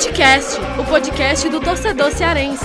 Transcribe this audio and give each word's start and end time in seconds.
Futecast, 0.00 0.58
o 0.78 0.84
podcast 0.84 1.46
do 1.50 1.60
torcedor 1.60 2.10
cearense. 2.10 2.64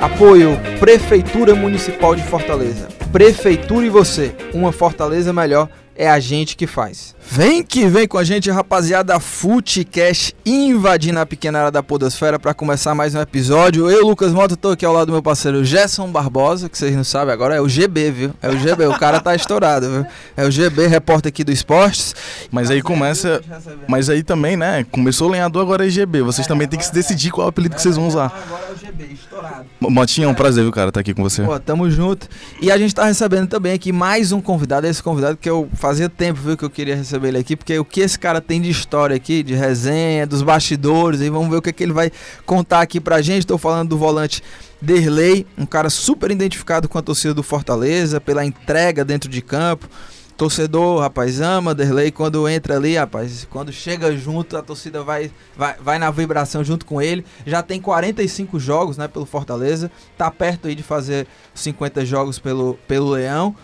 Apoio 0.00 0.58
Prefeitura 0.80 1.54
Municipal 1.54 2.16
de 2.16 2.22
Fortaleza. 2.22 2.88
Prefeitura 3.12 3.84
e 3.84 3.90
você, 3.90 4.34
uma 4.54 4.72
Fortaleza 4.72 5.30
melhor 5.30 5.68
é 5.96 6.08
a 6.08 6.18
gente 6.18 6.56
que 6.56 6.66
faz. 6.66 7.14
Vem 7.30 7.62
que 7.62 7.86
vem 7.86 8.06
com 8.06 8.18
a 8.18 8.24
gente, 8.24 8.50
rapaziada, 8.50 9.18
Footcast 9.20 10.34
invadindo 10.44 11.18
a 11.18 11.26
pequena 11.26 11.60
área 11.60 11.70
da 11.70 11.82
podosfera 11.82 12.38
para 12.38 12.52
começar 12.52 12.94
mais 12.94 13.14
um 13.14 13.20
episódio. 13.20 13.88
Eu, 13.90 14.06
Lucas 14.06 14.32
Mota, 14.32 14.56
tô 14.56 14.70
aqui 14.70 14.84
ao 14.84 14.92
lado 14.92 15.06
do 15.06 15.12
meu 15.12 15.22
parceiro 15.22 15.64
Gerson 15.64 16.08
Barbosa, 16.08 16.68
que 16.68 16.76
vocês 16.76 16.94
não 16.94 17.04
sabem 17.04 17.32
agora, 17.32 17.54
é 17.54 17.60
o 17.60 17.68
GB, 17.68 18.10
viu? 18.10 18.34
É 18.42 18.48
o 18.48 18.58
GB, 18.58 18.86
o 18.86 18.98
cara 18.98 19.20
tá 19.20 19.34
estourado, 19.34 19.88
viu? 19.88 20.06
É 20.36 20.44
o 20.44 20.50
GB, 20.50 20.86
repórter 20.86 21.28
aqui 21.28 21.44
do 21.44 21.52
Esportes. 21.52 22.14
Mas 22.50 22.70
aí 22.70 22.82
começa, 22.82 23.40
mas 23.86 24.10
aí 24.10 24.22
também, 24.22 24.56
né, 24.56 24.84
começou 24.90 25.28
o 25.28 25.30
lenhador, 25.30 25.62
agora 25.62 25.86
é 25.86 25.90
GB. 25.90 26.22
Vocês 26.22 26.46
também 26.46 26.66
tem 26.66 26.78
que 26.78 26.84
se 26.84 26.92
decidir 26.92 27.30
qual 27.30 27.44
é 27.44 27.46
o 27.46 27.48
apelido 27.50 27.74
que 27.76 27.82
vocês 27.82 27.96
vão 27.96 28.08
usar. 28.08 28.26
Agora 28.46 28.64
é 28.68 28.72
o 28.72 28.76
GB, 28.76 29.04
estourado. 29.14 29.66
Motinha, 29.80 30.26
é 30.26 30.30
um 30.30 30.34
prazer, 30.34 30.64
viu, 30.64 30.72
cara, 30.72 30.88
estar 30.88 31.00
aqui 31.00 31.14
com 31.14 31.22
você. 31.22 31.42
Pô, 31.42 31.58
tamo 31.58 31.90
junto. 31.90 32.28
E 32.60 32.70
a 32.70 32.76
gente 32.76 32.94
tá 32.94 33.04
recebendo 33.04 33.48
também 33.48 33.72
aqui 33.72 33.92
mais 33.92 34.32
um 34.32 34.40
convidado, 34.40 34.86
esse 34.86 35.02
convidado 35.02 35.36
que 35.36 35.48
eu 35.48 35.68
fazia 35.82 36.08
tempo, 36.08 36.38
viu, 36.40 36.56
que 36.56 36.64
eu 36.64 36.70
queria 36.70 36.94
receber 36.94 37.28
ele 37.28 37.38
aqui, 37.38 37.56
porque 37.56 37.76
o 37.76 37.84
que 37.84 38.02
esse 38.02 38.16
cara 38.16 38.40
tem 38.40 38.62
de 38.62 38.70
história 38.70 39.16
aqui, 39.16 39.42
de 39.42 39.52
resenha, 39.52 40.24
dos 40.24 40.40
bastidores, 40.40 41.20
e 41.20 41.28
vamos 41.28 41.50
ver 41.50 41.56
o 41.56 41.62
que, 41.62 41.70
é 41.70 41.72
que 41.72 41.82
ele 41.82 41.92
vai 41.92 42.12
contar 42.46 42.82
aqui 42.82 43.00
pra 43.00 43.20
gente. 43.20 43.44
Tô 43.44 43.58
falando 43.58 43.88
do 43.88 43.98
volante 43.98 44.44
Derlei, 44.80 45.44
um 45.58 45.66
cara 45.66 45.90
super 45.90 46.30
identificado 46.30 46.88
com 46.88 46.98
a 46.98 47.02
torcida 47.02 47.34
do 47.34 47.42
Fortaleza, 47.42 48.20
pela 48.20 48.44
entrega 48.44 49.04
dentro 49.04 49.28
de 49.28 49.42
campo. 49.42 49.88
Torcedor, 50.36 51.00
rapaz, 51.00 51.40
ama 51.40 51.74
Derlei 51.74 52.12
quando 52.12 52.48
entra 52.48 52.76
ali, 52.76 52.96
rapaz, 52.96 53.44
quando 53.50 53.72
chega 53.72 54.16
junto, 54.16 54.56
a 54.56 54.62
torcida 54.62 55.02
vai, 55.02 55.32
vai, 55.56 55.74
vai 55.80 55.98
na 55.98 56.12
vibração 56.12 56.62
junto 56.62 56.86
com 56.86 57.02
ele. 57.02 57.24
Já 57.44 57.60
tem 57.60 57.80
45 57.80 58.56
jogos, 58.60 58.96
né, 58.96 59.08
pelo 59.08 59.26
Fortaleza, 59.26 59.90
tá 60.16 60.30
perto 60.30 60.68
aí 60.68 60.76
de 60.76 60.82
fazer 60.84 61.26
50 61.52 62.06
jogos 62.06 62.38
pelo, 62.38 62.78
pelo 62.86 63.10
Leão. 63.10 63.56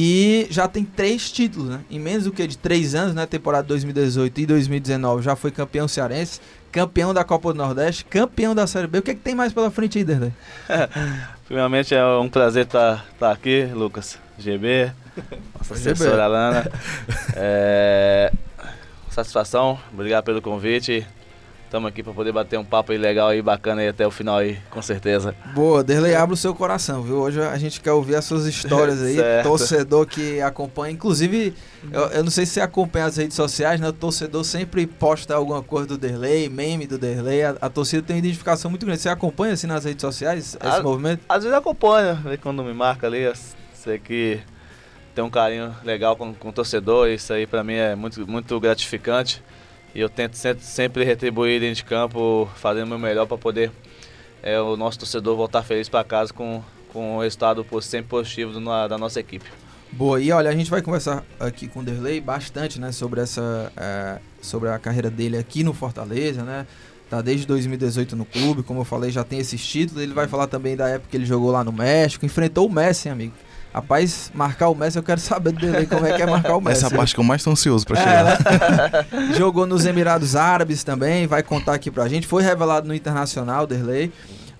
E 0.00 0.46
já 0.48 0.68
tem 0.68 0.84
três 0.84 1.28
títulos, 1.28 1.70
né? 1.70 1.80
Em 1.90 1.98
menos 1.98 2.22
do 2.22 2.30
que 2.30 2.46
de 2.46 2.56
três 2.56 2.94
anos, 2.94 3.16
né? 3.16 3.26
Temporada 3.26 3.66
2018 3.66 4.42
e 4.42 4.46
2019 4.46 5.24
já 5.24 5.34
foi 5.34 5.50
campeão 5.50 5.88
cearense, 5.88 6.40
campeão 6.70 7.12
da 7.12 7.24
Copa 7.24 7.52
do 7.52 7.58
Nordeste, 7.58 8.04
campeão 8.04 8.54
da 8.54 8.64
Série 8.68 8.86
B. 8.86 8.98
O 8.98 9.02
que, 9.02 9.10
é 9.10 9.14
que 9.14 9.20
tem 9.20 9.34
mais 9.34 9.52
pela 9.52 9.72
frente 9.72 9.98
aí, 9.98 10.04
Derlei? 10.04 10.32
Primeiramente 11.46 11.96
é 11.96 12.04
um 12.04 12.28
prazer 12.28 12.66
estar 12.66 13.04
tá, 13.18 13.32
aqui, 13.32 13.64
Lucas. 13.74 14.20
GB, 14.38 14.92
nossa 15.58 15.74
assessora 15.74 16.24
Alana. 16.26 16.70
É, 17.34 18.32
satisfação, 19.10 19.80
obrigado 19.92 20.22
pelo 20.22 20.40
convite. 20.40 21.04
Estamos 21.68 21.86
aqui 21.86 22.02
para 22.02 22.14
poder 22.14 22.32
bater 22.32 22.58
um 22.58 22.64
papo 22.64 22.92
aí 22.92 22.96
legal 22.96 23.34
e 23.34 23.42
bacana 23.42 23.82
aí 23.82 23.88
até 23.88 24.06
o 24.06 24.10
final 24.10 24.38
aí, 24.38 24.58
com 24.70 24.80
certeza. 24.80 25.34
Boa, 25.54 25.84
Derlei, 25.84 26.14
abre 26.14 26.32
o 26.32 26.36
seu 26.36 26.54
coração, 26.54 27.02
viu? 27.02 27.16
Hoje 27.16 27.42
a 27.42 27.58
gente 27.58 27.78
quer 27.78 27.92
ouvir 27.92 28.16
as 28.16 28.24
suas 28.24 28.46
histórias 28.46 29.02
aí, 29.02 29.18
torcedor 29.44 30.06
que 30.06 30.40
acompanha. 30.40 30.94
Inclusive, 30.94 31.52
eu, 31.92 32.04
eu, 32.06 32.24
não 32.24 32.30
sei 32.30 32.46
se 32.46 32.52
você 32.52 32.62
acompanha 32.62 33.04
as 33.04 33.18
redes 33.18 33.36
sociais, 33.36 33.78
né? 33.82 33.88
O 33.88 33.92
torcedor 33.92 34.44
sempre 34.44 34.86
posta 34.86 35.34
alguma 35.34 35.62
coisa 35.62 35.86
do 35.88 35.98
Derlei, 35.98 36.48
meme 36.48 36.86
do 36.86 36.96
Derlei. 36.96 37.44
A, 37.44 37.50
a 37.60 37.68
torcida 37.68 38.02
tem 38.02 38.16
uma 38.16 38.20
identificação 38.20 38.70
muito 38.70 38.86
grande. 38.86 39.02
Você 39.02 39.10
acompanha 39.10 39.52
assim 39.52 39.66
nas 39.66 39.84
redes 39.84 40.00
sociais 40.00 40.56
esse 40.58 40.58
a, 40.66 40.82
movimento? 40.82 41.20
Às 41.28 41.44
vezes 41.44 41.58
acompanha, 41.58 42.18
quando 42.40 42.64
me 42.64 42.72
marca 42.72 43.06
ali, 43.06 43.30
sei 43.74 43.98
que 43.98 44.40
tem 45.14 45.22
um 45.22 45.28
carinho 45.28 45.76
legal 45.84 46.16
com, 46.16 46.32
com 46.32 46.48
o 46.48 46.52
torcedor. 46.52 47.10
Isso 47.10 47.30
aí 47.30 47.46
para 47.46 47.62
mim 47.62 47.74
é 47.74 47.94
muito, 47.94 48.26
muito 48.26 48.58
gratificante. 48.58 49.42
E 49.94 50.00
eu 50.00 50.08
tento 50.08 50.34
sempre, 50.34 51.04
retribuir 51.04 51.60
dentro 51.60 51.76
de 51.76 51.84
campo, 51.84 52.48
fazendo 52.56 52.86
o 52.86 52.88
meu 52.90 52.98
melhor 52.98 53.26
para 53.26 53.38
poder 53.38 53.70
é, 54.42 54.60
o 54.60 54.76
nosso 54.76 54.98
torcedor 54.98 55.36
voltar 55.36 55.62
feliz 55.62 55.88
para 55.88 56.04
casa 56.04 56.32
com, 56.32 56.62
com 56.92 57.16
o 57.16 57.20
resultado 57.20 57.66
sempre 57.82 58.08
positivo 58.08 58.52
do, 58.52 58.60
da 58.60 58.98
nossa 58.98 59.18
equipe. 59.18 59.46
Boa, 59.90 60.20
e 60.20 60.30
olha, 60.30 60.50
a 60.50 60.54
gente 60.54 60.70
vai 60.70 60.82
conversar 60.82 61.24
aqui 61.40 61.66
com 61.66 61.80
o 61.80 61.82
Derlei 61.82 62.20
bastante, 62.20 62.78
né, 62.78 62.92
sobre 62.92 63.22
essa, 63.22 63.72
é, 63.74 64.18
sobre 64.40 64.68
a 64.68 64.78
carreira 64.78 65.10
dele 65.10 65.38
aqui 65.38 65.64
no 65.64 65.72
Fortaleza, 65.72 66.42
né, 66.42 66.66
tá 67.08 67.22
desde 67.22 67.46
2018 67.46 68.14
no 68.14 68.26
clube, 68.26 68.62
como 68.62 68.80
eu 68.80 68.84
falei, 68.84 69.10
já 69.10 69.24
tem 69.24 69.38
esses 69.38 69.66
títulos, 69.66 70.02
ele 70.02 70.12
vai 70.12 70.28
falar 70.28 70.46
também 70.46 70.76
da 70.76 70.88
época 70.88 71.08
que 71.10 71.16
ele 71.16 71.24
jogou 71.24 71.50
lá 71.50 71.64
no 71.64 71.72
México, 71.72 72.26
enfrentou 72.26 72.66
o 72.66 72.70
Messi, 72.70 73.08
amigo, 73.08 73.32
Rapaz, 73.72 74.30
marcar 74.34 74.68
o 74.68 74.74
Messi, 74.74 74.96
eu 74.96 75.02
quero 75.02 75.20
saber 75.20 75.52
dele 75.52 75.86
como 75.86 76.06
é 76.06 76.14
que 76.14 76.22
é 76.22 76.26
marcar 76.26 76.56
o 76.56 76.60
Messi. 76.60 76.84
Essa 76.84 76.94
é 76.94 76.96
parte 76.96 77.14
que 77.14 77.20
eu 77.20 77.24
mais 77.24 77.42
tô 77.42 77.50
ansioso 77.50 77.86
pra 77.86 77.96
chegar. 77.96 79.06
É, 79.12 79.34
Jogou 79.36 79.66
nos 79.66 79.84
Emirados 79.84 80.34
Árabes 80.34 80.82
também, 80.82 81.26
vai 81.26 81.42
contar 81.42 81.74
aqui 81.74 81.90
pra 81.90 82.08
gente. 82.08 82.26
Foi 82.26 82.42
revelado 82.42 82.88
no 82.88 82.94
Internacional, 82.94 83.66
Derlei. 83.66 84.10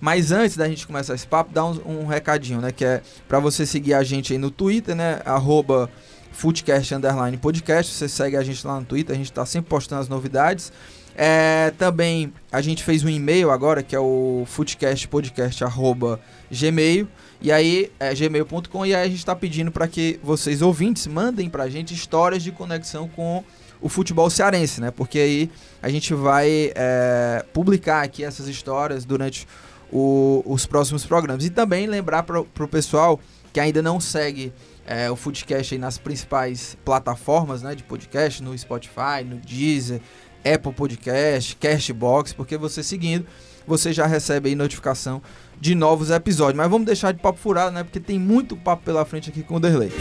Mas 0.01 0.31
antes 0.31 0.57
da 0.57 0.69
gente 0.69 0.87
começar 0.87 1.15
esse 1.15 1.27
papo, 1.27 1.53
dá 1.53 1.65
um, 1.65 1.81
um 1.85 2.07
recadinho, 2.07 2.61
né? 2.61 2.71
Que 2.71 2.85
é 2.85 3.03
pra 3.27 3.41
você 3.41 3.67
seguir 3.67 3.95
a 3.95 4.05
gente 4.05 4.33
aí 4.33 4.39
no 4.39 4.51
Twitter, 4.51 4.95
né? 4.95 5.21
Arroba 5.25 5.91
Footcast 6.31 6.95
Underline 6.95 7.37
Podcast. 7.37 7.93
Você 7.93 8.09
segue 8.09 8.37
a 8.37 8.43
gente 8.43 8.65
lá 8.65 8.79
no 8.79 8.87
Twitter, 8.87 9.15
a 9.15 9.19
gente 9.19 9.33
tá 9.33 9.45
sempre 9.45 9.69
postando 9.69 10.01
as 10.01 10.09
novidades. 10.09 10.73
É, 11.17 11.73
também 11.77 12.33
a 12.53 12.61
gente 12.61 12.85
fez 12.85 13.03
um 13.03 13.09
e-mail 13.09 13.51
agora, 13.51 13.83
que 13.83 13.97
é 13.97 13.99
o 13.99 14.45
footcastpodcast.gmail. 14.47 17.09
E 17.41 17.53
aí, 17.53 17.91
é 18.01 18.15
gmail.com. 18.15 18.85
E 18.85 18.95
aí 18.95 19.03
a 19.03 19.09
gente 19.09 19.19
está 19.19 19.35
pedindo 19.35 19.71
para 19.71 19.87
que 19.87 20.19
vocês, 20.23 20.61
ouvintes, 20.63 21.07
mandem 21.07 21.49
para 21.49 21.65
a 21.65 21.71
gente 21.71 21.95
histórias 21.95 22.43
de 22.43 22.51
conexão 22.51 23.09
com 23.09 23.45
o 23.81 23.89
futebol 23.89 24.29
cearense, 24.29 24.81
né? 24.81 24.91
Porque 24.91 25.19
aí 25.19 25.51
a 25.81 25.89
gente 25.89 26.13
vai 26.15 26.73
é, 26.75 27.45
publicar 27.53 28.03
aqui 28.03 28.25
essas 28.25 28.49
histórias 28.49 29.05
durante 29.05 29.47
o, 29.93 30.43
os 30.47 30.67
próximos 30.67 31.07
programas. 31.07 31.45
E 31.45 31.51
também 31.51 31.87
lembrar 31.87 32.25
para 32.25 32.41
o 32.41 32.69
pessoal 32.69 33.21
que 33.53 33.61
ainda 33.61 33.81
não 33.81 34.01
segue 34.01 34.53
é, 34.87 35.11
o 35.11 35.17
Footcast 35.17 35.75
aí 35.75 35.79
nas 35.79 35.99
principais 35.99 36.77
plataformas 36.85 37.63
né, 37.63 37.75
de 37.75 37.83
podcast, 37.83 38.43
no 38.43 38.57
Spotify, 38.57 39.23
no 39.25 39.37
Deezer, 39.37 40.01
Apple 40.45 40.73
Podcast, 40.73 41.57
Castbox, 41.57 42.33
porque 42.33 42.57
você 42.57 42.83
seguindo, 42.83 43.27
você 43.67 43.93
já 43.93 44.07
recebe 44.07 44.49
aí 44.49 44.55
notificação 44.55 45.23
de 45.61 45.75
novos 45.75 46.11
episódios. 46.11 46.57
Mas 46.57 46.71
vamos 46.71 46.87
deixar 46.87 47.13
de 47.13 47.21
papo 47.21 47.39
furado, 47.39 47.73
né? 47.73 47.85
Porque 47.85 48.01
tem 48.01 48.19
muito 48.19 48.57
papo 48.57 48.85
pela 48.85 49.05
frente 49.05 49.31
aqui 49.31 49.43
com 49.43 49.57
o 49.57 49.61
Derlei. 49.61 49.93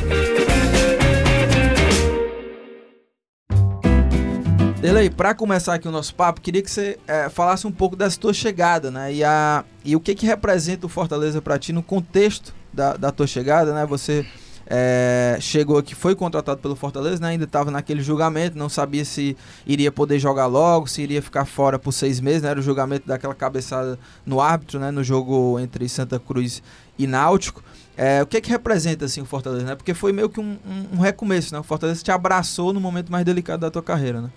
Derlei, 4.82 5.10
para 5.10 5.34
começar 5.34 5.74
aqui 5.74 5.88
o 5.88 5.92
nosso 5.92 6.14
papo, 6.14 6.40
queria 6.40 6.62
que 6.62 6.70
você 6.70 6.98
é, 7.08 7.30
falasse 7.30 7.66
um 7.66 7.72
pouco 7.72 7.96
dessa 7.96 8.20
tua 8.20 8.34
chegada, 8.34 8.90
né? 8.92 9.14
E, 9.14 9.24
a, 9.24 9.66
e 9.84 9.96
o 9.96 10.00
que 10.00 10.16
que 10.16 10.26
representa 10.26 10.86
o 10.86 10.90
Fortaleza 10.90 11.42
para 11.42 11.58
ti 11.58 11.74
no 11.74 11.84
contexto 11.84 12.54
da, 12.72 12.96
da 12.96 13.12
tua 13.12 13.28
chegada, 13.28 13.74
né? 13.74 13.86
Você 13.86 14.26
é, 14.70 15.38
chegou 15.40 15.78
aqui, 15.78 15.96
foi 15.96 16.14
contratado 16.14 16.60
pelo 16.60 16.76
Fortaleza, 16.76 17.22
né? 17.22 17.30
ainda 17.30 17.46
estava 17.46 17.72
naquele 17.72 18.02
julgamento, 18.02 18.58
não 18.58 18.68
sabia 18.68 19.06
se 19.06 19.38
iria 19.66 19.92
poder 19.92 20.20
jogar 20.20 20.46
logo, 20.48 20.88
se 20.88 21.02
iria 21.02 21.22
ficar 21.22 21.46
fora 21.46 21.80
por 21.80 21.94
seis 21.94 22.20
meses, 22.20 22.42
né? 22.42 22.50
era 22.50 22.60
o 22.60 22.64
julgamento 22.64 23.08
daquela 23.08 23.34
cabeçada 23.34 23.98
no 24.26 24.42
árbitro, 24.42 24.78
né? 24.78 24.92
no 24.92 25.04
jogo 25.04 25.58
entre 25.58 25.88
Santa 25.88 26.20
Cruz 26.20 26.62
e 27.00 27.08
Náutico. 27.08 27.64
É, 27.96 28.22
o 28.22 28.28
que 28.28 28.38
é 28.38 28.42
que 28.42 28.50
representa 28.50 29.06
assim 29.06 29.22
o 29.22 29.26
Fortaleza, 29.26 29.66
né? 29.66 29.76
Porque 29.76 29.92
foi 29.92 30.14
meio 30.14 30.30
que 30.30 30.40
um, 30.40 30.56
um, 30.64 30.98
um, 30.98 31.00
recomeço, 31.00 31.52
né? 31.52 31.60
O 31.60 31.64
Fortaleza 31.64 32.04
te 32.04 32.12
abraçou 32.12 32.72
no 32.72 32.80
momento 32.80 33.12
mais 33.12 33.26
delicado 33.26 33.62
da 33.62 33.72
tua 33.72 33.82
carreira, 33.82 34.22
né? 34.22 34.30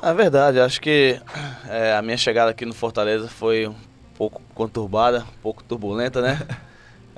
É 0.00 0.14
verdade, 0.14 0.60
acho 0.60 0.80
que 0.80 1.20
é, 1.68 1.92
a 1.92 2.00
minha 2.02 2.16
chegada 2.16 2.52
aqui 2.52 2.64
no 2.64 2.72
Fortaleza 2.72 3.26
foi 3.26 3.66
um 3.66 3.74
pouco 4.16 4.40
conturbada, 4.54 5.22
um 5.22 5.42
pouco 5.42 5.64
turbulenta, 5.64 6.22
né? 6.22 6.40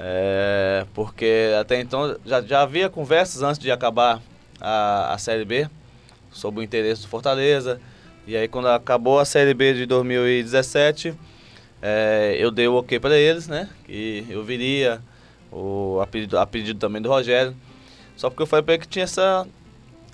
É, 0.04 0.84
porque 0.94 1.52
até 1.60 1.80
então 1.80 2.16
já, 2.26 2.42
já 2.42 2.62
havia 2.62 2.90
conversas 2.90 3.40
antes 3.40 3.60
de 3.60 3.70
acabar 3.70 4.20
a, 4.60 5.14
a 5.14 5.18
Série 5.18 5.44
B 5.44 5.70
sobre 6.32 6.60
o 6.60 6.62
interesse 6.62 7.02
do 7.02 7.08
Fortaleza. 7.08 7.80
E 8.26 8.36
aí 8.36 8.48
quando 8.48 8.66
acabou 8.66 9.20
a 9.20 9.24
Série 9.24 9.54
B 9.54 9.74
de 9.74 9.86
2017, 9.86 11.14
é, 11.80 12.34
eu 12.36 12.50
dei 12.50 12.66
o 12.66 12.74
ok 12.74 12.98
para 12.98 13.16
eles, 13.16 13.46
né? 13.46 13.70
Que 13.84 14.26
eu 14.28 14.42
viria 14.42 15.00
o, 15.52 16.00
a, 16.02 16.06
pedido, 16.06 16.36
a 16.36 16.44
pedido 16.44 16.80
também 16.80 17.00
do 17.00 17.08
Rogério. 17.08 17.54
Só 18.16 18.28
porque 18.28 18.42
eu 18.42 18.46
falei 18.46 18.64
para 18.64 18.74
ele 18.74 18.82
que 18.82 18.88
tinha 18.88 19.04
essa, 19.04 19.46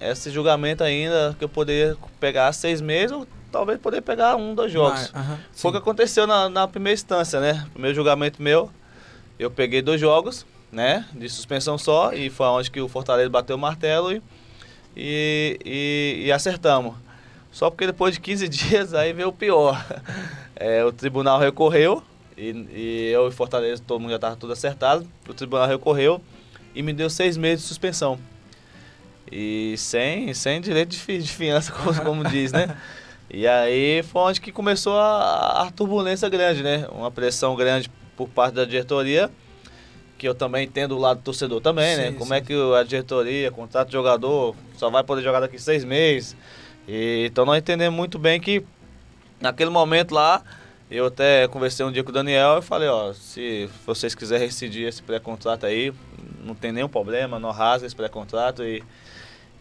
esse 0.02 0.30
julgamento 0.30 0.84
ainda, 0.84 1.34
que 1.38 1.44
eu 1.44 1.48
poderia 1.48 1.96
pegar 2.20 2.52
seis 2.52 2.82
meses 2.82 3.12
ou 3.12 3.26
talvez 3.50 3.78
poder 3.78 4.02
pegar 4.02 4.36
um, 4.36 4.54
dois 4.54 4.70
jogos. 4.70 5.10
Ah, 5.14 5.18
uh 5.18 5.22
-huh, 5.22 5.38
Foi 5.52 5.70
o 5.70 5.72
que 5.72 5.78
aconteceu 5.78 6.26
na, 6.26 6.50
na 6.50 6.68
primeira 6.68 6.94
instância, 6.94 7.40
né? 7.40 7.66
Primeiro 7.72 7.94
julgamento 7.94 8.42
meu, 8.42 8.70
eu 9.38 9.50
peguei 9.50 9.80
dois 9.80 10.00
jogos, 10.00 10.44
né, 10.70 11.06
de 11.12 11.28
suspensão 11.28 11.78
só, 11.78 12.12
e 12.12 12.28
foi 12.28 12.46
onde 12.46 12.70
que 12.70 12.80
o 12.80 12.88
Fortaleza 12.88 13.30
bateu 13.30 13.56
o 13.56 13.58
martelo 13.58 14.12
e, 14.12 14.22
e, 14.96 15.58
e, 15.64 16.22
e 16.26 16.32
acertamos. 16.32 16.94
Só 17.50 17.70
porque 17.70 17.86
depois 17.86 18.14
de 18.14 18.20
15 18.20 18.48
dias 18.48 18.94
aí 18.94 19.12
veio 19.12 19.28
o 19.28 19.32
pior. 19.32 19.84
É, 20.60 20.84
o 20.84 20.90
tribunal 20.90 21.38
recorreu, 21.38 22.02
e, 22.36 22.50
e 22.74 23.10
eu 23.12 23.28
e 23.28 23.30
Fortaleza, 23.30 23.80
todo 23.86 24.00
mundo 24.00 24.10
já 24.10 24.16
estava 24.16 24.34
tudo 24.34 24.52
acertado. 24.52 25.06
O 25.28 25.32
tribunal 25.32 25.68
recorreu 25.68 26.20
e 26.74 26.82
me 26.82 26.92
deu 26.92 27.08
seis 27.08 27.36
meses 27.36 27.62
de 27.62 27.68
suspensão. 27.68 28.18
E 29.30 29.74
sem, 29.76 30.34
sem 30.34 30.60
direito 30.60 30.96
de, 30.96 31.18
de 31.18 31.32
fiança, 31.32 31.70
como, 31.84 31.94
como 32.02 32.24
diz, 32.24 32.50
né? 32.50 32.76
E 33.30 33.46
aí 33.46 34.02
foi 34.02 34.22
onde 34.22 34.40
que 34.40 34.50
começou 34.50 34.98
a, 34.98 35.62
a 35.62 35.70
turbulência 35.70 36.28
grande, 36.28 36.62
né? 36.62 36.88
Uma 36.90 37.10
pressão 37.10 37.54
grande 37.54 37.88
por 38.18 38.28
parte 38.28 38.54
da 38.54 38.64
diretoria, 38.64 39.30
que 40.18 40.28
eu 40.28 40.34
também 40.34 40.66
entendo 40.66 40.96
o 40.96 40.98
lado 40.98 41.18
do 41.18 41.22
torcedor 41.22 41.60
também, 41.60 41.96
né? 41.96 42.08
Sim, 42.08 42.14
Como 42.14 42.30
sim. 42.30 42.34
é 42.34 42.40
que 42.40 42.52
a 42.76 42.82
diretoria, 42.82 43.50
contrato 43.52 43.86
de 43.86 43.92
jogador, 43.92 44.56
só 44.76 44.90
vai 44.90 45.04
poder 45.04 45.22
jogar 45.22 45.38
daqui 45.38 45.56
seis 45.56 45.84
meses. 45.84 46.36
E, 46.88 47.26
então 47.30 47.46
nós 47.46 47.58
entendemos 47.58 47.96
muito 47.96 48.18
bem 48.18 48.40
que 48.40 48.64
naquele 49.40 49.70
momento 49.70 50.12
lá, 50.12 50.42
eu 50.90 51.06
até 51.06 51.46
conversei 51.46 51.86
um 51.86 51.92
dia 51.92 52.02
com 52.02 52.10
o 52.10 52.12
Daniel 52.12 52.58
e 52.58 52.62
falei, 52.62 52.88
ó, 52.88 53.12
se 53.12 53.70
vocês 53.86 54.16
quiserem 54.16 54.46
rescindir 54.46 54.88
esse 54.88 55.00
pré-contrato 55.00 55.64
aí, 55.64 55.92
não 56.44 56.56
tem 56.56 56.72
nenhum 56.72 56.88
problema, 56.88 57.38
não 57.38 57.52
rasga 57.52 57.86
esse 57.86 57.94
pré-contrato 57.94 58.64
e, 58.64 58.82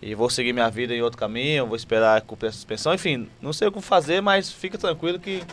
e 0.01 0.15
vou 0.15 0.31
seguir 0.31 0.51
minha 0.53 0.69
vida 0.69 0.95
em 0.95 1.01
outro 1.03 1.19
caminho, 1.19 1.68
vou 1.68 1.75
esperar 1.75 2.21
cumprir 2.21 2.48
a 2.48 2.51
suspensão. 2.51 2.92
Enfim, 2.92 3.30
não 3.39 3.53
sei 3.53 3.68
o 3.68 3.71
que 3.71 3.81
fazer, 3.81 4.19
mas 4.19 4.51
fica 4.51 4.75
tranquilo 4.77 5.19
que, 5.19 5.44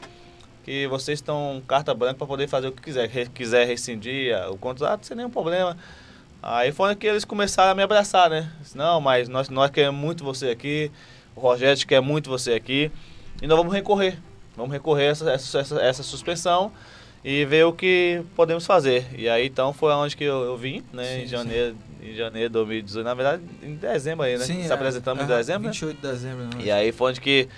que 0.65 0.87
vocês 0.87 1.19
estão 1.19 1.63
carta 1.69 1.93
branca 1.95 2.15
para 2.15 2.27
poder 2.27 2.49
fazer 2.49 2.69
o 2.69 2.73
que 2.73 2.83
quiser. 2.83 3.09
Re, 3.09 3.27
quiser 3.27 3.67
rescindir 3.67 4.35
ah, 4.35 4.51
o 4.51 4.57
contrato, 4.57 5.07
sem 5.07 5.17
nenhum 5.17 5.31
problema. 5.31 5.77
Aí 6.43 6.73
foi 6.73 6.95
que 6.97 7.07
eles 7.07 7.25
começaram 7.25 7.73
a 7.73 7.75
me 7.75 7.83
abraçar, 7.83 8.29
né? 8.31 8.51
Disse, 8.61 8.77
Não, 8.77 9.01
mas 9.01 9.29
nós, 9.29 9.49
nós 9.49 9.71
queremos 9.71 10.01
muito 10.01 10.25
você 10.25 10.49
aqui, 10.49 10.91
o 11.37 11.41
Rogério 11.41 11.87
quer 11.87 12.01
muito 12.01 12.29
você 12.29 12.53
aqui, 12.53 12.91
e 13.41 13.47
nós 13.47 13.57
vamos 13.57 13.73
recorrer. 13.73 14.19
Vamos 14.57 14.73
recorrer 14.73 15.09
a 15.09 15.11
essa, 15.11 15.31
essa, 15.33 15.81
essa, 15.81 16.03
suspensão 16.03 16.71
e 17.25 17.45
ver 17.45 17.65
o 17.65 17.73
que 17.73 18.23
podemos 18.37 18.65
fazer. 18.67 19.07
E 19.17 19.29
aí 19.29 19.47
então 19.47 19.73
foi 19.73 19.93
onde 19.93 20.17
que 20.17 20.25
eu, 20.25 20.45
eu 20.45 20.57
vim, 20.57 20.83
né? 20.93 21.05
Sim, 21.05 21.23
em 21.23 21.27
janeiro, 21.27 21.77
em 22.03 22.15
janeiro 22.15 22.49
de 22.49 22.53
2018, 22.53 23.05
na 23.05 23.15
verdade, 23.15 23.43
em 23.63 23.75
dezembro 23.75 24.25
aí, 24.25 24.39
né? 24.39 24.45
Sim, 24.45 24.63
Se 24.63 24.71
é, 24.71 24.75
apresentamos 24.75 25.25
em 25.25 25.27
aham, 25.27 25.37
dezembro, 25.37 25.63
né? 25.63 25.73
28 25.73 25.97
de 25.97 26.03
dezembro. 26.03 26.45
Né? 26.45 26.51
E 26.61 26.71
aí 26.71 26.93
foi 26.93 27.11
onde 27.11 27.21
que 27.21 27.49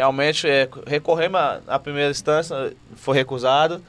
realmente 0.00 0.48
é, 0.48 0.66
recorremos 0.86 1.38
à 1.68 1.78
primeira 1.78 2.10
instância, 2.10 2.74
foi 2.96 3.14
recusado. 3.14 3.82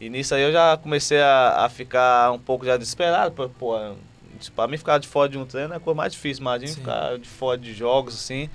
E 0.00 0.08
nisso 0.08 0.34
aí 0.34 0.42
eu 0.42 0.50
já 0.50 0.78
comecei 0.78 1.20
a, 1.20 1.66
a 1.66 1.68
ficar 1.68 2.32
um 2.32 2.38
pouco 2.38 2.64
já 2.64 2.78
desesperado. 2.78 3.32
Pô, 3.32 3.48
pô, 3.50 3.78
pra 4.56 4.66
mim 4.66 4.78
ficar 4.78 4.96
de 4.96 5.06
fora 5.06 5.28
de 5.28 5.36
um 5.36 5.44
treino 5.44 5.74
é 5.74 5.76
a 5.76 5.80
coisa 5.80 5.96
mais 5.96 6.12
difícil, 6.12 6.40
imagina 6.40 6.72
Sim. 6.72 6.80
ficar 6.80 7.18
de 7.18 7.28
fora 7.28 7.58
de 7.58 7.74
jogos 7.74 8.14
assim. 8.14 8.48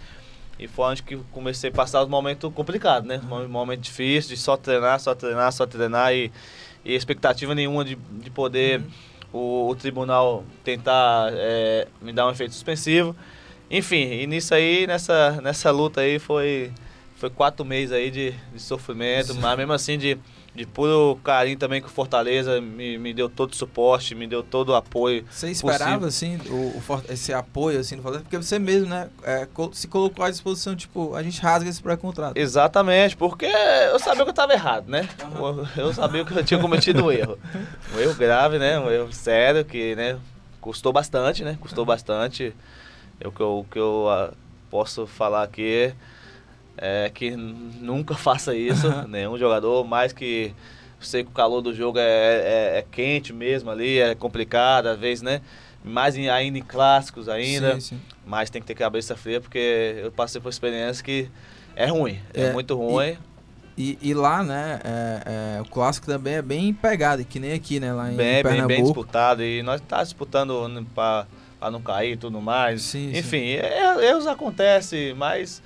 E 0.60 0.68
foi 0.68 0.86
onde 0.86 1.04
que 1.04 1.16
comecei 1.32 1.70
a 1.70 1.74
passar 1.74 2.02
os 2.02 2.10
momentos 2.10 2.52
complicados, 2.52 3.08
né? 3.08 3.22
Um 3.30 3.48
momento 3.48 3.82
difícil 3.82 4.36
de 4.36 4.42
só 4.42 4.58
treinar, 4.58 5.00
só 5.00 5.14
treinar, 5.14 5.52
só 5.52 5.68
treinar 5.68 6.12
e, 6.16 6.32
e 6.84 6.96
expectativa 6.96 7.54
nenhuma 7.54 7.86
de, 7.86 7.96
de 7.96 8.32
poder 8.32 8.82
o, 9.32 9.70
o 9.70 9.76
tribunal 9.76 10.44
tentar 10.64 11.30
é, 11.32 11.88
me 12.02 12.12
dar 12.12 12.26
um 12.26 12.32
efeito 12.32 12.56
suspensivo. 12.56 13.16
Enfim, 13.70 14.12
e 14.14 14.26
nisso 14.26 14.54
aí, 14.56 14.88
nessa, 14.88 15.42
nessa 15.42 15.70
luta 15.72 16.02
aí, 16.02 16.20
foi, 16.20 16.72
foi 17.18 17.32
quatro 17.32 17.66
meses 17.66 17.92
aí 17.92 18.12
de, 18.12 18.32
de 18.54 18.62
sofrimento, 18.62 19.34
Sim. 19.34 19.40
mas 19.40 19.58
mesmo 19.58 19.74
assim 19.74 19.98
de, 19.98 20.20
de 20.54 20.68
puro 20.68 21.20
carinho 21.24 21.58
também 21.58 21.82
com 21.82 21.88
o 21.88 21.92
Fortaleza, 21.92 22.62
me, 22.62 22.96
me 23.00 23.12
deu 23.12 23.28
todo 23.28 23.54
o 23.54 23.56
suporte, 23.56 24.14
me 24.14 24.28
deu 24.28 24.44
todo 24.44 24.70
o 24.70 24.76
apoio. 24.76 25.26
Você 25.32 25.50
esperava, 25.50 26.06
assim, 26.06 26.38
o, 26.48 26.78
o 26.78 27.04
esse 27.10 27.34
apoio, 27.34 27.80
assim, 27.80 27.96
do 27.96 28.04
Fortaleza? 28.04 28.24
Porque 28.24 28.38
você 28.38 28.60
mesmo, 28.60 28.90
né, 28.90 29.10
é, 29.24 29.48
se 29.74 29.88
colocou 29.88 30.24
à 30.24 30.30
disposição, 30.30 30.76
tipo, 30.76 31.16
a 31.16 31.24
gente 31.24 31.42
rasga 31.42 31.68
esse 31.68 31.82
pré-contrato. 31.82 32.38
Exatamente, 32.38 33.18
porque 33.18 33.48
eu 33.48 33.98
sabia 33.98 34.24
que 34.24 34.30
eu 34.30 34.32
estava 34.32 34.54
errado, 34.54 34.88
né? 34.88 35.10
Eu, 35.76 35.86
eu 35.86 35.94
sabia 35.94 36.24
que 36.24 36.38
eu 36.38 36.44
tinha 36.44 36.60
cometido 36.60 37.04
um 37.04 37.12
erro. 37.12 37.38
Um 37.96 38.00
erro 38.00 38.14
grave, 38.16 38.60
né? 38.60 38.78
Um 38.78 38.92
erro 38.92 39.12
sério 39.12 39.64
que, 39.66 39.96
né, 39.96 40.20
custou 40.62 40.94
bastante, 40.94 41.44
né? 41.44 41.58
Custou 41.60 41.86
bastante. 41.86 42.54
O 43.24 43.32
que 43.32 43.42
eu, 43.42 43.66
que 43.72 43.80
eu 43.80 44.08
ah, 44.10 44.32
posso 44.70 45.08
falar 45.08 45.42
aqui 45.44 45.64
é 45.64 45.96
que 47.14 47.28
n- 47.32 47.72
nunca 47.82 48.14
faça 48.16 48.56
isso, 48.56 48.88
nenhum 49.08 49.38
jogador, 49.38 49.84
mais 49.86 50.14
que 50.14 50.54
sei 51.00 51.24
que 51.24 51.30
o 51.30 51.34
calor 51.34 51.62
do 51.62 51.74
jogo 51.74 52.00
é, 52.00 52.04
é, 52.04 52.78
é 52.80 52.86
quente 52.92 53.32
mesmo 53.34 53.70
ali, 53.70 54.00
é 54.00 54.16
complicado, 54.16 54.88
às 54.88 54.98
vezes, 55.00 55.22
né? 55.22 55.42
Mais 55.84 56.16
em- 56.18 56.28
ainda 56.30 56.58
em 56.58 56.62
clássicos 56.64 57.30
ainda. 57.30 57.76
Sim, 57.76 57.80
sim. 57.98 58.02
Mas 58.26 58.50
tem 58.50 58.62
que 58.62 58.68
ter 58.68 58.76
cabeça 58.76 59.16
fria 59.16 59.40
porque 59.40 59.96
eu 60.04 60.12
passei 60.12 60.42
por 60.42 60.50
experiência 60.50 61.04
que 61.04 61.30
é 61.76 61.86
ruim, 61.86 62.20
é, 62.34 62.46
É, 62.46 62.54
muito 62.54 62.76
ruim, 62.76 63.16
E, 63.78 63.96
e 64.02 64.14
lá, 64.16 64.42
né, 64.44 64.80
é, 64.84 65.58
é, 65.58 65.62
o 65.62 65.66
clássico 65.66 66.08
também 66.08 66.34
é 66.34 66.42
bem 66.42 66.74
pegado, 66.74 67.24
que 67.24 67.40
nem 67.40 67.54
aqui, 67.54 67.80
né, 67.80 67.94
lá 67.94 68.12
em 68.12 68.16
bem, 68.18 68.34
bem, 68.34 68.44
Pernambuco. 68.44 68.68
bem 68.68 68.84
disputado 68.84 69.44
e 69.44 69.62
nós 69.62 69.80
tá 69.82 70.02
disputando 70.04 70.68
para 70.96 71.28
não 71.72 71.80
cair 71.80 72.14
e 72.14 72.18
tudo 72.18 72.42
mais. 72.42 72.82
Sim, 72.82 73.12
sim. 73.14 73.20
Enfim, 73.20 73.46
é- 73.52 74.10
erros 74.10 74.26
acontecem, 74.26 75.14
mas 75.14 75.62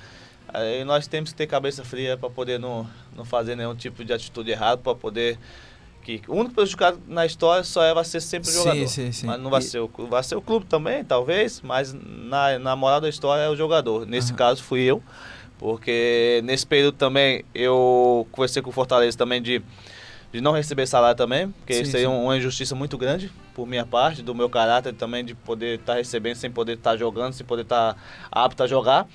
aí 0.54 0.84
nós 0.84 1.08
temos 1.08 1.32
que 1.32 1.36
ter 1.38 1.48
cabeça 1.48 1.84
fria 1.84 2.18
para 2.18 2.30
poder 2.30 2.60
não, 2.60 2.88
não 3.16 3.26
fazer 3.26 3.56
nenhum 3.56 3.76
tipo 3.76 4.04
de 4.04 4.14
atitude 4.14 4.52
errada, 4.52 4.78
para 4.82 4.96
poder 4.96 5.38
que 6.04 6.22
o 6.28 6.34
único 6.36 6.56
prejudicado 6.56 7.00
na 7.08 7.26
história 7.26 7.64
só 7.64 7.84
é 7.84 7.94
vai 7.94 8.04
ser 8.04 8.22
sempre 8.22 8.50
o 8.50 8.52
Sim, 8.52 8.58
jogador. 8.60 8.88
sim, 8.88 9.12
sim. 9.12 9.28
Mas 9.28 9.40
não 9.40 9.52
vai 9.52 9.60
E- 9.62 9.64
ser 9.64 9.80
o 9.80 9.88
clube, 9.88 10.10
vai 10.10 10.24
ser 10.24 10.36
o 10.36 10.42
clube 10.42 10.66
também, 10.66 11.04
talvez, 11.04 11.62
mas 11.62 11.94
na, 11.94 12.58
na 12.58 12.76
moral 12.76 13.00
da 13.00 13.08
história 13.08 13.44
é 13.44 13.50
o 13.50 13.56
jogador. 13.56 14.06
Nesse 14.08 14.30
Aham. 14.30 14.38
caso 14.38 14.64
fui 14.64 14.82
eu, 14.82 15.02
porque 15.60 16.42
nesse 16.44 16.66
período 16.66 16.98
também 16.98 17.46
eu 17.54 18.28
conversei 18.32 18.62
com 18.64 18.72
o 18.72 18.74
Fortaleza 18.74 19.16
também 19.16 19.40
de, 19.42 19.62
de 20.34 20.42
não 20.42 20.54
receber 20.54 20.88
salário 20.88 21.16
também, 21.16 21.50
porque 21.52 21.76
Sim, 21.76 21.82
isso 21.84 21.98
aí 21.98 22.04
é 22.04 22.08
uma 22.10 22.36
injustiça 22.36 22.74
muito 22.74 22.98
grande 22.98 23.32
por 23.54 23.68
minha 23.68 23.86
parte, 23.86 24.24
do 24.24 24.34
meu 24.34 24.50
caráter 24.50 24.94
também 24.94 25.24
de 25.24 25.36
poder 25.36 25.80
estar 25.80 25.94
recebendo 25.96 26.36
sem 26.36 26.50
poder 26.50 26.74
estar 26.78 26.98
jogando, 26.98 27.34
sem 27.34 27.46
poder 27.46 27.62
estar 27.62 27.96
apto 28.32 28.64
a 28.64 28.68
jogar. 28.68 29.08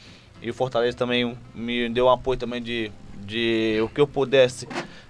E 0.43 0.51
o 0.51 0.55
Fortaleza 0.55 0.97
também 0.97 1.37
me 1.55 1.89
deu 1.89 2.07
um 2.07 2.11
apoio 2.11 2.39
também 2.39 2.63
de, 2.63 2.91
de 3.25 3.79
o 3.83 3.89
que 3.89 4.01
eu 4.01 4.07
pudesse 4.07 4.69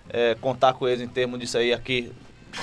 é, 0.09 0.35
contar 0.41 0.73
com 0.75 0.87
eles 0.89 1.01
em 1.03 1.09
termos 1.09 1.39
disso 1.41 1.59
aí 1.59 1.73
aqui. 1.73 2.11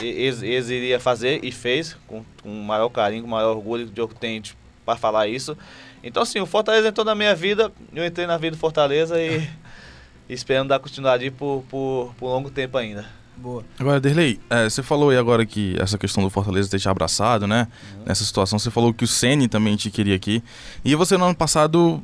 e- 0.01 0.05
Eles, 0.05 0.41
eles 0.41 0.69
iriam 0.69 0.99
fazer 0.99 1.39
e 1.43 1.51
fez 1.51 1.95
com, 2.07 2.23
com 2.41 2.49
o 2.49 2.63
maior 2.63 2.89
carinho, 2.89 3.21
com 3.23 3.27
o 3.27 3.31
maior 3.31 3.55
orgulho 3.55 3.87
que 3.87 3.99
eu 3.99 4.07
tenho 4.07 4.41
para 4.85 4.97
falar 4.97 5.27
isso. 5.27 5.57
Então, 6.03 6.23
assim, 6.23 6.39
o 6.39 6.45
Fortaleza 6.45 6.87
entrou 6.89 7.05
na 7.05 7.15
minha 7.15 7.33
vida, 7.35 7.71
eu 7.93 8.05
entrei 8.05 8.25
na 8.27 8.37
vida 8.37 8.55
do 8.55 8.59
Fortaleza 8.59 9.21
e 9.21 9.47
esperando 10.29 10.69
dar 10.69 10.79
continuidade 10.79 11.29
por, 11.31 11.63
por, 11.69 12.13
por 12.17 12.27
longo 12.29 12.49
tempo 12.49 12.77
ainda. 12.77 13.05
Boa. 13.35 13.63
Agora, 13.79 13.99
Derlei, 13.99 14.39
é, 14.49 14.69
você 14.69 14.83
falou 14.83 15.09
aí 15.09 15.17
agora 15.17 15.45
que 15.45 15.75
essa 15.79 15.97
questão 15.97 16.21
do 16.23 16.29
Fortaleza 16.29 16.69
ter 16.69 16.79
te 16.79 16.87
abraçado, 16.87 17.47
né? 17.47 17.67
Nessa 18.05 18.23
situação, 18.23 18.59
você 18.59 18.69
falou 18.69 18.93
que 18.93 19.03
o 19.03 19.07
Ceni 19.07 19.47
também 19.47 19.75
te 19.75 19.89
queria 19.89 20.15
aqui. 20.15 20.43
E 20.85 20.93
você 20.95 21.17
no 21.17 21.25
ano 21.25 21.35
passado 21.35 22.03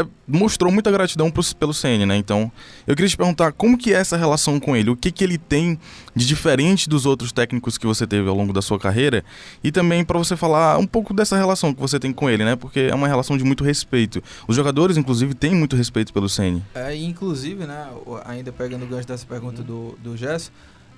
é, 0.00 0.06
mostrou 0.26 0.72
muita 0.72 0.90
gratidão 0.90 1.30
pros- 1.30 1.52
pelo 1.52 1.72
Ceni, 1.72 2.04
né? 2.06 2.16
Então, 2.16 2.50
eu 2.86 2.94
queria 2.94 3.08
te 3.08 3.16
perguntar 3.16 3.52
como 3.52 3.78
que 3.78 3.92
é 3.92 3.96
essa 3.96 4.16
relação 4.16 4.58
com 4.60 4.76
ele? 4.76 4.90
O 4.90 4.96
que 4.96 5.10
que 5.10 5.22
ele 5.24 5.38
tem 5.38 5.78
de 6.14 6.26
diferente 6.26 6.88
dos 6.88 7.06
outros 7.06 7.32
técnicos 7.32 7.78
que 7.78 7.86
você 7.86 8.06
teve 8.06 8.28
ao 8.28 8.34
longo 8.34 8.52
da 8.52 8.60
sua 8.62 8.78
carreira? 8.78 9.24
E 9.62 9.70
também 9.72 10.04
para 10.04 10.18
você 10.18 10.36
falar 10.36 10.78
um 10.78 10.86
pouco 10.86 11.14
dessa 11.14 11.36
relação 11.36 11.72
que 11.72 11.80
você 11.80 11.98
tem 11.98 12.12
com 12.12 12.28
ele, 12.28 12.44
né? 12.44 12.56
Porque 12.56 12.80
é 12.80 12.94
uma 12.94 13.08
relação 13.08 13.36
de 13.38 13.44
muito 13.44 13.62
respeito. 13.64 14.22
Os 14.48 14.56
jogadores, 14.56 14.96
inclusive, 14.96 15.34
têm 15.34 15.54
muito 15.54 15.76
respeito 15.76 16.12
pelo 16.12 16.28
Ceni. 16.28 16.62
É, 16.74 16.94
inclusive, 16.96 17.66
né, 17.66 17.86
ainda 18.24 18.52
pegando 18.52 18.84
o 18.84 18.88
gancho 18.88 19.06
dessa 19.06 19.26
pergunta 19.26 19.62
do, 19.62 19.96
do 20.02 20.16
Gerson, 20.16 20.50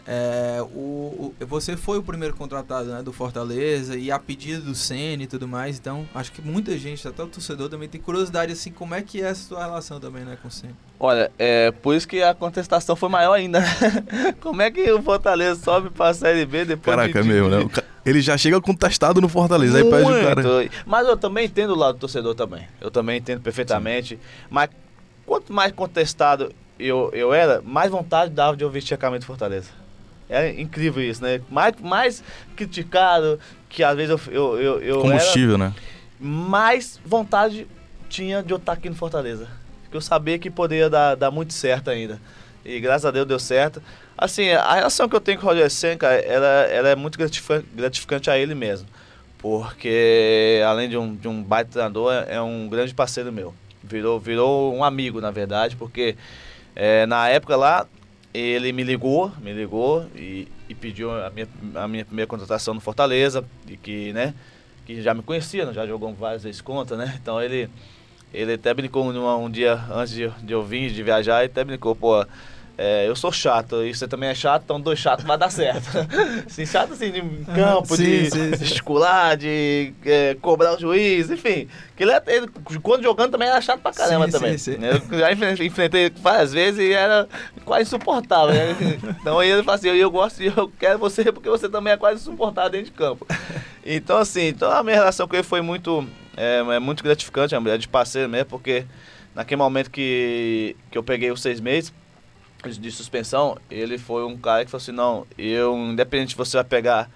é, 0.08 0.58
o, 0.62 1.32
o- 1.40 1.46
você 1.46 1.76
foi 1.76 1.98
o 1.98 2.02
primeiro 2.02 2.34
contratado 2.36 2.88
né, 2.90 3.02
do 3.02 3.12
Fortaleza 3.12 3.96
e 3.96 4.10
a 4.10 4.18
pedido 4.18 4.62
do 4.66 4.74
Senna 4.74 5.22
e 5.24 5.26
tudo 5.26 5.48
mais, 5.48 5.78
então 5.78 6.06
acho 6.14 6.30
que 6.32 6.40
muita 6.40 6.76
gente, 6.78 7.06
até 7.08 7.22
o 7.22 7.26
torcedor 7.26 7.68
também 7.68 7.88
tem 7.88 8.00
curiosidade 8.00 8.52
assim, 8.52 8.70
como 8.70 8.94
é 8.94 9.02
que 9.02 9.20
é 9.20 9.26
essa 9.26 9.42
sua 9.48 9.64
relação 9.64 9.98
também 9.98 10.24
né, 10.24 10.38
com 10.40 10.48
o 10.48 10.50
Senna? 10.50 10.74
Olha, 10.98 11.30
é 11.38 11.70
por 11.70 11.94
isso 11.94 12.06
que 12.08 12.22
a 12.22 12.32
contestação 12.34 12.94
foi 12.96 13.08
maior 13.10 13.34
ainda. 13.34 13.60
Como 14.40 14.62
é 14.62 14.70
que 14.70 14.90
o 14.90 15.02
Fortaleza 15.02 15.60
sobe 15.62 15.90
pra 15.90 16.14
Série 16.14 16.46
B 16.46 16.64
depois 16.64 16.96
Caraca, 16.96 17.18
é 17.18 17.22
de, 17.22 17.28
mesmo, 17.28 17.50
né? 17.50 17.58
O 17.58 17.68
ca- 17.68 17.84
Ele 18.04 18.22
já 18.22 18.38
chega 18.38 18.58
contestado 18.62 19.20
no 19.20 19.28
Fortaleza, 19.28 19.76
aí 19.76 19.84
pede 19.84 20.10
o 20.10 20.22
cara. 20.22 20.42
Muito. 20.42 20.72
Mas 20.86 21.06
eu 21.06 21.14
também 21.18 21.44
entendo 21.44 21.74
o 21.74 21.76
lado 21.76 21.96
do 21.96 22.00
torcedor 22.00 22.34
também. 22.34 22.66
Eu 22.80 22.90
também 22.90 23.18
entendo 23.18 23.42
perfeitamente. 23.42 24.18
Mas 24.48 24.70
quanto 25.26 25.52
mais 25.52 25.70
contestado 25.72 26.50
eu, 26.78 27.10
eu 27.12 27.34
era, 27.34 27.60
mais 27.60 27.90
vontade 27.90 28.32
dava 28.32 28.56
de 28.56 28.64
eu 28.64 28.70
vestir 28.70 28.94
a 28.94 28.96
camisa 28.96 29.20
do 29.20 29.26
Fortaleza. 29.26 29.68
É 30.28 30.60
incrível 30.60 31.02
isso, 31.02 31.22
né? 31.22 31.40
Mais, 31.50 31.74
mais 31.80 32.24
criticado, 32.56 33.38
que 33.68 33.84
às 33.84 33.96
vezes 33.96 34.10
eu, 34.10 34.32
eu, 34.32 34.60
eu, 34.60 34.82
eu 34.82 35.00
era, 35.00 35.02
Combustível, 35.02 35.56
né? 35.56 35.72
mais 36.18 37.00
vontade 37.04 37.66
tinha 38.08 38.42
de 38.42 38.52
eu 38.52 38.56
estar 38.56 38.72
aqui 38.72 38.88
no 38.88 38.96
Fortaleza. 38.96 39.48
Porque 39.82 39.96
eu 39.96 40.00
sabia 40.00 40.38
que 40.38 40.50
poderia 40.50 40.90
dar, 40.90 41.14
dar 41.14 41.30
muito 41.30 41.52
certo 41.52 41.90
ainda. 41.90 42.20
E 42.64 42.80
graças 42.80 43.04
a 43.04 43.10
Deus 43.10 43.26
deu 43.26 43.38
certo. 43.38 43.80
Assim, 44.18 44.50
a 44.50 44.74
relação 44.74 45.08
que 45.08 45.14
eu 45.14 45.20
tenho 45.20 45.38
com 45.38 45.46
o 45.46 45.50
Roger 45.50 45.70
Senna, 45.70 46.06
ela, 46.06 46.46
ela 46.46 46.88
é 46.88 46.96
muito 46.96 47.18
gratificante, 47.74 48.30
a 48.30 48.38
ele 48.38 48.54
mesmo. 48.54 48.88
Porque, 49.38 50.60
além 50.66 50.88
de 50.88 50.96
um, 50.96 51.14
de 51.14 51.28
um 51.28 51.42
baita 51.42 51.70
treinador, 51.70 52.12
é 52.12 52.34
é 52.34 52.40
um 52.40 52.68
grande 52.68 52.94
parceiro 52.94 53.30
meu. 53.30 53.54
Virou, 53.84 54.18
virou 54.18 54.74
um 54.74 54.82
amigo, 54.82 55.20
na 55.20 55.30
verdade, 55.30 55.76
porque 55.76 56.16
é, 56.74 57.06
na 57.06 57.28
época 57.28 57.54
lá, 57.56 57.86
ele 58.38 58.72
me 58.72 58.82
ligou, 58.82 59.32
me 59.40 59.52
ligou 59.52 60.06
e, 60.14 60.48
e 60.68 60.74
pediu 60.74 61.10
a 61.10 61.30
minha, 61.30 61.48
a 61.74 61.88
minha 61.88 62.04
primeira 62.04 62.28
contratação 62.28 62.74
no 62.74 62.80
Fortaleza, 62.80 63.44
e 63.68 63.76
que, 63.76 64.12
né, 64.12 64.34
que 64.84 65.00
já 65.00 65.14
me 65.14 65.22
conhecia, 65.22 65.64
né, 65.64 65.72
já 65.72 65.86
jogou 65.86 66.12
várias 66.14 66.42
vezes 66.42 66.60
contra, 66.60 66.96
né? 66.96 67.18
Então 67.20 67.40
ele, 67.40 67.68
ele 68.32 68.54
até 68.54 68.74
brincou 68.74 69.12
numa, 69.12 69.36
um 69.36 69.50
dia 69.50 69.74
antes 69.90 70.12
de, 70.12 70.28
de 70.42 70.52
eu 70.52 70.62
vir, 70.62 70.90
de 70.90 71.02
viajar, 71.02 71.42
ele 71.42 71.52
até 71.52 71.64
brincou, 71.64 71.94
pô, 71.94 72.24
é, 72.78 73.08
eu 73.08 73.16
sou 73.16 73.32
chato 73.32 73.82
e 73.82 73.94
você 73.94 74.06
também 74.06 74.28
é 74.28 74.34
chato, 74.34 74.64
então 74.64 74.78
dois 74.78 74.98
chatos 74.98 75.24
vai 75.24 75.38
dar 75.38 75.50
certo. 75.50 75.88
assim, 76.46 76.66
chato 76.66 76.92
assim, 76.92 77.10
de 77.10 77.22
campo, 77.54 77.96
sim, 77.96 78.04
de 78.04 78.30
sim, 78.30 78.50
de 79.38 79.94
é, 80.04 80.36
cobrar 80.42 80.74
o 80.74 80.78
juiz, 80.78 81.30
enfim. 81.30 81.68
Que 81.96 82.02
ele, 82.02 82.12
ele, 82.26 82.48
quando 82.82 83.02
jogando 83.02 83.30
também 83.30 83.48
era 83.48 83.60
chato 83.62 83.80
pra 83.80 83.92
caramba 83.92 84.26
sim, 84.26 84.32
também. 84.32 84.58
Sim, 84.58 84.72
sim. 84.72 84.78
Eu 84.84 85.18
já 85.18 85.32
enfrentei 85.32 86.10
várias 86.20 86.52
vezes 86.52 86.78
e 86.78 86.92
era 86.92 87.26
quase 87.64 87.84
insuportável. 87.84 88.54
Né? 88.54 88.76
Então 89.20 89.42
ele 89.42 89.62
fala 89.62 89.76
assim, 89.76 89.88
eu, 89.88 89.96
eu 89.96 90.10
gosto 90.10 90.42
e 90.42 90.46
eu 90.46 90.70
quero 90.78 90.98
você 90.98 91.32
porque 91.32 91.48
você 91.48 91.70
também 91.70 91.94
é 91.94 91.96
quase 91.96 92.20
insuportável 92.20 92.70
dentro 92.70 92.86
de 92.86 92.92
campo. 92.92 93.26
Então 93.86 94.18
assim, 94.18 94.48
então 94.48 94.70
a 94.70 94.82
minha 94.82 94.96
relação 94.96 95.26
com 95.26 95.34
ele 95.34 95.42
foi 95.42 95.62
muito, 95.62 96.06
é, 96.36 96.58
é 96.58 96.78
muito 96.78 97.02
gratificante, 97.02 97.54
é 97.54 97.78
de 97.78 97.88
parceiro 97.88 98.28
mesmo, 98.28 98.50
porque 98.50 98.84
naquele 99.34 99.58
momento 99.58 99.90
que, 99.90 100.76
que 100.90 100.98
eu 100.98 101.02
peguei 101.02 101.30
os 101.30 101.40
seis 101.40 101.58
meses, 101.58 101.90
de 102.64 102.90
suspensão, 102.90 103.56
ele 103.70 103.98
foi 103.98 104.24
um 104.24 104.36
cara 104.36 104.64
que 104.64 104.70
falou 104.70 104.82
assim, 104.82 104.92
não, 104.92 105.26
eu, 105.38 105.76
independente 105.76 106.32
se 106.32 106.36
você 106.36 106.56
vai 106.56 106.64
pegar 106.64 107.10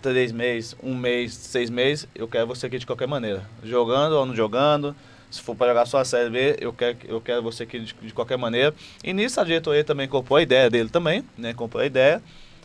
três 0.00 0.32
meses, 0.32 0.74
um 0.82 0.94
mês, 0.94 1.34
seis 1.34 1.68
meses, 1.68 2.08
eu 2.14 2.26
quero 2.26 2.46
você 2.46 2.66
aqui 2.66 2.78
de 2.78 2.86
qualquer 2.86 3.06
maneira. 3.06 3.44
Jogando 3.62 4.12
ou 4.12 4.24
não 4.24 4.34
jogando, 4.34 4.94
se 5.30 5.40
for 5.40 5.54
para 5.54 5.68
jogar 5.68 5.86
só 5.86 5.98
a 5.98 6.04
Série 6.04 6.30
B, 6.30 6.56
eu 6.60 6.72
quero, 6.72 6.98
eu 7.04 7.20
quero 7.20 7.42
você 7.42 7.62
aqui 7.62 7.78
de, 7.80 7.94
de 7.94 8.12
qualquer 8.12 8.38
maneira. 8.38 8.74
E 9.04 9.12
nisso 9.12 9.40
a 9.40 9.44
diretoria 9.44 9.84
também 9.84 10.08
comprou 10.08 10.38
a 10.38 10.42
ideia 10.42 10.68
dele 10.68 10.88
também, 10.88 11.24
né? 11.36 11.54
Comprou 11.54 11.82
a 11.82 11.86
ideia 11.86 12.22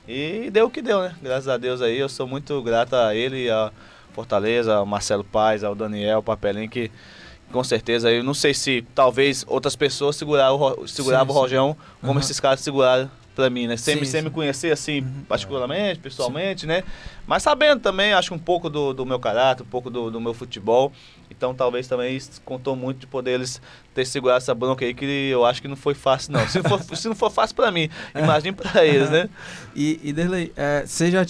e 0.07 0.49
deu 0.51 0.67
o 0.67 0.69
que 0.69 0.81
deu, 0.81 1.01
né? 1.01 1.15
Graças 1.21 1.47
a 1.47 1.57
Deus 1.57 1.81
aí, 1.81 1.97
eu 1.97 2.09
sou 2.09 2.27
muito 2.27 2.61
grato 2.61 2.95
a 2.95 3.13
ele, 3.13 3.49
a 3.49 3.71
Fortaleza, 4.13 4.75
ao 4.75 4.85
Marcelo 4.85 5.23
Paz, 5.23 5.63
ao 5.63 5.75
Daniel 5.75 6.23
Papelinho, 6.23 6.69
que 6.69 6.89
com 7.55 7.63
certeza. 7.63 8.11
Eu 8.11 8.21
não 8.21 8.33
sei 8.33 8.53
se 8.53 8.85
talvez 8.93 9.45
outras 9.47 9.77
pessoas 9.77 10.17
seguravam, 10.17 10.85
seguravam 10.85 11.33
sim, 11.33 11.39
o 11.39 11.41
Rojão 11.41 11.77
como 12.01 12.13
uhum. 12.13 12.19
esses 12.19 12.37
caras 12.37 12.59
seguraram 12.59 13.09
para 13.33 13.49
mim, 13.49 13.65
né? 13.65 13.77
Sem, 13.77 13.97
sim, 13.99 14.05
sem 14.05 14.21
sim. 14.21 14.27
me 14.27 14.29
conhecer 14.29 14.73
assim, 14.73 14.99
uhum. 14.99 15.23
particularmente, 15.25 16.01
pessoalmente, 16.01 16.65
né? 16.65 16.83
Mas 17.25 17.43
sabendo 17.43 17.81
também, 17.81 18.13
acho 18.13 18.33
um 18.33 18.37
pouco 18.37 18.69
do, 18.69 18.93
do 18.93 19.05
meu 19.05 19.19
caráter, 19.19 19.63
um 19.63 19.67
pouco 19.67 19.89
do, 19.89 20.11
do, 20.11 20.19
meu 20.19 20.33
futebol. 20.33 20.91
Então 21.29 21.55
talvez 21.55 21.87
também 21.87 22.15
isso 22.15 22.41
contou 22.43 22.75
muito 22.75 22.99
de 22.99 23.07
poder 23.07 23.31
eles 23.31 23.61
ter 23.93 24.05
segurado 24.05 24.37
essa 24.37 24.53
bronca 24.53 24.83
aí, 24.83 24.93
que 24.93 25.05
eu 25.05 25.45
acho 25.45 25.61
que 25.61 25.67
não 25.69 25.77
foi 25.77 25.93
fácil, 25.93 26.33
não. 26.33 26.45
Se 26.49 26.61
não 26.61 26.69
for, 26.69 26.83
se 26.95 27.07
não 27.07 27.15
for 27.15 27.31
fácil 27.31 27.55
para 27.55 27.71
mim, 27.71 27.89
é. 28.13 28.19
imagine 28.21 28.53
para 28.53 28.85
eles, 28.85 29.09
né? 29.09 29.29
E, 29.77 29.99
e 30.01 30.13
Derlei, 30.13 30.53
é, 30.55 30.85
você 30.85 31.11
já, 31.11 31.25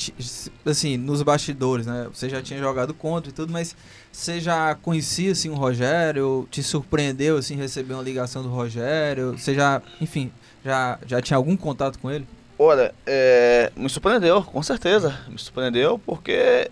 assim, 0.63 0.97
nos 0.97 1.23
bastidores, 1.23 1.87
né? 1.87 2.07
Você 2.13 2.29
já 2.29 2.43
tinha 2.43 2.59
jogado 2.59 2.93
contra 2.93 3.31
e 3.31 3.33
tudo, 3.33 3.51
mas 3.51 3.75
você 4.15 4.39
já 4.39 4.73
conhecia, 4.75 5.33
assim, 5.33 5.49
o 5.49 5.55
Rogério? 5.55 6.47
Te 6.49 6.63
surpreendeu, 6.63 7.37
assim, 7.37 7.55
receber 7.55 7.93
uma 7.93 8.01
ligação 8.01 8.41
do 8.41 8.49
Rogério? 8.49 9.37
Você 9.37 9.53
já, 9.53 9.81
enfim, 9.99 10.31
já, 10.63 10.97
já 11.05 11.21
tinha 11.21 11.35
algum 11.35 11.57
contato 11.57 11.99
com 11.99 12.09
ele? 12.09 12.25
Olha, 12.57 12.95
é, 13.05 13.71
me 13.75 13.89
surpreendeu, 13.89 14.41
com 14.41 14.63
certeza. 14.63 15.19
Me 15.27 15.37
surpreendeu 15.37 15.99
porque 15.99 16.71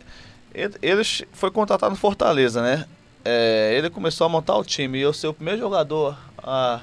ele, 0.53 0.73
ele 0.81 1.03
foi 1.33 1.51
contratado 1.51 1.91
no 1.91 1.97
Fortaleza, 1.97 2.61
né? 2.61 2.85
É, 3.25 3.75
ele 3.77 3.89
começou 3.89 4.25
a 4.25 4.29
montar 4.29 4.55
o 4.55 4.63
time 4.63 4.97
e 4.97 5.01
eu 5.01 5.11
ser 5.11 5.27
o 5.27 5.33
primeiro 5.33 5.59
jogador 5.59 6.17
a, 6.37 6.81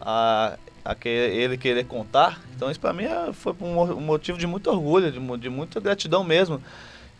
a, 0.00 0.58
a 0.84 0.94
que 0.94 1.08
ele 1.08 1.56
querer 1.56 1.86
contar. 1.86 2.40
Então 2.54 2.70
isso 2.70 2.80
para 2.80 2.92
mim 2.92 3.04
é, 3.04 3.32
foi 3.32 3.54
um 3.60 4.00
motivo 4.00 4.36
de 4.36 4.46
muito 4.46 4.70
orgulho, 4.70 5.10
de, 5.10 5.38
de 5.38 5.48
muita 5.48 5.80
gratidão 5.80 6.22
mesmo. 6.22 6.60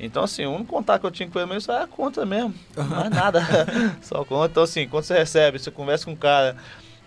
Então, 0.04 0.24
assim, 0.24 0.44
o 0.44 0.52
único 0.52 0.72
contato 0.72 1.00
que 1.00 1.06
eu 1.06 1.10
tinha 1.10 1.28
com 1.28 1.38
ele 1.38 1.50
mesmo 1.50 1.72
é 1.72 1.82
a 1.82 1.86
conta 1.86 2.24
mesmo. 2.26 2.54
Mais 2.76 3.10
nada. 3.10 3.40
só 4.02 4.24
conta. 4.24 4.50
Então, 4.50 4.62
assim, 4.62 4.88
quando 4.88 5.04
você 5.04 5.14
recebe, 5.14 5.58
você 5.58 5.70
conversa 5.70 6.04
com 6.04 6.12
um 6.12 6.16
cara 6.16 6.56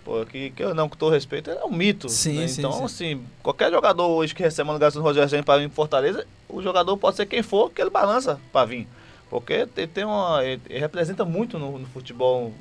Pô, 0.08 0.24
que, 0.24 0.48
que 0.52 0.64
eu 0.64 0.74
não, 0.74 0.88
com 0.88 0.96
todo 0.96 1.12
respeito, 1.12 1.50
ele 1.50 1.58
é 1.58 1.64
um 1.66 1.70
mito. 1.70 2.08
Sim, 2.08 2.38
né? 2.38 2.48
sim, 2.48 2.62
Então, 2.62 2.72
sim. 2.72 2.84
assim, 2.84 3.24
qualquer 3.42 3.70
jogador 3.70 4.06
hoje 4.06 4.34
que 4.34 4.42
recebe 4.42 4.66
uma 4.66 4.72
ligação 4.72 5.02
do 5.02 5.06
Rogério 5.06 5.28
Senna 5.28 5.42
para 5.42 5.58
vir 5.58 5.66
em 5.66 5.68
Fortaleza, 5.68 6.26
o 6.48 6.62
jogador 6.62 6.96
pode 6.96 7.16
ser 7.16 7.26
quem 7.26 7.42
for, 7.42 7.70
que 7.70 7.78
ele 7.78 7.90
balança 7.90 8.40
para 8.50 8.64
vir. 8.64 8.88
Porque 9.28 9.52
ele, 9.76 9.86
tem 9.86 10.04
uma, 10.04 10.42
ele, 10.42 10.62
representa 10.70 11.26
muito 11.26 11.58
no, 11.58 11.78
no, 11.78 11.86
futebol 11.88 12.54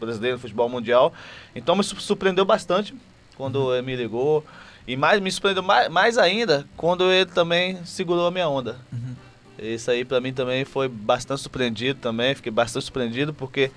brasileiro, 0.00 0.36
no 0.36 0.40
futebol 0.40 0.68
mundial. 0.68 1.12
Então, 1.54 1.76
me 1.76 1.84
surpreendeu 1.84 2.44
bastante 2.44 2.92
quando 3.36 3.66
uhum. 3.66 3.74
ele 3.74 3.82
me 3.82 3.94
ligou. 3.94 4.44
E 4.84 4.96
mais, 4.96 5.20
me 5.20 5.30
surpreendeu 5.30 5.62
mais, 5.62 5.88
mais 5.88 6.18
ainda 6.18 6.66
quando 6.76 7.04
ele 7.12 7.30
também 7.30 7.78
segurou 7.84 8.26
a 8.26 8.32
minha 8.32 8.48
onda. 8.48 8.76
Uhum. 8.92 9.14
Isso 9.60 9.90
aí 9.90 10.04
para 10.04 10.20
mim 10.20 10.32
também 10.32 10.64
foi 10.64 10.88
bastante 10.88 11.42
surpreendido 11.42 12.00
também, 12.00 12.34
fiquei 12.34 12.50
bastante 12.50 12.84
surpreendido 12.84 13.34
porque, 13.34 13.70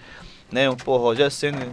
né, 0.52 0.70
um, 0.70 0.76
pô, 0.76 0.98
Rogério 0.98 1.32
Senna 1.32 1.70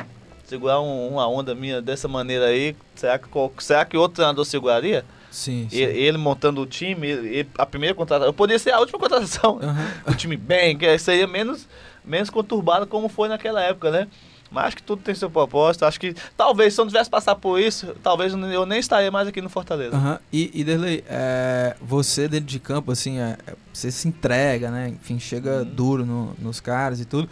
segurar 0.50 0.80
um, 0.80 1.08
uma 1.08 1.28
onda 1.28 1.54
minha 1.54 1.80
dessa 1.80 2.08
maneira 2.08 2.46
aí, 2.46 2.74
será 2.96 3.18
que, 3.18 3.28
será 3.58 3.84
que 3.84 3.96
outro 3.96 4.16
treinador 4.16 4.44
seguraria? 4.44 5.04
Sim, 5.30 5.68
sim. 5.70 5.76
Ele, 5.76 5.98
ele, 5.98 6.18
montando 6.18 6.60
o 6.60 6.66
time, 6.66 7.08
ele, 7.08 7.48
a 7.56 7.64
primeira 7.64 7.94
contratação. 7.94 8.28
Eu 8.28 8.32
poderia 8.32 8.58
ser 8.58 8.72
a 8.72 8.80
última 8.80 8.98
contratação. 8.98 9.60
Uhum. 9.62 9.90
o 10.12 10.14
time 10.16 10.36
bem, 10.36 10.76
que 10.76 10.98
seria 10.98 11.28
menos, 11.28 11.68
menos 12.04 12.30
conturbado 12.30 12.84
como 12.84 13.08
foi 13.08 13.28
naquela 13.28 13.62
época, 13.62 13.92
né? 13.92 14.08
Mas 14.50 14.66
acho 14.66 14.76
que 14.76 14.82
tudo 14.82 15.02
tem 15.02 15.14
seu 15.14 15.30
propósito. 15.30 15.84
Acho 15.84 16.00
que 16.00 16.14
talvez 16.36 16.74
se 16.74 16.80
eu 16.80 16.84
não 16.84 16.90
tivesse 16.90 17.08
passar 17.08 17.36
por 17.36 17.60
isso, 17.60 17.94
talvez 18.02 18.32
eu 18.32 18.66
nem 18.66 18.80
estaria 18.80 19.10
mais 19.10 19.28
aqui 19.28 19.40
no 19.40 19.48
Fortaleza. 19.48 19.96
Uhum. 19.96 20.18
E, 20.32 20.50
e 20.52 20.64
Derlei, 20.64 21.04
é, 21.08 21.76
você 21.80 22.26
dentro 22.26 22.46
de 22.46 22.58
campo, 22.58 22.90
assim, 22.90 23.18
é, 23.18 23.36
você 23.72 23.90
se 23.90 24.08
entrega, 24.08 24.70
né? 24.70 24.88
Enfim, 24.88 25.20
chega 25.20 25.58
uhum. 25.58 25.64
duro 25.64 26.04
no, 26.04 26.34
nos 26.38 26.58
caras 26.60 27.00
e 27.00 27.04
tudo. 27.04 27.28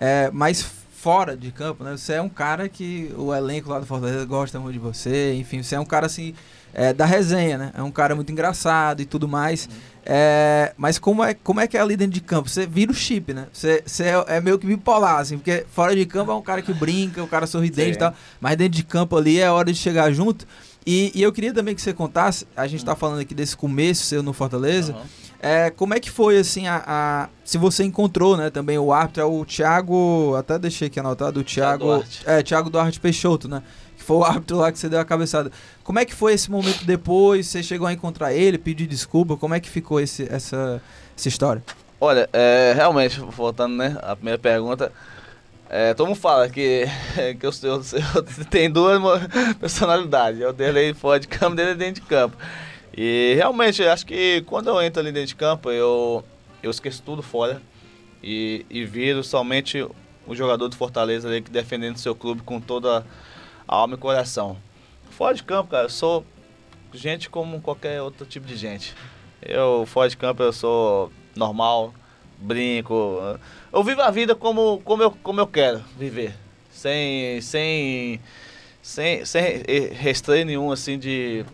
É, 0.00 0.30
mas 0.32 0.62
fora 0.62 1.36
de 1.36 1.52
campo, 1.52 1.84
né? 1.84 1.96
Você 1.96 2.14
é 2.14 2.22
um 2.22 2.28
cara 2.28 2.68
que 2.68 3.12
o 3.16 3.34
elenco 3.34 3.68
lá 3.70 3.78
do 3.78 3.86
Fortaleza 3.86 4.24
gosta 4.24 4.58
muito 4.58 4.72
de 4.72 4.78
você, 4.80 5.34
enfim, 5.34 5.62
você 5.62 5.74
é 5.74 5.80
um 5.80 5.84
cara 5.84 6.06
assim 6.06 6.34
é, 6.78 6.92
da 6.92 7.06
resenha, 7.06 7.56
né? 7.56 7.72
É 7.74 7.82
um 7.82 7.90
cara 7.90 8.14
muito 8.14 8.30
engraçado 8.30 9.00
e 9.00 9.06
tudo 9.06 9.26
mais. 9.26 9.66
É, 10.04 10.74
mas 10.76 10.98
como 10.98 11.24
é, 11.24 11.32
como 11.32 11.58
é 11.58 11.66
que 11.66 11.74
é 11.74 11.80
ali 11.80 11.96
dentro 11.96 12.12
de 12.12 12.20
campo? 12.20 12.50
Você 12.50 12.66
vira 12.66 12.92
o 12.92 12.94
chip, 12.94 13.32
né? 13.32 13.46
Você, 13.50 13.82
você 13.84 14.04
é, 14.04 14.24
é, 14.36 14.40
meio 14.42 14.58
que 14.58 14.66
bipolar, 14.66 15.20
assim, 15.20 15.38
porque 15.38 15.64
fora 15.72 15.96
de 15.96 16.04
campo 16.04 16.30
é 16.30 16.34
um 16.34 16.42
cara 16.42 16.60
que 16.60 16.74
brinca, 16.74 17.22
um 17.22 17.26
cara 17.26 17.46
sorridente 17.46 17.92
Sim. 17.92 17.94
e 17.94 17.98
tal, 17.98 18.14
mas 18.38 18.56
dentro 18.58 18.76
de 18.76 18.84
campo 18.84 19.16
ali 19.16 19.40
é 19.40 19.50
hora 19.50 19.72
de 19.72 19.78
chegar 19.78 20.12
junto. 20.12 20.46
E, 20.86 21.10
e 21.14 21.22
eu 21.22 21.32
queria 21.32 21.52
também 21.52 21.74
que 21.74 21.80
você 21.80 21.94
contasse, 21.94 22.46
a 22.54 22.66
gente 22.66 22.80
está 22.80 22.92
hum. 22.92 22.96
falando 22.96 23.20
aqui 23.20 23.34
desse 23.34 23.56
começo 23.56 24.04
seu 24.04 24.22
no 24.22 24.34
Fortaleza. 24.34 24.92
Uhum. 24.92 25.02
É, 25.40 25.70
como 25.70 25.94
é 25.94 26.00
que 26.00 26.10
foi, 26.10 26.38
assim, 26.38 26.66
a, 26.66 26.82
a, 26.86 27.28
Se 27.44 27.58
você 27.58 27.84
encontrou, 27.84 28.36
né, 28.36 28.50
também 28.50 28.78
o 28.78 28.92
árbitro, 28.92 29.22
é 29.22 29.24
o 29.24 29.44
Thiago. 29.44 30.34
Até 30.36 30.58
deixei 30.58 30.88
aqui 30.88 31.00
anotado, 31.00 31.40
o 31.40 31.44
Thiago. 31.44 31.84
Duarte. 31.84 32.22
É, 32.26 32.42
Thiago 32.42 32.70
Duarte 32.70 33.00
Peixoto, 33.00 33.48
né? 33.48 33.62
Foi 34.06 34.18
o 34.18 34.24
árbitro 34.24 34.58
lá 34.58 34.70
que 34.70 34.78
você 34.78 34.88
deu 34.88 35.00
a 35.00 35.04
cabeçada. 35.04 35.50
Como 35.82 35.98
é 35.98 36.04
que 36.04 36.14
foi 36.14 36.32
esse 36.32 36.48
momento 36.48 36.84
depois? 36.84 37.48
Você 37.48 37.60
chegou 37.60 37.88
a 37.88 37.92
encontrar 37.92 38.32
ele, 38.32 38.56
pedir 38.56 38.86
desculpa? 38.86 39.36
Como 39.36 39.52
é 39.52 39.58
que 39.58 39.68
ficou 39.68 39.98
esse, 39.98 40.32
essa, 40.32 40.80
essa 41.18 41.28
história? 41.28 41.60
Olha, 42.00 42.30
é, 42.32 42.72
realmente, 42.72 43.18
voltando, 43.18 43.74
né, 43.74 43.98
a 44.00 44.14
primeira 44.14 44.38
pergunta. 44.38 44.92
É, 45.68 45.92
todo 45.92 46.06
mundo 46.06 46.20
fala 46.20 46.48
que, 46.48 46.84
que 47.40 47.44
eu 47.44 47.50
tenho 48.48 48.72
duas 48.72 49.00
personalidades. 49.58 50.40
Eu 50.40 50.52
dele 50.52 50.94
fora 50.94 51.18
de 51.18 51.26
campo, 51.26 51.56
dele 51.56 51.74
dentro 51.74 52.00
de 52.00 52.08
campo. 52.08 52.36
E 52.96 53.34
realmente, 53.34 53.82
acho 53.82 54.06
que 54.06 54.44
quando 54.46 54.68
eu 54.68 54.80
entro 54.80 55.00
ali 55.00 55.10
dentro 55.10 55.30
de 55.30 55.34
campo, 55.34 55.68
eu, 55.68 56.22
eu 56.62 56.70
esqueço 56.70 57.02
tudo 57.02 57.24
fora 57.24 57.60
e, 58.22 58.64
e 58.70 58.84
viro 58.84 59.24
somente 59.24 59.84
o 60.24 60.32
jogador 60.32 60.68
do 60.68 60.76
Fortaleza 60.76 61.26
ali 61.26 61.42
que 61.42 61.50
defendendo 61.50 61.96
seu 61.96 62.14
clube 62.14 62.42
com 62.42 62.60
toda 62.60 62.98
a 62.98 63.02
alma 63.66 63.94
e 63.94 63.98
coração. 63.98 64.56
Fora 65.10 65.34
de 65.34 65.42
campo, 65.42 65.70
cara, 65.70 65.84
eu 65.84 65.90
sou 65.90 66.24
gente 66.92 67.28
como 67.30 67.60
qualquer 67.60 68.02
outro 68.02 68.26
tipo 68.26 68.46
de 68.46 68.56
gente. 68.56 68.94
Eu, 69.42 69.84
fora 69.86 70.08
de 70.08 70.16
campo, 70.16 70.42
eu 70.42 70.52
sou 70.52 71.12
normal, 71.34 71.94
brinco. 72.38 73.20
Eu 73.72 73.82
vivo 73.82 74.02
a 74.02 74.10
vida 74.10 74.34
como, 74.34 74.80
como, 74.84 75.02
eu, 75.02 75.10
como 75.10 75.40
eu 75.40 75.46
quero 75.46 75.82
viver. 75.98 76.34
Sem, 76.70 77.40
sem, 77.40 78.20
sem, 78.82 79.24
sem 79.24 79.62
restreio 79.92 80.44
nenhum, 80.44 80.70
assim, 80.70 80.98
de 80.98 81.44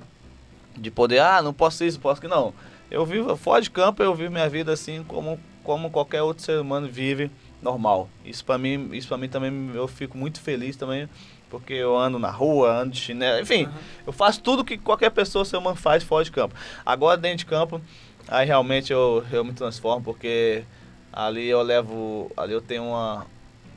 de 0.76 0.90
poder, 0.90 1.20
ah, 1.20 1.42
não 1.42 1.52
posso 1.52 1.84
isso, 1.84 2.00
posso 2.00 2.20
que 2.20 2.28
não. 2.28 2.54
Eu 2.90 3.04
vivo 3.06 3.34
fora 3.36 3.62
de 3.62 3.70
campo, 3.70 4.02
eu 4.02 4.14
vivo 4.14 4.30
minha 4.32 4.48
vida 4.48 4.72
assim 4.72 5.02
como, 5.04 5.38
como 5.62 5.90
qualquer 5.90 6.22
outro 6.22 6.44
ser 6.44 6.60
humano 6.60 6.88
vive 6.88 7.30
normal. 7.60 8.08
Isso 8.24 8.44
para 8.44 8.58
mim, 8.58 8.90
isso 8.92 9.08
para 9.08 9.18
mim 9.18 9.28
também 9.28 9.70
eu 9.74 9.88
fico 9.88 10.16
muito 10.16 10.40
feliz 10.40 10.76
também, 10.76 11.08
porque 11.52 11.74
eu 11.74 11.94
ando 11.94 12.18
na 12.18 12.30
rua, 12.30 12.80
ando 12.80 12.92
de 12.92 12.98
chinelo, 12.98 13.38
enfim, 13.38 13.66
uhum. 13.66 13.72
eu 14.06 14.12
faço 14.12 14.40
tudo 14.40 14.64
que 14.64 14.78
qualquer 14.78 15.10
pessoa 15.10 15.44
ser 15.44 15.58
humano 15.58 15.76
faz 15.76 16.02
fora 16.02 16.24
de 16.24 16.32
campo. 16.32 16.54
Agora 16.84 17.18
dentro 17.18 17.38
de 17.38 17.46
campo, 17.46 17.78
aí 18.26 18.46
realmente 18.46 18.90
eu, 18.90 19.22
eu 19.30 19.44
me 19.44 19.52
transformo 19.52 20.02
porque 20.02 20.64
ali 21.12 21.46
eu 21.46 21.60
levo, 21.60 22.32
ali 22.38 22.54
eu 22.54 22.62
tenho 22.62 22.84
uma 22.84 23.26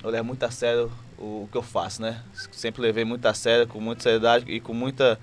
eu 0.02 0.10
levo 0.10 0.24
muito 0.24 0.42
a 0.44 0.50
sério 0.50 0.90
o, 1.18 1.50
que 1.52 1.58
eu 1.58 1.62
faço, 1.62 2.02
né? 2.02 2.24
Sempre 2.50 2.82
levei 2.82 3.04
muito 3.04 3.26
a 3.26 3.34
sério, 3.34 3.68
com 3.68 3.82
muita 3.82 4.04
seriedade 4.04 4.46
e 4.48 4.62
com 4.62 4.74
muita 4.74 5.20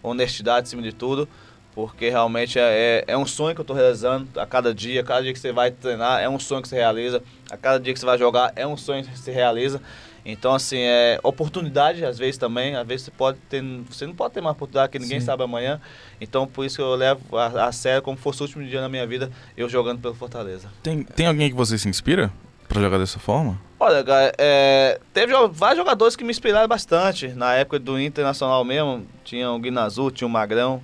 honestidade 0.00 0.68
acima 0.68 0.82
de 0.82 0.92
tudo, 0.92 1.28
porque 1.74 2.10
realmente 2.10 2.60
é, 2.60 3.04
é, 3.08 3.12
é 3.12 3.18
um 3.18 3.26
sonho 3.26 3.56
que 3.56 3.60
eu 3.60 3.64
estou 3.64 3.74
realizando 3.74 4.28
a 4.38 4.46
cada 4.46 4.72
dia, 4.72 5.00
a 5.00 5.04
cada 5.04 5.22
dia 5.22 5.32
que 5.32 5.40
você 5.40 5.50
vai 5.50 5.72
treinar 5.72 6.22
é 6.22 6.28
um 6.28 6.38
sonho 6.38 6.62
que 6.62 6.68
se 6.68 6.76
realiza, 6.76 7.20
a 7.50 7.56
cada 7.56 7.80
dia 7.80 7.92
que 7.92 7.98
você 7.98 8.06
vai 8.06 8.18
jogar 8.18 8.52
é 8.54 8.64
um 8.64 8.76
sonho 8.76 9.02
que 9.02 9.18
se 9.18 9.32
realiza. 9.32 9.82
Então, 10.24 10.52
assim, 10.54 10.78
é 10.78 11.18
oportunidade, 11.22 12.04
às 12.04 12.18
vezes 12.18 12.36
também. 12.36 12.74
Às 12.76 12.86
vezes 12.86 13.06
você 13.06 13.10
pode 13.10 13.38
ter. 13.48 13.62
Você 13.90 14.06
não 14.06 14.14
pode 14.14 14.34
ter 14.34 14.40
uma 14.40 14.50
oportunidade 14.50 14.92
que 14.92 14.98
ninguém 14.98 15.20
Sim. 15.20 15.26
sabe 15.26 15.42
amanhã. 15.42 15.80
Então, 16.20 16.46
por 16.46 16.64
isso 16.64 16.76
que 16.76 16.82
eu 16.82 16.94
levo 16.94 17.36
a, 17.36 17.66
a 17.66 17.72
sério 17.72 18.02
como 18.02 18.16
fosse 18.16 18.40
o 18.42 18.44
último 18.44 18.64
dia 18.64 18.80
na 18.80 18.88
minha 18.88 19.06
vida, 19.06 19.30
eu 19.56 19.68
jogando 19.68 20.00
pelo 20.00 20.14
Fortaleza. 20.14 20.68
Tem, 20.82 21.02
tem 21.02 21.26
alguém 21.26 21.48
que 21.48 21.56
você 21.56 21.78
se 21.78 21.88
inspira 21.88 22.30
pra 22.68 22.80
jogar 22.82 22.98
dessa 22.98 23.18
forma? 23.18 23.58
Olha, 23.80 24.02
cara, 24.04 24.32
é, 24.36 25.00
teve 25.14 25.32
vários 25.52 25.78
jogadores 25.78 26.14
que 26.16 26.24
me 26.24 26.30
inspiraram 26.30 26.68
bastante. 26.68 27.28
Na 27.28 27.54
época 27.54 27.78
do 27.78 27.98
Internacional 27.98 28.62
mesmo, 28.64 29.06
tinha 29.24 29.50
o 29.50 29.58
Guinazu, 29.58 30.10
tinha 30.10 30.26
o 30.26 30.30
Magrão, 30.30 30.82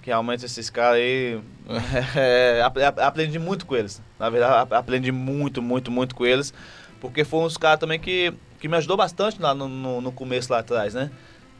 que 0.00 0.06
realmente 0.08 0.46
esses 0.46 0.70
caras 0.70 0.98
aí. 1.00 1.38
é, 2.16 2.62
ap- 2.64 2.78
ap- 2.78 3.00
aprendi 3.00 3.38
muito 3.38 3.66
com 3.66 3.74
eles. 3.76 4.00
Na 4.18 4.30
verdade, 4.30 4.54
ap- 4.62 4.72
aprendi 4.72 5.10
muito, 5.12 5.60
muito, 5.60 5.90
muito 5.90 6.14
com 6.14 6.24
eles. 6.24 6.54
Porque 7.00 7.24
foram 7.24 7.46
uns 7.46 7.56
caras 7.58 7.78
também 7.80 7.98
que, 8.00 8.32
que 8.58 8.68
me 8.68 8.76
ajudou 8.76 8.96
bastante 8.96 9.40
lá 9.40 9.54
no, 9.54 9.68
no, 9.68 10.00
no 10.00 10.12
começo 10.12 10.52
lá 10.52 10.60
atrás, 10.60 10.94
né? 10.94 11.10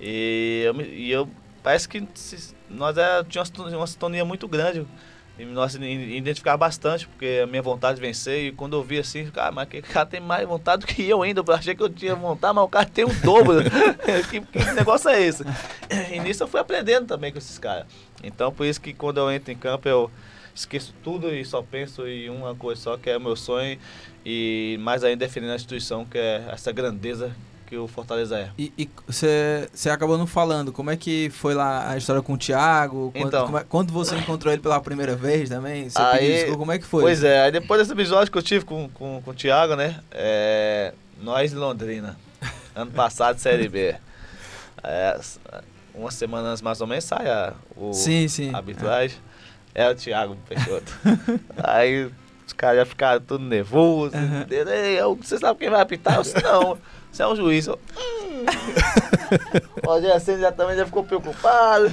E 0.01 0.63
eu, 0.65 0.81
e 0.83 1.11
eu 1.11 1.29
parece 1.63 1.89
que 1.89 2.07
nós 2.69 2.97
é, 2.99 3.23
uma 3.23 3.77
uma 3.77 3.87
sintonia 3.87 4.25
muito 4.25 4.47
grande. 4.47 4.87
E 5.39 5.45
nós 5.45 5.75
identificar 5.75 6.57
bastante, 6.57 7.07
porque 7.07 7.41
a 7.43 7.47
minha 7.47 7.61
vontade 7.61 7.97
de 7.97 8.01
vencer. 8.01 8.47
E 8.47 8.53
quando 8.53 8.75
eu 8.75 8.83
vi 8.83 8.99
assim, 8.99 9.27
cara, 9.31 9.53
mas 9.53 9.69
que 9.69 9.83
cara 9.83 10.07
tem 10.07 10.19
mais 10.19 10.49
vontade 10.49 10.81
do 10.81 10.87
que 10.87 11.07
eu 11.07 11.23
ainda. 11.23 11.45
Eu 11.47 11.55
achei 11.55 11.75
que 11.75 11.83
eu 11.83 11.91
tinha 11.91 12.15
vontade, 12.15 12.55
mas 12.55 12.65
o 12.65 12.69
cara 12.69 12.87
tem 12.87 13.05
o 13.05 13.13
dobro. 13.21 13.63
que, 14.31 14.41
que 14.41 14.73
negócio 14.73 15.11
é 15.11 15.21
esse? 15.21 15.45
E 16.11 16.19
nisso 16.21 16.43
eu 16.43 16.49
fui 16.49 16.59
aprendendo 16.59 17.07
também 17.07 17.31
com 17.31 17.37
esses 17.37 17.59
caras. 17.59 17.85
Então 18.23 18.51
por 18.51 18.65
isso 18.65 18.81
que 18.81 18.95
quando 18.95 19.19
eu 19.19 19.31
entro 19.31 19.53
em 19.53 19.57
campo 19.57 19.87
eu 19.87 20.11
esqueço 20.57 20.93
tudo 21.05 21.33
e 21.33 21.45
só 21.45 21.63
penso 21.63 22.07
em 22.09 22.31
uma 22.31 22.55
coisa 22.55 22.81
só, 22.81 22.97
que 22.97 23.11
é 23.11 23.17
o 23.17 23.21
meu 23.21 23.37
sonho. 23.37 23.79
E 24.25 24.77
mais 24.81 25.05
ainda 25.05 25.25
defendendo 25.25 25.53
a 25.53 25.57
instituição, 25.57 26.05
que 26.05 26.19
é 26.19 26.45
essa 26.51 26.73
grandeza 26.73 27.31
que 27.67 27.77
o 27.77 27.87
Fortaleza 27.89 28.39
é. 28.39 28.51
E 28.59 28.89
você 29.07 29.91
acabou 29.91 30.17
não 30.17 30.27
falando, 30.27 30.73
como 30.73 30.91
é 30.91 30.97
que 30.97 31.31
foi 31.31 31.53
lá 31.55 31.91
a 31.91 31.97
história 31.97 32.23
com 32.23 32.33
o 32.35 32.39
Thiago? 32.39 33.11
Quando, 33.13 33.27
Então. 33.27 33.59
é- 33.59 33.65
quando 33.69 33.93
você 33.93 34.17
encontrou 34.17 34.53
ele 34.53 34.63
pela 34.63 34.81
primeira 34.81 35.15
vez 35.17 35.49
também? 35.49 35.89
Você 35.91 35.99
Aí- 36.01 36.33
desculpa, 36.33 36.59
como 36.59 36.73
é 36.73 36.79
que 36.79 36.85
foi? 36.87 37.03
Pois 37.03 37.23
é, 37.25 37.43
aí 37.43 37.53
depois 37.53 37.81
desse 37.81 37.93
episódio 37.93 38.31
que 38.33 38.39
eu 38.39 38.43
tive 38.43 38.65
com, 38.65 38.89
com, 38.91 39.21
com 39.25 39.31
o 39.31 39.35
Thiago, 39.35 39.75
né? 39.77 40.01
É, 40.13 40.93
nós 41.21 41.53
em 41.53 41.57
Londrina, 41.57 42.17
ano 42.75 42.91
passado, 42.93 43.39
Série 43.41 43.69
B. 43.69 43.97
É, 44.83 45.19
uma 45.95 46.11
semana 46.13 46.51
antes 46.51 46.63
mais 46.63 46.81
ou 46.81 46.87
menos 46.87 47.05
sai 47.05 47.29
a, 47.29 47.53
o, 47.77 47.93
Sim, 47.93 48.29
sim. 48.29 48.53
a 48.55 48.59
arbitragem. 48.59 49.17
É 49.19 49.36
o 49.91 49.95
Thiago 49.95 50.37
Peixoto. 50.49 50.93
aí 51.63 52.11
os 52.47 52.53
caras 52.53 52.79
já 52.79 52.87
ficaram 52.87 53.21
tudo 53.21 53.45
nervosos. 53.45 54.15
Eu- 54.99 55.15
Você 55.17 55.39
sabe 55.39 55.59
quem 55.59 55.71
vai 55.71 55.81
apitar? 55.83 56.17
Eu 56.17 56.23
disse, 56.23 56.43
não, 56.43 56.79
você 57.13 57.23
é 57.23 57.27
um 57.29 57.37
juiz. 57.37 57.67
Eu, 57.67 57.79
hum. 57.97 58.45
o 59.85 59.87
Rogério 59.91 60.21
Senna 60.21 60.39
já 60.41 60.53
também 60.53 60.77
já 60.77 60.87
ficou 60.87 61.05
preocupado. 61.05 61.93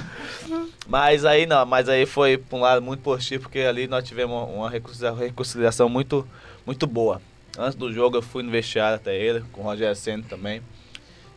Mas 0.86 1.24
aí 1.24 1.46
não, 1.46 1.64
mas 1.66 1.88
aí 1.88 2.06
foi 2.06 2.38
pra 2.38 2.56
um 2.58 2.60
lado 2.60 2.82
muito 2.82 3.00
positivo, 3.02 3.44
porque 3.44 3.60
ali 3.60 3.86
nós 3.86 4.04
tivemos 4.04 4.34
uma- 4.34 4.44
uma 4.44 4.70
reconcilia- 4.70 5.12
reconciliação 5.14 5.88
muito, 5.88 6.26
muito 6.66 6.86
boa. 6.86 7.20
Antes 7.58 7.74
do 7.76 7.92
jogo 7.92 8.16
eu 8.16 8.22
fui 8.22 8.42
no 8.42 8.50
vestiário 8.50 8.96
até 8.96 9.16
ele, 9.16 9.44
com 9.52 9.60
o 9.62 9.64
Rogério 9.64 9.94
Senna 9.96 10.24
também. 10.28 10.60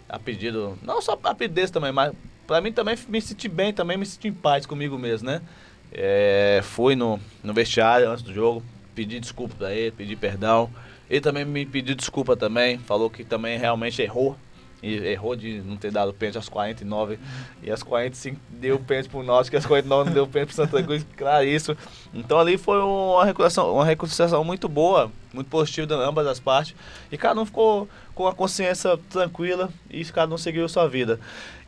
A 0.10 0.18
pedido, 0.18 0.78
não 0.82 1.02
só 1.02 1.20
a 1.24 1.36
pedido 1.36 1.56
desse 1.56 1.72
também, 1.74 1.92
mas 1.92 2.14
pra 2.46 2.62
mim 2.62 2.72
também 2.72 2.98
me 3.10 3.22
senti 3.22 3.48
bem, 3.50 3.74
também 3.74 3.98
me 3.98 4.06
senti 4.06 4.30
em 4.30 4.34
paz 4.34 4.66
comigo 4.66 4.98
mesmo, 4.98 5.28
né? 5.28 5.42
É, 5.92 6.62
fui 6.64 6.96
no, 6.96 7.20
no 7.44 7.54
vestiário 7.54 8.10
antes 8.10 8.24
do 8.24 8.34
jogo, 8.34 8.64
pedi 8.94 9.20
desculpa 9.20 9.56
pra 9.58 9.74
ele, 9.74 9.92
pedi 9.92 10.16
perdão. 10.16 10.70
Ele 11.10 11.22
também 11.22 11.46
me 11.46 11.66
pediu 11.66 11.96
desculpa 11.96 12.36
também, 12.36 12.78
falou 12.80 13.10
que 13.10 13.24
também 13.24 13.58
realmente 13.58 14.02
errou. 14.02 14.36
Errou 14.84 15.36
de 15.36 15.60
não 15.62 15.76
ter 15.76 15.92
dado 15.92 16.14
pênalti 16.14 16.38
às 16.38 16.48
49 16.48 17.18
e 17.64 17.72
às 17.72 17.82
45 17.82 18.40
deu 18.48 18.78
pênalti 18.78 19.10
pro 19.10 19.24
Náutico, 19.24 19.56
e 19.56 19.58
às 19.58 19.66
49 19.66 20.10
não 20.10 20.14
deu 20.14 20.28
pênalti 20.28 20.54
pro 20.54 20.56
Santa 20.56 20.84
Cruz, 20.84 21.04
claro 21.18 21.46
isso. 21.46 21.76
Então 22.14 22.38
ali 22.38 22.58
foi 22.58 22.80
uma 22.80 23.26
reconciliação, 23.26 23.74
uma 23.74 23.86
reconciliação 23.86 24.44
muito 24.44 24.70
boa, 24.70 25.12
muito 25.34 25.48
positiva 25.50 25.88
de 25.88 25.94
ambas 25.96 26.28
as 26.28 26.40
partes. 26.40 26.76
E 27.12 27.18
cada 27.18 27.42
um 27.42 27.46
ficou 27.46 27.90
com 28.14 28.28
a 28.28 28.34
consciência 28.34 29.00
tranquila 29.10 29.70
e 29.90 30.06
cada 30.06 30.34
um 30.34 30.38
seguiu 30.38 30.70
sua 30.70 30.88
vida. 30.88 31.20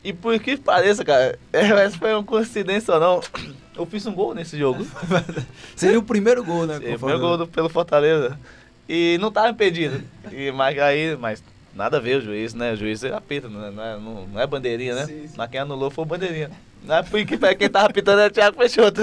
E 0.04 0.14
por 0.14 0.38
que 0.40 0.56
pareça, 0.58 1.04
cara, 1.04 1.38
é, 1.52 1.68
mas 1.74 1.96
foi 1.96 2.14
uma 2.14 2.24
coincidência 2.24 2.94
ou 2.94 3.00
não, 3.00 3.22
eu 3.76 3.86
fiz 3.86 4.06
um 4.06 4.14
gol 4.14 4.34
nesse 4.34 4.58
jogo. 4.58 4.86
Seria 5.76 6.00
o 6.00 6.04
primeiro 6.04 6.44
gol, 6.44 6.66
né? 6.66 6.80
Sim, 6.80 6.86
com 6.88 6.94
o 6.96 7.00
Foi 7.00 7.16
o 7.16 7.20
gol 7.20 7.38
do- 7.38 7.48
pelo 7.48 7.68
Fortaleza. 7.70 8.40
E 8.88 9.18
não 9.20 9.32
tava 9.32 9.50
impedido. 9.50 10.02
E, 10.32 10.52
mas 10.52 10.78
aí, 10.80 11.16
mas 11.18 11.44
nada 11.76 11.98
a 11.98 12.00
ver 12.00 12.18
o 12.18 12.22
juiz, 12.22 12.54
né? 12.54 12.74
O 12.74 12.76
juiz 12.78 13.04
ele 13.04 13.14
apita, 13.14 13.48
não 13.50 13.66
é, 13.66 13.72
não 13.72 13.84
é- 13.84 13.98
não- 13.98 14.28
não 14.28 14.42
é 14.42 14.48
bandeirinha, 14.48 14.96
né? 14.96 15.06
Sim, 15.06 15.28
sim. 15.28 15.34
Mas 15.38 15.50
quem 15.52 15.60
anulou 15.60 15.90
foi 15.92 16.04
o 16.04 16.08
bandeirinha. 16.08 16.50
Não 16.82 16.96
é 16.96 17.04
porque 17.04 17.38
quem 17.58 17.70
tava 17.70 17.88
apitando 17.88 18.22
é 18.22 18.28
o 18.28 18.32
Thiago 18.32 18.58
Peixoto. 18.58 19.02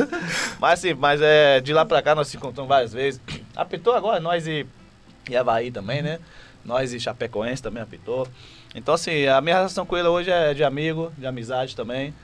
Mas 0.59 0.79
assim, 0.81 0.95
mas 0.95 1.21
é, 1.23 1.61
de 1.61 1.75
lá 1.75 1.85
pra 1.85 2.01
cá 2.01 2.15
nós 2.15 2.29
se 2.29 2.37
encontramos 2.39 2.69
várias 2.71 2.93
vezes. 2.95 3.21
Apitou 3.55 3.95
agora, 3.95 4.19
nós 4.19 4.47
e, 4.47 4.67
e 5.29 5.37
Havaí 5.37 5.71
também, 5.71 6.01
né? 6.01 6.19
Nós 6.65 6.93
e 6.95 6.99
Chapecoense 6.99 7.63
também 7.63 7.83
apitou. 7.83 8.27
Então 8.77 8.95
assim, 8.95 9.27
a 9.27 9.41
minha 9.41 9.57
relação 9.57 9.85
com 9.85 9.97
ele 9.97 10.07
hoje 10.07 10.31
é 10.31 10.53
de 10.55 10.63
amigo, 10.63 11.11
de 11.19 11.27
amizade 11.27 11.75
também. 11.75 12.15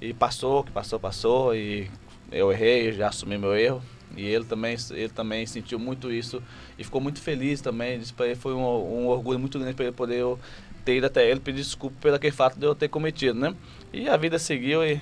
E 0.00 0.12
passou, 0.12 0.62
que 0.62 0.70
passou, 0.70 1.00
passou. 1.00 1.54
E 1.56 1.90
eu 2.30 2.52
errei, 2.52 2.92
já 2.92 3.08
assumi 3.08 3.36
meu 3.38 3.56
erro. 3.56 3.82
E 4.16 4.26
ele 4.26 4.44
também, 4.44 4.76
ele 4.90 5.08
também 5.08 5.46
sentiu 5.46 5.78
muito 5.78 6.12
isso 6.12 6.42
e 6.78 6.84
ficou 6.84 7.00
muito 7.00 7.18
feliz 7.20 7.60
também. 7.62 7.98
Isso 7.98 8.12
para 8.12 8.26
ele 8.26 8.34
foi 8.36 8.52
um, 8.52 8.60
um 8.60 9.06
orgulho 9.08 9.38
muito 9.38 9.58
grande 9.58 9.74
para 9.74 9.86
ele 9.86 9.94
poder 9.94 10.16
eu 10.18 10.38
ter 10.84 10.96
ido 10.98 11.06
até 11.06 11.28
ele 11.30 11.40
pedir 11.40 11.62
desculpa 11.62 11.96
pelo 12.00 12.16
aquele 12.16 12.32
fato 12.34 12.58
de 12.58 12.66
eu 12.66 12.74
ter 12.74 12.88
cometido, 12.88 13.38
né? 13.38 13.54
E 13.92 14.08
a 14.08 14.16
vida 14.18 14.38
seguiu 14.38 14.84
e, 14.84 15.00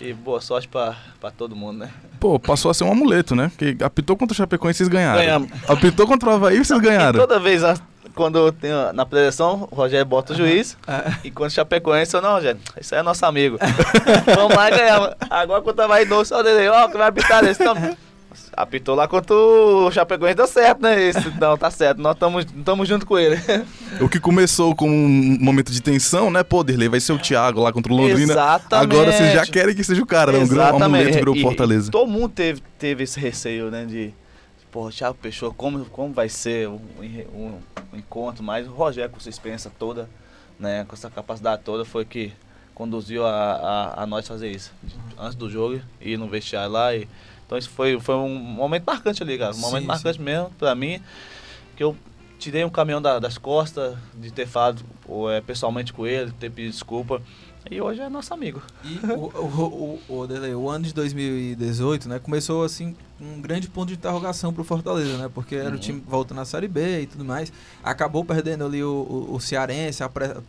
e 0.00 0.14
boa 0.14 0.40
sorte 0.40 0.68
para 0.68 0.96
todo 1.36 1.54
mundo, 1.54 1.80
né? 1.80 1.90
Pô, 2.18 2.38
passou 2.38 2.70
a 2.70 2.74
ser 2.74 2.84
um 2.84 2.92
amuleto, 2.92 3.34
né? 3.34 3.50
Porque 3.54 3.76
apitou 3.84 4.16
contra 4.16 4.32
o 4.32 4.36
Chapecoense 4.36 4.76
e 4.76 4.86
vocês 4.86 4.88
ganharam. 4.88 5.20
Ganhamos. 5.20 5.50
Apitou 5.68 6.06
contra 6.06 6.30
o 6.30 6.32
Havaí 6.32 6.56
e 6.56 6.64
vocês 6.64 6.78
E 6.78 6.82
ganharam. 6.82 7.18
toda 7.20 7.38
vez 7.40 7.62
a- 7.64 7.76
quando 8.14 8.38
eu 8.38 8.52
tenho 8.52 8.92
na 8.92 9.04
preleção, 9.06 9.68
o 9.70 9.74
Rogério 9.74 10.06
bota 10.06 10.32
o 10.32 10.36
juiz. 10.36 10.76
Ah, 10.86 11.18
E 11.24 11.30
quando 11.30 11.50
o 11.50 11.52
Chapecoense, 11.52 12.14
eu 12.14 12.22
não, 12.22 12.32
Rogério, 12.34 12.60
isso 12.80 12.94
aí 12.94 13.00
é 13.00 13.02
nosso 13.02 13.24
amigo. 13.26 13.58
Vamos 14.34 14.56
lá 14.56 14.68
e 14.68 14.76
ganhamos. 14.76 15.10
Agora 15.28 15.62
quando 15.62 15.76
tava 15.76 15.94
aí 15.94 16.04
doce, 16.04 16.32
ó, 16.34 16.42
Dele, 16.42 16.68
ó, 16.68 16.88
que 16.88 16.96
vai 16.96 17.08
apitar 17.08 17.44
esse 17.44 17.62
não. 17.62 17.74
Apitou 18.56 18.94
lá 18.94 19.08
contra 19.08 19.34
o 19.34 19.90
Chapecoense, 19.90 20.36
deu 20.36 20.46
certo, 20.46 20.82
né? 20.82 21.02
Esse, 21.02 21.32
não, 21.40 21.56
tá 21.56 21.68
certo, 21.68 22.00
nós 22.00 22.16
estamos 22.56 22.88
junto 22.88 23.04
com 23.04 23.18
ele. 23.18 23.36
O 24.00 24.08
que 24.08 24.20
começou 24.20 24.74
como 24.74 24.92
um 24.94 25.36
momento 25.40 25.72
de 25.72 25.82
tensão, 25.82 26.30
né? 26.30 26.44
Pô, 26.44 26.62
Derlei, 26.62 26.88
vai 26.88 27.00
ser 27.00 27.12
o 27.12 27.18
Thiago 27.18 27.60
lá 27.60 27.72
contra 27.72 27.92
o 27.92 27.96
Londrina. 27.96 28.32
Exatamente. 28.32 28.94
Agora 28.94 29.12
vocês 29.12 29.32
já 29.32 29.44
querem 29.44 29.74
que 29.74 29.82
seja 29.82 30.00
o 30.00 30.06
cara, 30.06 30.30
né? 30.30 30.38
Um 30.38 30.46
grande 30.46 30.80
amuleto 30.82 31.12
virou 31.18 31.36
Fortaleza. 31.36 31.88
E 31.88 31.90
todo 31.90 32.08
mundo 32.08 32.28
teve, 32.28 32.62
teve 32.78 33.02
esse 33.02 33.18
receio, 33.18 33.68
né? 33.70 33.84
De, 33.84 34.14
pô, 34.70 34.86
o 34.86 34.90
Thiago 34.90 35.16
Peixoto, 35.16 35.54
como, 35.54 35.84
como 35.86 36.12
vai 36.14 36.28
ser 36.28 36.68
um, 36.68 36.80
um- 37.34 37.58
um 37.92 37.96
encontro? 37.98 38.42
Mas 38.42 38.66
o 38.66 38.72
Rogério, 38.72 39.10
com 39.10 39.20
sua 39.20 39.30
experiência 39.30 39.70
toda, 39.78 40.08
né? 40.58 40.84
Com 40.86 40.94
essa 40.94 41.10
capacidade 41.10 41.62
toda, 41.62 41.84
foi 41.84 42.04
que 42.04 42.32
conduziu 42.74 43.26
a, 43.26 43.32
a, 43.96 44.02
a 44.02 44.06
nós 44.06 44.26
fazer 44.26 44.50
isso. 44.50 44.72
Antes 45.18 45.34
do 45.34 45.50
jogo, 45.50 45.80
ir 46.00 46.16
no 46.16 46.28
vestiário 46.28 46.72
lá. 46.72 46.94
E, 46.94 47.06
então 47.46 47.58
isso 47.58 47.68
foi, 47.70 47.98
foi 48.00 48.14
um 48.14 48.28
momento 48.34 48.84
marcante 48.84 49.22
ali, 49.22 49.36
cara. 49.36 49.50
Um 49.50 49.54
Sim, 49.54 49.60
momento 49.60 49.80
sim. 49.82 49.86
marcante 49.88 50.20
mesmo 50.20 50.50
pra 50.58 50.74
mim. 50.74 51.00
Que 51.76 51.82
eu 51.84 51.96
tirei 52.38 52.64
um 52.64 52.70
caminhão 52.70 53.02
da- 53.02 53.18
das 53.18 53.36
costas, 53.36 53.96
de 54.14 54.30
ter 54.30 54.46
falado 54.46 54.82
pô, 55.02 55.30
é, 55.30 55.40
pessoalmente 55.40 55.92
com 55.92 56.06
ele, 56.06 56.30
ter 56.32 56.50
pedido 56.50 56.70
desculpa. 56.72 57.20
E 57.68 57.80
hoje 57.80 58.00
é 58.00 58.08
nosso 58.08 58.32
amigo. 58.32 58.62
E 58.84 58.98
o, 59.12 59.30
o, 59.38 60.00
o, 60.08 60.14
o, 60.16 60.56
o 60.62 60.68
ano 60.70 60.84
de 60.84 60.94
2018, 60.94 62.08
né, 62.08 62.18
começou 62.18 62.64
assim 62.64 62.94
um 63.20 63.40
grande 63.40 63.68
ponto 63.68 63.88
de 63.88 63.94
interrogação 63.94 64.52
pro 64.52 64.64
Fortaleza, 64.64 65.18
né? 65.18 65.30
Porque 65.32 65.54
era 65.56 65.68
Uhum. 65.70 65.74
o 65.76 65.78
time 65.78 66.02
voltando 66.06 66.38
na 66.38 66.44
Série 66.44 66.66
B 66.68 67.02
e 67.02 67.06
tudo 67.06 67.24
mais. 67.24 67.52
Acabou 67.82 68.24
perdendo 68.24 68.64
ali 68.64 68.82
o, 68.82 68.88
o, 69.30 69.34
o 69.34 69.40
Cearense, 69.40 70.02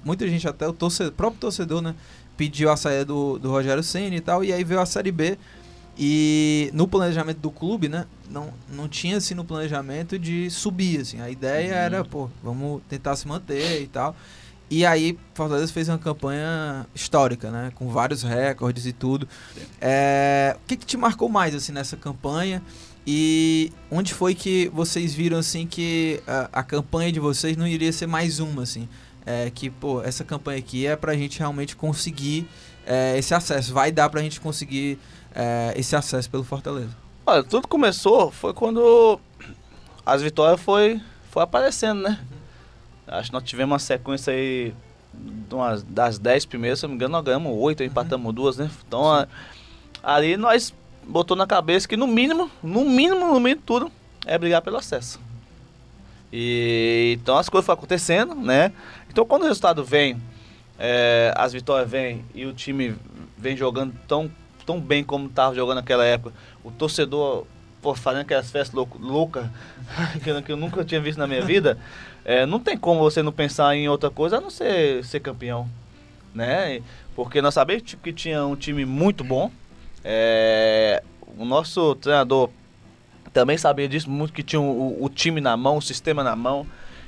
muita 0.05 0.27
gente 0.27 0.47
até 0.47 0.67
o 0.67 0.73
torcedor, 0.73 1.11
próprio 1.11 1.41
torcedor, 1.41 1.81
né, 1.81 1.95
pediu 2.37 2.71
a 2.71 2.77
saída 2.77 3.05
do, 3.05 3.37
do 3.37 3.49
Rogério 3.51 3.83
Ceni 3.83 4.15
e 4.17 4.21
tal, 4.21 4.43
e 4.43 4.53
aí 4.53 4.63
veio 4.63 4.79
a 4.79 4.85
Série 4.85 5.11
B. 5.11 5.37
E 5.97 6.71
no 6.73 6.87
planejamento 6.87 7.39
do 7.39 7.51
clube, 7.51 7.89
né, 7.89 8.05
não, 8.29 8.53
não 8.69 8.87
tinha 8.87 9.17
assim 9.17 9.33
no 9.35 9.43
planejamento 9.43 10.17
de 10.17 10.49
subir, 10.49 11.01
assim. 11.01 11.19
A 11.21 11.29
ideia 11.29 11.73
Uhum. 11.73 11.79
era, 11.79 12.05
pô, 12.05 12.29
vamos 12.41 12.81
tentar 12.89 13.15
se 13.17 13.27
manter 13.27 13.81
e 13.81 13.87
tal. 13.87 14.15
E 14.71 14.85
aí, 14.85 15.19
Fortaleza 15.33 15.73
fez 15.73 15.89
uma 15.89 15.97
campanha 15.97 16.87
histórica, 16.95 17.51
né? 17.51 17.73
Com 17.75 17.89
vários 17.89 18.23
recordes 18.23 18.85
e 18.85 18.93
tudo. 18.93 19.27
É, 19.81 20.55
o 20.55 20.65
que, 20.65 20.77
que 20.77 20.85
te 20.85 20.95
marcou 20.95 21.27
mais, 21.27 21.53
assim, 21.53 21.73
nessa 21.73 21.97
campanha? 21.97 22.63
E 23.05 23.73
onde 23.91 24.13
foi 24.13 24.33
que 24.33 24.71
vocês 24.73 25.13
viram, 25.13 25.37
assim, 25.37 25.67
que 25.67 26.23
a, 26.25 26.47
a 26.53 26.63
campanha 26.63 27.11
de 27.11 27.19
vocês 27.19 27.57
não 27.57 27.67
iria 27.67 27.91
ser 27.91 28.07
mais 28.07 28.39
uma, 28.39 28.63
assim? 28.63 28.87
É, 29.25 29.51
que, 29.53 29.69
pô, 29.69 30.01
essa 30.03 30.23
campanha 30.23 30.59
aqui 30.59 30.87
é 30.87 30.95
pra 30.95 31.15
gente 31.15 31.37
realmente 31.37 31.75
conseguir 31.75 32.47
é, 32.85 33.17
esse 33.17 33.33
acesso. 33.33 33.73
Vai 33.73 33.91
dar 33.91 34.09
pra 34.09 34.21
gente 34.21 34.39
conseguir 34.39 34.97
é, 35.35 35.73
esse 35.75 35.97
acesso 35.97 36.29
pelo 36.29 36.45
Fortaleza. 36.45 36.95
Olha, 37.25 37.43
tudo 37.43 37.67
começou 37.67 38.31
foi 38.31 38.53
quando 38.53 39.19
as 40.05 40.21
vitórias 40.21 40.61
foi, 40.61 41.01
foi 41.29 41.43
aparecendo, 41.43 42.03
né? 42.03 42.19
Acho 43.11 43.29
que 43.29 43.33
nós 43.33 43.43
tivemos 43.43 43.73
uma 43.73 43.79
sequência 43.79 44.31
aí 44.31 44.73
umas, 45.51 45.83
das 45.83 46.17
10 46.17 46.45
primeiras, 46.45 46.79
se 46.79 46.83
não 46.83 46.91
me 46.91 46.95
engano, 46.95 47.11
nós 47.11 47.23
ganhamos 47.25 47.53
8, 47.53 47.83
empatamos 47.83 48.33
duas, 48.33 48.57
né? 48.57 48.71
Então 48.87 49.11
a, 49.11 49.27
ali 50.01 50.37
nós 50.37 50.73
botou 51.05 51.35
na 51.35 51.45
cabeça 51.45 51.87
que 51.87 51.97
no 51.97 52.07
mínimo, 52.07 52.49
no 52.63 52.85
mínimo, 52.85 53.33
no 53.33 53.39
mínimo 53.39 53.61
tudo, 53.65 53.91
é 54.25 54.37
brigar 54.37 54.61
pelo 54.61 54.77
acesso. 54.77 55.19
E 56.31 57.17
então 57.19 57.37
as 57.37 57.49
coisas 57.49 57.65
foram 57.65 57.77
acontecendo, 57.77 58.33
né? 58.33 58.71
Então 59.09 59.25
quando 59.25 59.43
o 59.43 59.47
resultado 59.47 59.83
vem, 59.83 60.21
é, 60.79 61.33
as 61.35 61.51
vitórias 61.51 61.91
vêm 61.91 62.23
e 62.33 62.45
o 62.45 62.53
time 62.53 62.95
vem 63.37 63.57
jogando 63.57 63.93
tão, 64.07 64.31
tão 64.65 64.79
bem 64.79 65.03
como 65.03 65.27
estava 65.27 65.53
jogando 65.53 65.75
naquela 65.75 66.05
época, 66.05 66.33
o 66.63 66.71
torcedor 66.71 67.45
pô, 67.81 67.95
fazendo 67.95 68.21
aquelas 68.21 68.49
festas 68.49 68.73
loucas 68.73 69.01
louca, 69.01 69.51
que 70.45 70.51
eu 70.51 70.57
nunca 70.57 70.85
tinha 70.85 71.01
visto 71.01 71.17
na 71.17 71.27
minha 71.27 71.41
vida, 71.41 71.77
é, 72.23 72.45
não 72.45 72.59
tem 72.59 72.77
como 72.77 72.99
você 72.99 73.21
não 73.23 73.31
pensar 73.31 73.75
em 73.75 73.89
outra 73.89 74.09
coisa 74.09 74.37
a 74.37 74.41
não 74.41 74.49
ser 74.49 75.03
ser 75.03 75.19
campeão, 75.19 75.67
né? 76.33 76.81
Porque 77.15 77.41
nós 77.41 77.53
sabemos 77.53 77.95
que 77.95 78.13
tinha 78.13 78.45
um 78.45 78.55
time 78.55 78.85
muito 78.85 79.23
bom, 79.23 79.51
é, 80.03 81.03
o 81.37 81.45
nosso 81.45 81.95
treinador 81.95 82.49
também 83.33 83.57
sabia 83.57 83.87
disso, 83.87 84.09
muito 84.09 84.33
que 84.33 84.43
tinha 84.43 84.61
o, 84.61 85.03
o, 85.03 85.09
time 85.09 85.39
na 85.39 85.55
mão, 85.55 85.77
o 85.77 85.81
sistema 85.81 86.23
na 86.23 86.35
mão. 86.35 86.65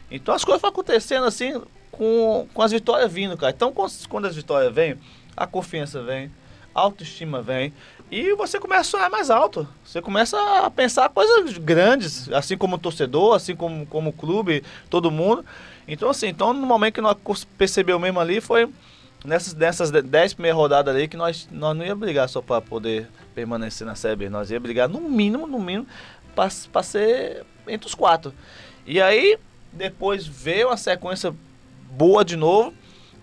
Então 0.09 0.33
as 0.33 0.43
coisas 0.43 0.61
foram 0.61 0.71
acontecendo 0.71 1.25
assim 1.25 1.61
com, 1.91 2.47
com 2.53 2.61
as 2.61 2.71
vitórias 2.71 3.11
vindo, 3.11 3.35
cara. 3.37 3.51
Então 3.55 3.71
quando, 3.71 3.91
quando 4.07 4.25
as 4.25 4.35
vitórias 4.35 4.73
vêm, 4.73 4.97
a 5.35 5.45
confiança 5.45 6.01
vem, 6.01 6.31
a 6.73 6.81
autoestima 6.81 7.41
vem. 7.41 7.73
E 8.15 8.35
você 8.35 8.59
começa 8.59 8.81
a 8.81 8.83
sonhar 8.83 9.09
mais 9.09 9.31
alto. 9.31 9.67
Você 9.83 9.99
começa 9.99 10.37
a 10.63 10.69
pensar 10.69 11.09
coisas 11.09 11.57
grandes, 11.57 12.31
assim 12.31 12.55
como 12.55 12.77
torcedor, 12.77 13.35
assim 13.35 13.55
como, 13.55 13.87
como 13.87 14.13
clube, 14.13 14.63
todo 14.87 15.09
mundo. 15.09 15.43
Então, 15.87 16.11
assim, 16.11 16.27
então 16.27 16.53
no 16.53 16.63
momento 16.63 16.93
que 16.93 17.01
nós 17.01 17.17
percebeu 17.57 17.97
mesmo 17.97 18.19
ali 18.19 18.39
foi 18.39 18.69
nessas, 19.25 19.55
nessas 19.55 19.89
10 19.89 20.35
primeiras 20.35 20.55
rodadas 20.55 20.95
ali 20.95 21.07
que 21.07 21.17
nós, 21.17 21.49
nós 21.51 21.75
não 21.75 21.83
ia 21.83 21.95
brigar 21.95 22.29
só 22.29 22.39
para 22.39 22.61
poder 22.61 23.09
permanecer 23.33 23.87
na 23.87 23.95
Série 23.95 24.15
B. 24.15 24.29
Nós 24.29 24.51
ia 24.51 24.59
brigar 24.59 24.87
no 24.87 25.01
mínimo, 25.01 25.47
no 25.47 25.57
mínimo, 25.57 25.87
para 26.35 26.83
ser 26.83 27.43
entre 27.67 27.87
os 27.87 27.95
quatro. 27.95 28.31
E 28.85 29.01
aí, 29.01 29.39
depois 29.71 30.27
veio 30.27 30.69
a 30.69 30.77
sequência 30.77 31.33
boa 31.89 32.23
de 32.23 32.35
novo, 32.35 32.75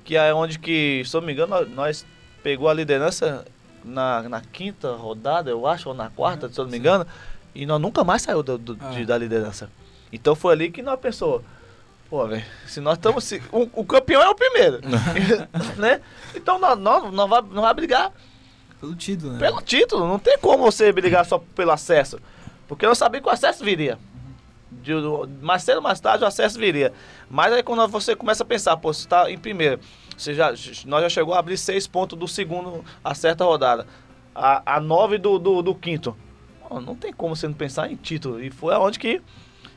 que 0.03 0.17
é 0.17 0.35
onde 0.35 0.59
que, 0.59 1.05
se 1.07 1.15
não 1.15 1.21
me 1.21 1.33
engano, 1.33 1.51
nós, 1.51 1.71
nós 1.71 2.07
pegou 2.43 2.69
a 2.69 2.75
liderança 2.75 3.47
na, 3.85 4.23
na 4.29 4.41
quinta 4.41 4.93
rodada, 4.93 5.51
eu 5.51 5.67
acho, 5.67 5.89
ou 5.89 5.95
na 5.95 6.11
quarta, 6.11 6.47
uhum, 6.47 6.53
se 6.53 6.61
eu 6.61 6.65
não 6.65 6.71
me 6.71 6.79
engano, 6.79 7.07
e 7.55 7.67
nós 7.67 7.81
nunca 7.81 8.05
mais 8.05 8.23
saiu 8.23 8.43
do, 8.43 8.59
do 8.59 8.75
de, 8.75 9.05
da 9.05 9.17
liderança. 9.17 9.71
Então 10.13 10.35
foi 10.35 10.55
ali 10.55 10.71
que 10.71 10.83
nós 10.83 10.99
pensou, 10.99 11.45
pô, 12.09 12.27
velho, 12.27 12.45
se 12.67 12.81
nós 12.81 12.99
estamos. 12.99 13.31
O, 13.53 13.69
o, 13.81 13.85
campeão 13.85 14.23
é 14.23 14.29
o 14.29 14.35
primeiro. 14.35 14.81
né? 15.79 16.01
Então 16.35 16.59
nós, 16.59 16.79
nós, 16.79 17.13
nós, 17.13 17.29
vai, 17.29 17.43
nós 17.43 17.63
vai 17.63 17.75
brigar. 17.75 18.13
Pelo 18.81 18.95
título, 18.95 19.33
né? 19.33 19.39
Pelo 19.39 19.61
título, 19.61 20.07
não 20.07 20.19
tem 20.19 20.39
como 20.39 20.65
você 20.65 20.91
brigar 20.91 21.25
só 21.27 21.39
pelo 21.39 21.71
acesso. 21.71 22.19
Porque 22.67 22.87
eu 22.87 22.95
sabia 22.95 23.21
que 23.21 23.29
o 23.29 23.31
acesso 23.31 23.65
viria. 23.65 23.99
De, 24.71 24.93
mais 25.43 25.65
cedo 25.65 25.79
ou 25.79 25.83
mais 25.83 26.01
tarde 26.01 26.25
o 26.25 26.27
acesso 26.27 26.59
viria. 26.59 26.93
Mas 27.29 27.53
aí 27.53 27.63
quando 27.63 27.87
você 27.89 28.17
começa 28.17 28.43
a 28.43 28.47
pensar, 28.47 28.77
pô, 28.77 28.93
você 28.93 29.01
está 29.01 29.31
em 29.31 29.37
primeiro, 29.37 29.81
você 30.21 30.35
já, 30.35 30.53
nós 30.87 31.03
já 31.03 31.09
chegou 31.09 31.35
a 31.35 31.39
abrir 31.39 31.57
seis 31.57 31.87
pontos 31.87 32.19
do 32.19 32.29
segundo 32.29 32.85
a 33.03 33.15
certa 33.15 33.45
rodada. 33.45 33.87
A, 34.35 34.77
a 34.77 34.81
nove 34.81 35.17
do, 35.19 35.39
do, 35.39 35.63
do 35.63 35.75
quinto. 35.75 36.15
não 36.71 36.95
tem 36.95 37.13
como 37.13 37.35
você 37.35 37.49
não 37.49 37.55
pensar 37.55 37.91
em 37.91 37.97
título. 37.97 38.43
E 38.43 38.51
foi 38.51 38.75
aonde 38.75 38.99
que, 38.99 39.23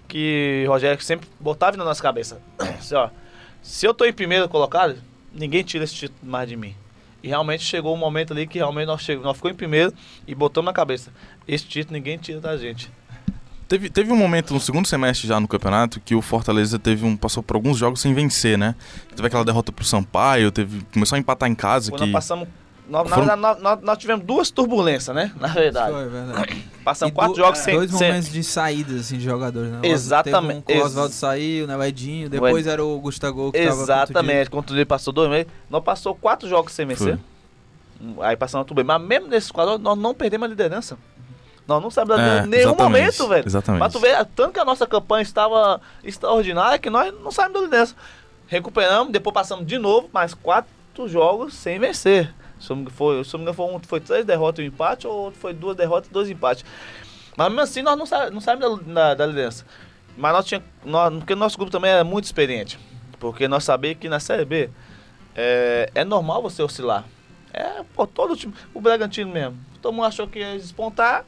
que 0.07 0.65
Rogério 0.67 1.01
sempre 1.01 1.29
botava 1.39 1.77
na 1.77 1.85
nossa 1.85 2.03
cabeça. 2.03 2.41
assim, 2.59 2.95
ó, 2.95 3.09
se 3.61 3.85
eu 3.85 3.93
tô 3.93 4.03
em 4.05 4.11
primeiro 4.11 4.49
colocado, 4.49 4.97
ninguém 5.33 5.63
tira 5.63 5.85
esse 5.85 5.95
título 5.95 6.19
mais 6.29 6.49
de 6.49 6.57
mim. 6.57 6.75
E 7.23 7.29
realmente 7.29 7.63
chegou 7.63 7.93
um 7.95 7.97
momento 7.97 8.33
ali 8.33 8.45
que 8.45 8.57
realmente 8.57 8.87
nós, 8.87 9.01
chegamos, 9.01 9.25
nós 9.25 9.37
ficou 9.37 9.49
em 9.49 9.55
primeiro 9.55 9.93
e 10.27 10.35
botamos 10.35 10.65
na 10.65 10.73
cabeça. 10.73 11.13
Esse 11.47 11.65
título 11.65 11.93
ninguém 11.93 12.17
tira 12.17 12.41
da 12.41 12.57
gente. 12.57 12.91
Teve, 13.73 13.89
teve 13.89 14.13
um 14.13 14.15
momento 14.15 14.53
no 14.53 14.59
segundo 14.59 14.87
semestre 14.87 15.27
já 15.27 15.39
no 15.39 15.47
campeonato 15.47 15.99
que 15.99 16.13
o 16.13 16.21
Fortaleza 16.21 16.77
teve 16.77 17.07
um, 17.07 17.17
passou 17.17 17.41
por 17.41 17.55
alguns 17.55 17.75
jogos 17.75 18.01
sem 18.01 18.13
vencer, 18.13 18.55
né? 18.55 18.75
Teve 19.15 19.25
aquela 19.25 19.43
derrota 19.43 19.71
pro 19.71 19.83
Sampaio, 19.83 20.51
teve, 20.51 20.83
começou 20.93 21.15
a 21.15 21.19
empatar 21.19 21.49
em 21.49 21.55
casa. 21.55 21.89
Quando 21.89 22.01
que... 22.01 22.05
nós 22.05 22.13
passamos. 22.13 22.47
Nós, 22.87 23.09
Foram... 23.09 23.25
na 23.25 23.35
verdade, 23.35 23.61
nós, 23.63 23.81
nós, 23.81 23.97
tivemos 23.97 24.23
duas 24.27 24.51
turbulências, 24.51 25.15
né? 25.15 25.31
Na 25.41 25.47
verdade. 25.47 25.91
Foi, 25.91 26.07
verdade. 26.07 26.65
Passamos 26.83 27.11
e 27.13 27.15
quatro 27.15 27.33
do, 27.33 27.39
jogos 27.39 27.59
é, 27.61 27.63
sem. 27.63 27.73
Dois 27.73 27.91
momentos 27.91 28.31
de 28.31 28.43
saídas 28.43 28.99
assim, 28.99 29.17
de 29.17 29.23
jogadores, 29.23 29.71
né? 29.71 29.79
Exatamente. 29.81 30.65
Teve 30.65 30.79
um, 30.79 30.83
o 30.83 30.85
Oswaldo 30.85 31.13
saiu, 31.15 31.65
né? 31.65 31.75
O 31.75 31.83
Edinho, 31.83 32.29
depois 32.29 32.53
o 32.53 32.59
Ed... 32.59 32.69
era 32.69 32.85
o 32.85 32.99
Gustavo 32.99 33.51
que 33.51 33.57
Exatamente. 33.57 34.51
Quando 34.51 34.71
ele 34.75 34.85
passou 34.85 35.11
dois 35.11 35.31
meses. 35.31 35.47
Nós 35.67 35.83
passou 35.83 36.13
quatro 36.13 36.47
jogos 36.47 36.73
sem 36.73 36.85
vencer. 36.85 37.17
Foi. 37.17 38.23
Aí 38.23 38.37
passamos 38.37 38.67
tudo 38.67 38.77
bem. 38.77 38.85
Mas 38.85 39.01
mesmo 39.01 39.29
nesses 39.29 39.49
quadros, 39.49 39.79
nós 39.79 39.97
não 39.97 40.13
perdemos 40.13 40.45
a 40.45 40.49
liderança. 40.49 40.95
Nós 41.67 41.81
não 41.81 41.89
sabemos 41.89 42.21
é, 42.21 42.45
nenhum 42.45 42.75
momento, 42.75 43.27
velho. 43.27 43.45
Exatamente. 43.45 43.79
Mas 43.79 43.93
tu 43.93 43.99
vê, 43.99 44.13
tanto 44.35 44.51
que 44.51 44.59
a 44.59 44.65
nossa 44.65 44.85
campanha 44.85 45.21
estava 45.21 45.79
extraordinária 46.03 46.77
que 46.77 46.89
nós 46.89 47.13
não 47.21 47.31
saímos 47.31 47.53
da 47.53 47.61
liderança. 47.61 47.95
Recuperamos, 48.47 49.11
depois 49.11 49.33
passamos 49.33 49.65
de 49.65 49.77
novo, 49.77 50.09
mais 50.11 50.33
quatro 50.33 51.07
jogos 51.07 51.53
sem 51.53 51.79
vencer. 51.79 52.33
Se 52.59 52.67
foi, 52.91 53.23
se 53.23 53.31
foi, 53.53 53.65
um, 53.65 53.79
foi 53.79 53.99
três 53.99 54.25
derrotas 54.25 54.63
e 54.63 54.67
um 54.67 54.71
empate, 54.71 55.07
ou 55.07 55.31
foi 55.31 55.53
duas 55.53 55.75
derrotas 55.75 56.09
e 56.09 56.13
dois 56.13 56.29
empates. 56.29 56.65
Mas 57.35 57.47
mesmo 57.47 57.61
assim 57.61 57.81
nós 57.81 57.97
não, 57.97 58.05
sa 58.05 58.29
não 58.29 58.41
saímos 58.41 58.79
da, 58.79 58.93
da, 58.93 59.13
da, 59.15 59.25
liderança. 59.25 59.65
Mas 60.17 60.33
nós 60.33 60.45
tinha, 60.45 60.63
nós, 60.83 61.13
porque 61.13 61.33
o 61.33 61.37
nosso 61.37 61.57
grupo 61.57 61.71
também 61.71 61.91
era 61.91 62.03
muito 62.03 62.25
experiente. 62.25 62.77
Porque 63.19 63.47
nós 63.47 63.63
sabíamos 63.63 63.99
que 63.99 64.09
na 64.09 64.19
Série 64.19 64.45
B 64.45 64.69
é, 65.35 65.89
é 65.95 66.03
normal 66.03 66.41
você 66.41 66.61
oscilar. 66.61 67.05
É, 67.53 67.83
pô, 67.93 68.05
todo 68.05 68.33
o 68.33 68.35
time. 68.35 68.53
O 68.73 68.81
Bragantino 68.81 69.31
mesmo. 69.31 69.57
Todo 69.81 69.93
mundo 69.93 70.05
achou 70.05 70.27
que 70.27 70.39
ia 70.39 70.57
despontar 70.57 71.25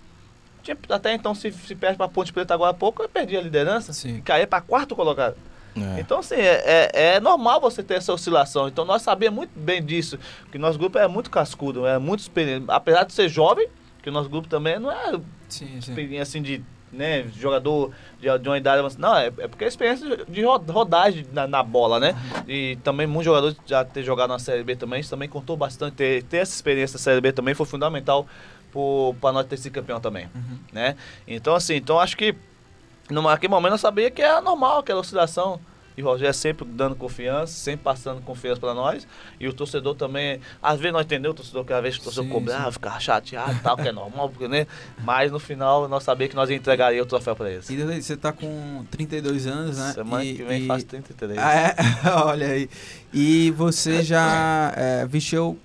tinha, 0.65 0.77
até 0.89 1.13
então, 1.13 1.35
se, 1.35 1.51
se 1.51 1.75
perde 1.75 1.97
para 1.97 2.07
Ponte 2.07 2.33
Preta 2.33 2.53
agora 2.53 2.71
há 2.71 2.73
pouco, 2.73 3.03
eu 3.03 3.09
perdi 3.09 3.37
a 3.37 3.41
liderança 3.41 3.93
Sim. 3.93 4.17
e 4.17 4.21
caía 4.21 4.47
para 4.47 4.61
quarto 4.61 4.95
colocado. 4.95 5.35
É. 5.75 5.99
Então, 5.99 6.19
assim, 6.19 6.35
é, 6.35 6.63
é, 6.65 7.15
é, 7.15 7.19
normal 7.19 7.61
você 7.61 7.83
ter 7.83 7.95
essa 7.95 8.11
oscilação. 8.11 8.67
Então, 8.67 8.83
nós 8.83 9.01
sabíamos 9.01 9.37
muito 9.37 9.51
bem 9.55 9.83
disso, 9.83 10.17
que 10.51 10.57
nosso 10.57 10.79
grupo 10.79 10.97
é 10.97 11.07
muito 11.07 11.29
cascudo, 11.29 11.85
é 11.85 11.99
muito 11.99 12.21
experiente. 12.21 12.65
Apesar 12.69 13.03
de 13.03 13.13
ser 13.13 13.29
jovem, 13.29 13.67
que 14.01 14.09
o 14.09 14.11
nosso 14.11 14.29
grupo 14.29 14.47
também 14.47 14.79
não 14.79 14.91
é 14.91 15.19
sim, 15.49 15.79
sim. 15.81 16.17
assim 16.17 16.41
de 16.41 16.63
né, 16.91 17.27
jogador 17.37 17.91
de, 18.19 18.39
de 18.39 18.49
uma 18.49 18.57
idade 18.57 18.97
Não, 18.97 19.15
é, 19.17 19.27
é 19.27 19.47
porque 19.47 19.65
a 19.65 19.67
experiência 19.67 20.25
de 20.27 20.41
rodagem 20.43 21.25
na, 21.33 21.45
na, 21.45 21.61
bola, 21.61 21.99
né? 21.99 22.15
E 22.47 22.77
também 22.83 23.05
muitos 23.05 23.25
jogadores 23.25 23.57
já 23.65 23.83
ter 23.83 24.03
jogado 24.03 24.29
na 24.29 24.39
Série 24.39 24.63
B 24.63 24.75
também, 24.75 25.01
isso 25.01 25.09
também 25.09 25.27
contou 25.27 25.57
bastante. 25.57 25.95
Ter, 25.95 26.23
ter 26.23 26.37
essa 26.37 26.55
experiência 26.55 26.95
na 26.95 27.03
Série 27.03 27.19
B 27.19 27.31
também 27.33 27.53
foi 27.53 27.65
fundamental 27.65 28.25
para 29.19 29.31
nós 29.31 29.45
ter 29.45 29.57
sido 29.57 29.73
campeão 29.73 29.99
também, 29.99 30.27
uhum. 30.35 30.57
né? 30.71 30.95
Então, 31.27 31.55
assim, 31.55 31.75
então 31.75 31.99
acho 31.99 32.17
que 32.17 32.35
naquele 33.09 33.51
momento 33.51 33.73
eu 33.73 33.77
sabia 33.77 34.09
que 34.09 34.21
era 34.21 34.41
normal 34.41 34.79
aquela 34.79 34.99
oscilação. 34.99 35.59
E 35.97 36.03
o 36.03 36.05
Rogério 36.05 36.33
sempre 36.33 36.65
dando 36.65 36.95
confiança, 36.95 37.53
sempre 37.53 37.83
passando 37.83 38.21
confiança 38.21 38.59
para 38.59 38.73
nós. 38.73 39.07
E 39.39 39.47
o 39.47 39.53
torcedor 39.53 39.95
também, 39.95 40.41
às 40.61 40.77
vezes 40.77 40.91
nós 40.91 41.05
entendemos 41.05 41.35
o 41.35 41.37
torcedor, 41.37 41.63
que 41.63 41.71
às 41.71 41.81
vezes 41.81 41.99
o 41.99 42.03
torcedor 42.03 42.29
cobrava, 42.29 42.71
ficava 42.71 42.99
chateado 42.99 43.53
e 43.53 43.59
tal, 43.59 43.77
que 43.77 43.87
é 43.87 43.91
normal, 43.93 44.29
porque, 44.29 44.47
né? 44.47 44.67
Mas 45.03 45.31
no 45.31 45.39
final 45.39 45.87
nós 45.87 46.03
sabíamos 46.03 46.31
que 46.31 46.35
nós 46.35 46.49
entregaria 46.49 47.01
o 47.01 47.05
troféu 47.05 47.35
para 47.35 47.49
eles. 47.49 47.69
E 47.69 47.77
você 47.77 48.17
tá 48.17 48.33
com 48.33 48.85
32 48.91 49.47
anos, 49.47 49.77
né? 49.77 49.93
Semana 49.93 50.25
e, 50.25 50.35
que 50.35 50.43
vem 50.43 50.63
e... 50.63 50.67
faz 50.67 50.83
33. 50.83 51.37
Ah, 51.37 51.53
é? 51.53 51.75
Olha 52.25 52.47
aí. 52.47 52.69
E 53.13 53.51
você 53.51 54.03
já 54.03 54.73
é, 54.75 55.05
vestiu 55.05 55.57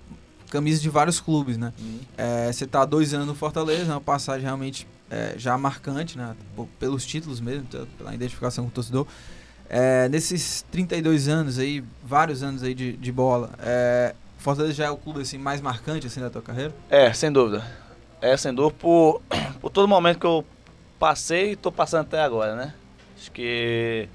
camisa 0.50 0.80
de 0.80 0.88
vários 0.88 1.20
clubes, 1.20 1.56
né? 1.56 1.72
Uhum. 1.78 2.00
É, 2.18 2.52
você 2.52 2.66
tá 2.66 2.82
há 2.82 2.84
dois 2.84 3.14
anos 3.14 3.26
no 3.26 3.34
Fortaleza, 3.34 3.92
uma 3.92 4.00
passagem 4.00 4.42
realmente 4.42 4.86
é, 5.10 5.34
já 5.36 5.56
marcante, 5.56 6.16
né? 6.18 6.34
Pelos 6.78 7.06
títulos 7.06 7.40
mesmo, 7.40 7.66
pela 7.96 8.14
identificação 8.14 8.64
com 8.64 8.70
o 8.70 8.72
torcedor. 8.72 9.06
É, 9.68 10.08
nesses 10.08 10.64
32 10.70 11.28
anos 11.28 11.58
aí, 11.58 11.84
vários 12.04 12.42
anos 12.42 12.62
aí 12.62 12.74
de, 12.74 12.92
de 12.96 13.12
bola, 13.12 13.50
é, 13.60 14.14
Fortaleza 14.38 14.74
já 14.74 14.86
é 14.86 14.90
o 14.90 14.96
clube 14.96 15.20
assim, 15.20 15.38
mais 15.38 15.60
marcante 15.60 16.06
assim 16.06 16.20
da 16.20 16.30
tua 16.30 16.42
carreira? 16.42 16.74
É, 16.88 17.12
sem 17.12 17.30
dúvida. 17.30 17.64
É, 18.20 18.36
sem 18.36 18.52
dúvida, 18.52 18.76
por, 18.80 19.22
por 19.60 19.70
todo 19.70 19.86
momento 19.86 20.18
que 20.18 20.26
eu 20.26 20.44
passei 20.98 21.52
e 21.52 21.56
tô 21.56 21.70
passando 21.70 22.02
até 22.02 22.20
agora, 22.20 22.56
né? 22.56 22.74
Acho 23.16 23.30
que 23.30 24.08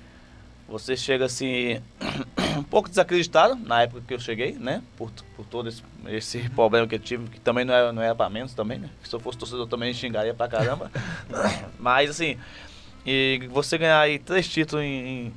você 0.67 0.97
chega 0.97 1.25
assim 1.25 1.79
um 2.57 2.63
pouco 2.63 2.89
desacreditado 2.89 3.55
na 3.55 3.83
época 3.83 4.01
que 4.07 4.13
eu 4.13 4.19
cheguei, 4.19 4.53
né? 4.53 4.81
Por, 4.97 5.11
por 5.37 5.45
todo 5.45 5.69
esse, 5.69 5.83
esse 6.07 6.49
problema 6.49 6.87
que 6.87 6.95
eu 6.95 6.99
tive, 6.99 7.29
que 7.29 7.39
também 7.39 7.65
não 7.65 7.73
era, 7.73 7.91
não 7.91 8.01
era 8.01 8.15
pra 8.15 8.29
menos 8.29 8.53
também, 8.53 8.79
né? 8.79 8.89
Se 9.03 9.15
eu 9.15 9.19
fosse 9.19 9.37
torcedor 9.37 9.67
também 9.67 9.93
xingaria 9.93 10.33
pra 10.33 10.47
caramba. 10.47 10.91
Mas 11.79 12.09
assim, 12.09 12.37
e 13.05 13.47
você 13.51 13.77
ganhar 13.77 13.99
aí 13.99 14.17
três 14.19 14.47
títulos 14.47 14.83
em, 14.83 15.27
em 15.27 15.33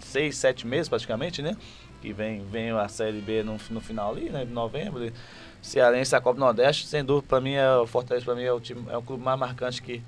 seis, 0.00 0.36
sete 0.36 0.66
meses 0.66 0.88
praticamente, 0.88 1.40
né? 1.40 1.56
Que 2.00 2.12
vem, 2.12 2.44
vem 2.50 2.70
a 2.70 2.88
Série 2.88 3.20
B 3.20 3.42
no, 3.42 3.58
no 3.70 3.80
final 3.80 4.12
ali, 4.12 4.28
né? 4.28 4.44
De 4.44 4.52
novembro. 4.52 5.12
Cearense, 5.62 6.16
a 6.16 6.20
Copa 6.20 6.40
Nordeste, 6.40 6.88
sem 6.88 7.04
dúvida, 7.04 7.28
pra 7.28 7.40
mim, 7.40 7.52
é, 7.52 7.76
o 7.76 7.86
Fortaleza 7.86 8.24
pra 8.24 8.34
mim 8.34 8.42
é 8.42 8.52
o, 8.52 8.58
time, 8.58 8.84
é 8.90 8.96
o 8.96 9.02
clube 9.02 9.22
mais 9.22 9.38
marcante 9.38 9.80
que, 9.80 10.02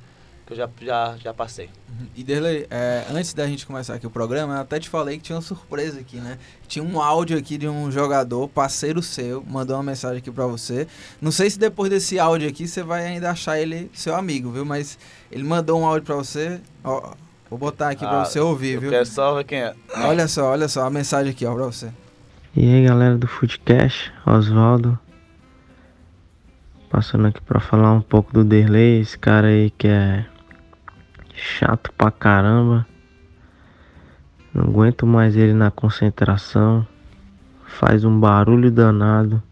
que 0.47 0.53
eu 0.53 0.57
já, 0.57 0.69
já, 0.83 1.17
já 1.19 1.35
passei. 1.35 1.71
E 2.15 2.23
Derlei, 2.25 2.67
é, 2.71 3.05
antes 3.11 3.33
da 3.33 3.47
gente 3.47 3.65
começar 3.67 3.95
aqui 3.95 4.07
o 4.07 4.11
programa, 4.11 4.55
eu 4.57 4.61
até 4.61 4.79
te 4.81 4.89
falei 4.89 5.17
que 5.17 5.23
tinha 5.25 5.37
uma 5.37 5.43
surpresa 5.43 6.01
aqui, 6.01 6.17
né? 6.17 6.39
Tinha 6.69 6.85
um 6.85 7.01
áudio 7.01 7.39
aqui 7.39 7.57
de 7.57 7.67
um 7.69 7.91
jogador, 7.91 8.49
parceiro 8.49 9.01
seu, 9.03 9.43
mandou 9.47 9.77
uma 9.77 9.83
mensagem 9.83 10.19
aqui 10.19 10.31
pra 10.31 10.47
você. 10.47 10.87
Não 11.21 11.31
sei 11.31 11.49
se 11.51 11.59
depois 11.59 11.89
desse 11.91 12.19
áudio 12.19 12.49
aqui 12.49 12.67
você 12.69 12.83
vai 12.83 13.07
ainda 13.07 13.31
achar 13.31 13.59
ele 13.59 13.91
seu 13.95 14.15
amigo, 14.15 14.51
viu? 14.51 14.65
Mas 14.65 14.99
ele 15.31 15.45
mandou 15.45 15.81
um 15.81 15.87
áudio 15.87 16.05
pra 16.05 16.17
você. 16.17 16.61
Ó, 16.83 17.13
vou 17.49 17.59
botar 17.59 17.91
aqui 17.91 18.05
pra 18.05 18.23
Ah, 18.23 18.25
você 18.25 18.39
ouvir, 18.41 18.75
Eu 18.75 18.81
viu? 18.81 18.91
quero 18.91 19.07
só 19.07 19.35
ver 19.37 19.45
quem 19.45 19.61
é. 19.63 19.75
Olha 19.99 20.27
só, 20.29 20.51
olha 20.51 20.69
só 20.69 20.85
a 20.85 20.91
mensagem 20.91 21.31
aqui, 21.33 21.47
ó, 21.47 21.55
pra 21.55 21.65
você. 21.67 21.91
E 22.57 22.73
aí 22.73 22.85
galera 22.87 23.17
do 23.17 23.27
Foodcast, 23.27 24.13
Oswaldo. 24.27 24.99
Passando 26.91 27.27
aqui 27.27 27.41
pra 27.41 27.59
falar 27.61 27.93
um 27.93 28.01
pouco 28.01 28.33
do 28.33 28.45
Derlei, 28.45 29.01
esse 29.01 29.19
cara 29.19 29.49
aí 29.49 29.71
que 29.71 29.89
é 29.89 30.25
chato 31.45 31.93
pra 31.93 32.11
caramba. 32.11 32.87
Não 34.53 34.65
aguento 34.65 35.07
mais 35.07 35.37
ele 35.37 35.53
na 35.53 35.71
concentração. 35.71 36.87
Faz 37.67 38.05
um 38.05 38.19
barulho 38.19 38.71
danado. 38.71 39.43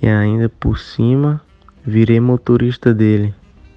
E 0.00 0.08
ainda 0.08 0.48
por 0.48 0.78
cima, 0.78 1.40
virei 1.84 2.18
motorista 2.18 2.92
dele. 2.92 3.32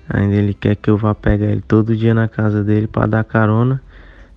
Ainda 0.09 0.35
ele 0.35 0.53
quer 0.53 0.75
que 0.75 0.89
eu 0.89 0.97
vá 0.97 1.13
pegar 1.13 1.47
ele 1.47 1.61
todo 1.61 1.95
dia 1.95 2.13
na 2.13 2.27
casa 2.27 2.63
dele 2.63 2.87
pra 2.87 3.05
dar 3.05 3.23
carona. 3.23 3.81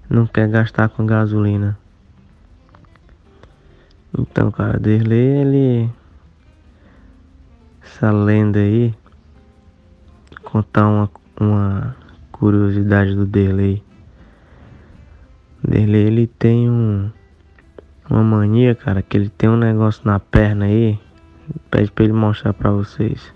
Não 0.08 0.26
quer 0.26 0.48
gastar 0.48 0.88
com 0.90 1.06
gasolina. 1.06 1.78
Então, 4.18 4.50
cara, 4.50 4.78
Derlei, 4.78 5.40
ele. 5.40 5.90
Essa 7.82 8.10
lenda 8.10 8.58
aí. 8.58 8.94
Contar 10.42 10.88
uma, 10.88 11.10
uma 11.38 11.96
curiosidade 12.32 13.14
do 13.14 13.26
Derlei. 13.26 13.82
Derlei, 15.62 16.06
ele 16.06 16.26
tem 16.26 16.70
um. 16.70 17.10
Uma 18.08 18.22
mania, 18.22 18.74
cara, 18.74 19.02
que 19.02 19.16
ele 19.16 19.28
tem 19.28 19.50
um 19.50 19.56
negócio 19.56 20.02
na 20.04 20.18
perna 20.18 20.64
aí. 20.64 20.98
Pede 21.70 21.90
pra 21.90 22.04
ele 22.04 22.12
mostrar 22.12 22.54
pra 22.54 22.70
vocês. 22.70 23.32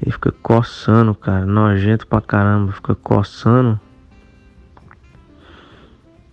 Ele 0.00 0.12
fica 0.12 0.30
coçando, 0.30 1.14
cara. 1.14 1.46
Nojento 1.46 2.06
pra 2.06 2.20
caramba. 2.20 2.72
Fica 2.72 2.94
coçando. 2.94 3.80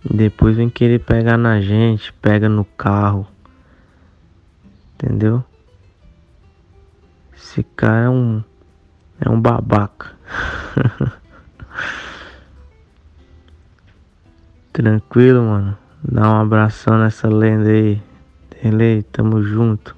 Depois 0.04 0.56
vem 0.56 0.68
querer 0.68 0.98
pegar 0.98 1.38
na 1.38 1.62
gente, 1.62 2.12
pega 2.14 2.46
no 2.46 2.64
carro. 2.64 3.26
Entendeu? 4.94 5.42
Esse 7.34 7.62
cara 7.62 8.04
é 8.04 8.08
um. 8.10 8.44
É 9.20 9.28
um 9.28 9.40
babaca. 9.40 10.12
Tranquilo, 14.72 15.42
mano. 15.42 15.78
Dá 16.02 16.22
um 16.30 16.40
abração 16.40 16.98
nessa 16.98 17.28
lenda 17.28 17.70
aí. 17.70 18.00
Delei, 18.62 19.02
tamo 19.02 19.42
junto. 19.42 19.96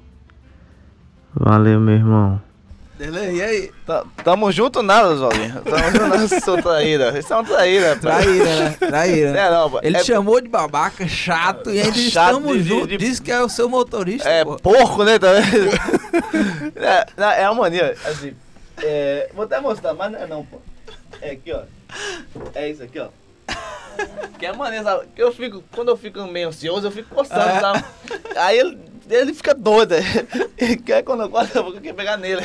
Valeu, 1.33 1.79
meu 1.79 1.95
irmão. 1.95 2.41
Derlei, 2.97 3.35
e 3.35 3.41
aí? 3.43 3.71
Tá- 3.85 4.03
Tamo 4.23 4.51
junto 4.51 4.81
nada, 4.81 5.09
Oswaldinho. 5.09 5.61
Tamo 5.61 5.83
junto 5.91 6.07
nada, 6.07 6.27
sou 6.41 6.61
traíra. 6.61 7.17
Isso 7.19 7.31
é 7.31 7.35
uma 7.35 7.43
traíra. 7.45 7.95
pô. 7.95 8.01
Traíra, 8.01 8.45
né? 8.55 8.69
Traíra. 8.79 9.29
É, 9.39 9.51
não, 9.51 9.69
pô. 9.69 9.79
Ele 9.83 9.97
é, 9.97 9.99
te 9.99 10.07
chamou 10.07 10.41
de 10.41 10.47
babaca, 10.49 11.07
chato, 11.07 11.69
e 11.69 11.79
ainda 11.79 11.93
Chato 11.97 12.37
estamos 12.37 12.63
juntos. 12.65 12.87
de- 12.87 12.97
Diz 12.97 13.19
que 13.19 13.31
é 13.31 13.41
o 13.41 13.49
seu 13.49 13.69
motorista, 13.69 14.27
É 14.27 14.43
pô. 14.43 14.55
porco, 14.57 15.03
né? 15.03 15.19
Também. 15.19 15.43
é, 16.75 17.05
não, 17.15 17.29
é 17.31 17.49
uma 17.49 17.61
mania. 17.63 17.95
Assim, 18.05 18.33
é, 18.83 19.29
vou 19.33 19.45
até 19.45 19.59
mostrar, 19.59 19.93
mas 19.93 20.11
não 20.11 20.19
é 20.19 20.27
não, 20.27 20.45
pô. 20.45 20.59
É 21.21 21.31
aqui, 21.31 21.51
ó. 21.53 21.61
É 22.53 22.69
isso 22.69 22.83
aqui, 22.83 22.99
ó. 22.99 23.09
Que 24.37 24.45
é 24.45 24.53
mania, 24.53 24.83
sabe? 24.83 25.07
Que 25.15 25.23
eu 25.23 25.33
fico, 25.33 25.63
quando 25.73 25.89
eu 25.89 25.97
fico 25.97 26.23
meio 26.27 26.49
ansioso, 26.49 26.87
eu 26.87 26.91
fico 26.91 27.13
coçando, 27.15 27.41
É. 27.41 27.59
sabe? 27.59 27.83
Aí 28.35 28.59
ele, 28.59 28.77
ele 29.09 29.33
fica 29.33 29.53
doido. 29.55 29.95
Ele 30.57 30.77
quer 30.77 31.03
quando 31.03 31.23
eu 31.23 31.29
coço, 31.29 31.57
eu 31.57 31.63
vou 31.63 31.73
pegar 31.73 32.17
nele. 32.17 32.41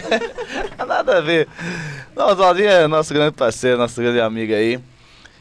Nada 0.86 1.18
a 1.18 1.20
ver. 1.20 1.48
Não, 2.14 2.28
o 2.28 2.32
Oswaldinho 2.32 2.68
é 2.68 2.86
nosso 2.86 3.12
grande 3.12 3.32
parceiro, 3.36 3.78
nosso 3.78 4.00
grande 4.00 4.20
amigo 4.20 4.54
aí. 4.54 4.78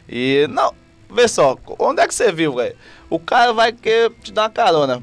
E, 0.08 0.46
não, 0.50 0.74
vê 1.10 1.26
só, 1.28 1.56
onde 1.78 2.02
é 2.02 2.06
que 2.08 2.14
você 2.14 2.32
viu, 2.32 2.54
velho? 2.54 2.76
O 3.08 3.18
cara 3.18 3.52
vai 3.52 3.72
querer 3.72 4.10
te 4.22 4.32
dar 4.32 4.42
uma 4.42 4.50
carona. 4.50 5.02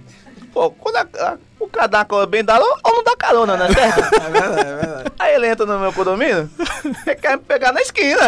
Pô, 0.54 0.72
quando 0.72 0.96
a- 0.98 1.08
a- 1.20 1.38
o 1.60 1.68
cara 1.68 1.88
dá 1.88 2.00
uma 2.00 2.06
carona 2.06 2.26
bem 2.28 2.44
dada, 2.44 2.64
ou 2.64 2.78
ou 2.84 2.96
não 2.96 3.04
dá 3.04 3.16
carona, 3.18 3.58
né? 3.58 3.68
Certo? 3.74 4.16
É 4.16 4.30
verdade, 4.30 4.60
é 4.70 4.76
verdade. 4.76 5.12
Aí 5.20 5.36
ele 5.36 5.48
entra 5.48 5.66
no 5.66 5.78
meu 5.80 5.92
condomínio, 5.94 6.50
ele 7.06 7.16
quer 7.18 7.32
me 7.38 7.44
pegar 7.44 7.72
na 7.74 7.82
esquina. 7.82 8.22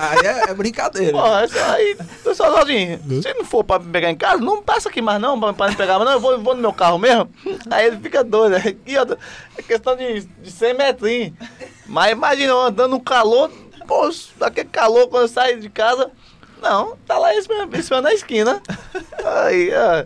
Aí 0.00 0.26
é, 0.26 0.50
é 0.50 0.54
brincadeira. 0.54 1.16
Isso 1.44 1.58
aí, 1.58 1.96
pessoal, 2.24 2.50
Oswaldinho, 2.50 2.98
se 3.22 3.34
não 3.34 3.44
for 3.44 3.62
pra 3.64 3.78
me 3.78 3.90
pegar 3.92 4.10
em 4.10 4.16
casa, 4.16 4.38
não 4.38 4.62
passa 4.62 4.88
aqui 4.88 5.02
mais 5.02 5.20
não, 5.20 5.38
pra, 5.38 5.52
pra 5.52 5.68
me 5.68 5.76
pegar, 5.76 5.98
mas 5.98 6.06
não, 6.06 6.14
eu 6.14 6.20
vou, 6.20 6.38
vou 6.40 6.54
no 6.54 6.62
meu 6.62 6.72
carro 6.72 6.98
mesmo. 6.98 7.28
Aí 7.70 7.86
ele 7.86 7.98
fica 7.98 8.24
doido. 8.24 8.56
E 8.86 8.96
outra, 8.98 9.18
é 9.58 9.62
questão 9.62 9.94
de, 9.94 10.20
de 10.22 10.50
100 10.50 10.74
metrinhos. 10.74 11.32
Mas 11.86 12.12
imagina 12.12 12.52
eu 12.52 12.60
andando 12.62 12.92
no 12.92 13.00
calor, 13.00 13.50
pô, 13.86 14.10
aquele 14.40 14.68
calor 14.70 15.06
quando 15.08 15.22
eu 15.24 15.28
saio 15.28 15.60
de 15.60 15.68
casa. 15.68 16.10
Não, 16.62 16.96
tá 17.06 17.18
lá 17.18 17.34
esperando 17.34 17.70
na 18.04 18.14
esquina. 18.14 18.62
Aí, 19.44 19.70
ó. 19.74 20.04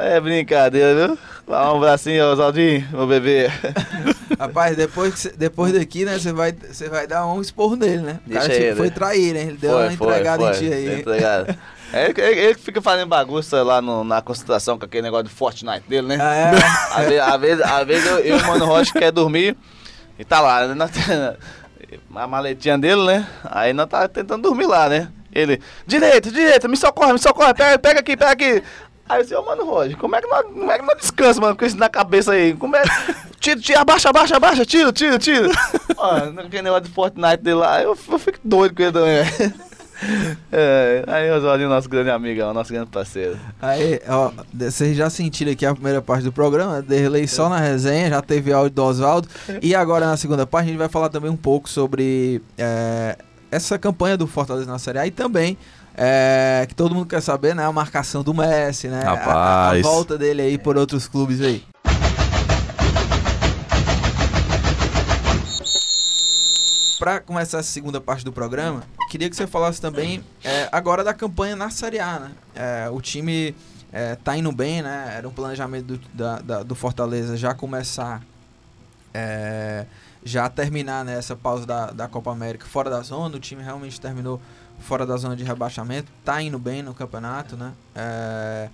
É 0.00 0.20
brincadeira, 0.20 1.08
viu? 1.08 1.18
Dá 1.46 1.72
um 1.72 1.76
abracinho, 1.78 2.24
Oswaldinho, 2.26 2.86
meu 2.92 3.06
bebê. 3.06 3.48
Rapaz, 4.38 4.76
depois, 4.76 5.14
que 5.14 5.20
cê- 5.20 5.34
depois 5.36 5.72
daqui, 5.72 6.04
né, 6.04 6.18
você 6.18 6.32
vai, 6.32 6.52
você 6.52 6.88
vai 6.88 7.06
dar 7.06 7.26
um 7.26 7.40
esporro 7.40 7.74
nele, 7.74 7.98
né? 8.02 8.20
O 8.26 8.30
cara 8.32 8.46
Deixa 8.46 8.60
te- 8.60 8.66
ele. 8.66 8.76
foi 8.76 8.90
trair, 8.90 9.32
né? 9.34 9.40
Ele 9.42 9.56
deu 9.56 9.72
uma 9.76 9.92
entregada 9.92 10.42
em 10.44 10.52
ti 10.52 10.72
aí. 10.72 11.00
Entregada. 11.00 11.58
É 11.92 12.04
ele, 12.10 12.20
ele- 12.20 12.40
ele 12.40 12.54
que 12.54 12.60
fica 12.60 12.82
fazendo 12.82 13.08
bagunça 13.08 13.62
lá 13.62 13.80
no- 13.80 14.04
na 14.04 14.20
concentração 14.20 14.78
com 14.78 14.84
aquele 14.84 15.02
negócio 15.02 15.24
de 15.24 15.30
Fortnite 15.30 15.88
dele, 15.88 16.06
né? 16.06 16.18
Ah, 16.20 16.34
é? 16.34 16.50
Às 17.22 17.40
vezes, 17.40 17.64
às 17.64 17.86
vezes, 17.86 18.06
eu, 18.06 18.18
eu 18.18 18.36
e 18.38 18.40
o 18.42 18.46
Mano 18.46 18.66
Rocha 18.66 18.92
quer 18.92 19.10
dormir 19.10 19.56
e 20.18 20.24
tá 20.24 20.40
lá, 20.40 20.66
né? 20.66 20.88
Tem 21.88 21.98
a 22.14 22.26
maletinha 22.26 22.76
dele, 22.76 23.04
né? 23.06 23.26
Aí 23.44 23.72
nós 23.72 23.88
tá 23.88 24.06
tentando 24.06 24.42
dormir 24.42 24.66
lá, 24.66 24.88
né? 24.88 25.08
Ele, 25.32 25.60
direita, 25.86 26.30
direita, 26.30 26.66
me 26.68 26.76
socorre, 26.76 27.12
me 27.12 27.18
socorre, 27.18 27.54
pega, 27.54 27.78
pega 27.78 28.00
aqui, 28.00 28.16
pega 28.16 28.32
aqui. 28.32 28.62
Aí 29.08 29.20
eu 29.20 29.22
disse, 29.22 29.34
ô 29.34 29.42
Mano 29.44 29.64
Rocha, 29.64 29.96
como 29.96 30.14
é 30.16 30.20
que 30.20 30.28
nós, 30.28 30.42
como 30.42 30.70
é 30.70 30.78
que 30.78 30.84
nós 30.84 30.98
descansa, 30.98 31.40
mano, 31.40 31.56
com 31.56 31.64
isso 31.64 31.76
na 31.76 31.88
cabeça 31.88 32.32
aí? 32.32 32.54
Como 32.54 32.76
é? 32.76 32.82
Tira, 33.40 33.60
tira, 33.60 33.80
abaixa, 33.80 34.10
abaixa, 34.10 34.36
abaixa, 34.36 34.66
tira, 34.66 34.92
tira, 34.92 35.18
tira. 35.18 35.48
Mano, 35.96 36.40
aquele 36.40 36.62
negócio 36.62 36.84
de 36.84 36.90
Fortnite 36.90 37.38
dele 37.38 37.56
lá, 37.56 37.80
eu, 37.80 37.96
eu 38.10 38.18
fico 38.18 38.38
doido 38.44 38.74
com 38.74 38.82
ele 38.82 38.92
também. 38.92 39.58
É, 40.52 41.02
aí 41.08 41.28
o 41.28 41.36
Oswaldinho, 41.36 41.68
nosso 41.68 41.88
grande 41.88 42.10
amigão, 42.10 42.54
nosso 42.54 42.72
grande 42.72 42.88
parceiro. 42.88 43.36
Aí, 43.60 44.00
ó, 44.08 44.30
vocês 44.54 44.96
já 44.96 45.10
sentiram 45.10 45.50
aqui 45.50 45.66
a 45.66 45.74
primeira 45.74 46.00
parte 46.00 46.22
do 46.22 46.30
programa, 46.30 46.80
Derlei 46.80 47.26
só 47.26 47.48
na 47.48 47.58
resenha, 47.58 48.08
já 48.08 48.22
teve 48.22 48.52
áudio 48.52 48.70
do 48.70 48.84
Oswaldo. 48.84 49.28
E 49.60 49.74
agora 49.74 50.06
na 50.06 50.16
segunda 50.16 50.46
parte 50.46 50.66
a 50.66 50.68
gente 50.68 50.78
vai 50.78 50.88
falar 50.88 51.08
também 51.08 51.28
um 51.28 51.36
pouco 51.36 51.68
sobre 51.68 52.40
é, 52.56 53.18
essa 53.50 53.78
campanha 53.78 54.16
do 54.16 54.26
Fortaleza 54.26 54.70
na 54.70 54.78
Série 54.78 54.98
A 54.98 55.06
e 55.06 55.10
também. 55.10 55.58
É, 56.00 56.64
que 56.68 56.74
todo 56.76 56.94
mundo 56.94 57.06
quer 57.06 57.20
saber, 57.20 57.54
né? 57.56 57.64
A 57.64 57.72
marcação 57.72 58.22
do 58.22 58.32
Messi, 58.32 58.86
né? 58.88 59.02
a- 59.04 59.10
A, 59.10 59.12
a 59.12 59.16
Rapaz. 59.16 59.82
volta 59.82 60.16
dele 60.16 60.42
aí 60.42 60.56
por 60.56 60.76
outros 60.78 61.08
clubes 61.08 61.40
aí. 61.40 61.64
Pra 66.98 67.20
começar 67.20 67.58
essa 67.58 67.68
segunda 67.70 68.00
parte 68.00 68.24
do 68.24 68.32
programa, 68.32 68.82
queria 69.08 69.30
que 69.30 69.36
você 69.36 69.46
falasse 69.46 69.80
também 69.80 70.22
é, 70.44 70.68
agora 70.72 71.04
da 71.04 71.14
campanha 71.14 71.54
na 71.54 71.70
Série 71.70 72.00
A, 72.00 72.18
né? 72.18 72.30
É, 72.56 72.90
o 72.90 73.00
time 73.00 73.54
é, 73.92 74.16
tá 74.16 74.36
indo 74.36 74.50
bem, 74.50 74.82
né? 74.82 75.14
Era 75.16 75.28
um 75.28 75.30
planejamento 75.32 75.86
do, 75.86 75.98
da- 76.12 76.40
da- 76.40 76.62
do 76.64 76.74
Fortaleza 76.74 77.36
já 77.36 77.54
começar, 77.54 78.20
é, 79.14 79.86
já 80.24 80.48
terminar 80.48 81.04
nessa 81.04 81.36
pausa 81.36 81.64
da, 81.64 81.86
da 81.92 82.08
Copa 82.08 82.32
América 82.32 82.66
fora 82.66 82.90
da 82.90 83.00
zona. 83.00 83.36
O 83.36 83.40
time 83.40 83.62
realmente 83.62 84.00
terminou 84.00 84.40
fora 84.78 85.04
da 85.04 85.16
zona 85.16 85.36
de 85.36 85.44
rebaixamento, 85.44 86.10
tá 86.24 86.40
indo 86.42 86.58
bem 86.58 86.82
no 86.82 86.94
campeonato, 86.94 87.56
né? 87.56 87.72
É, 87.94 88.68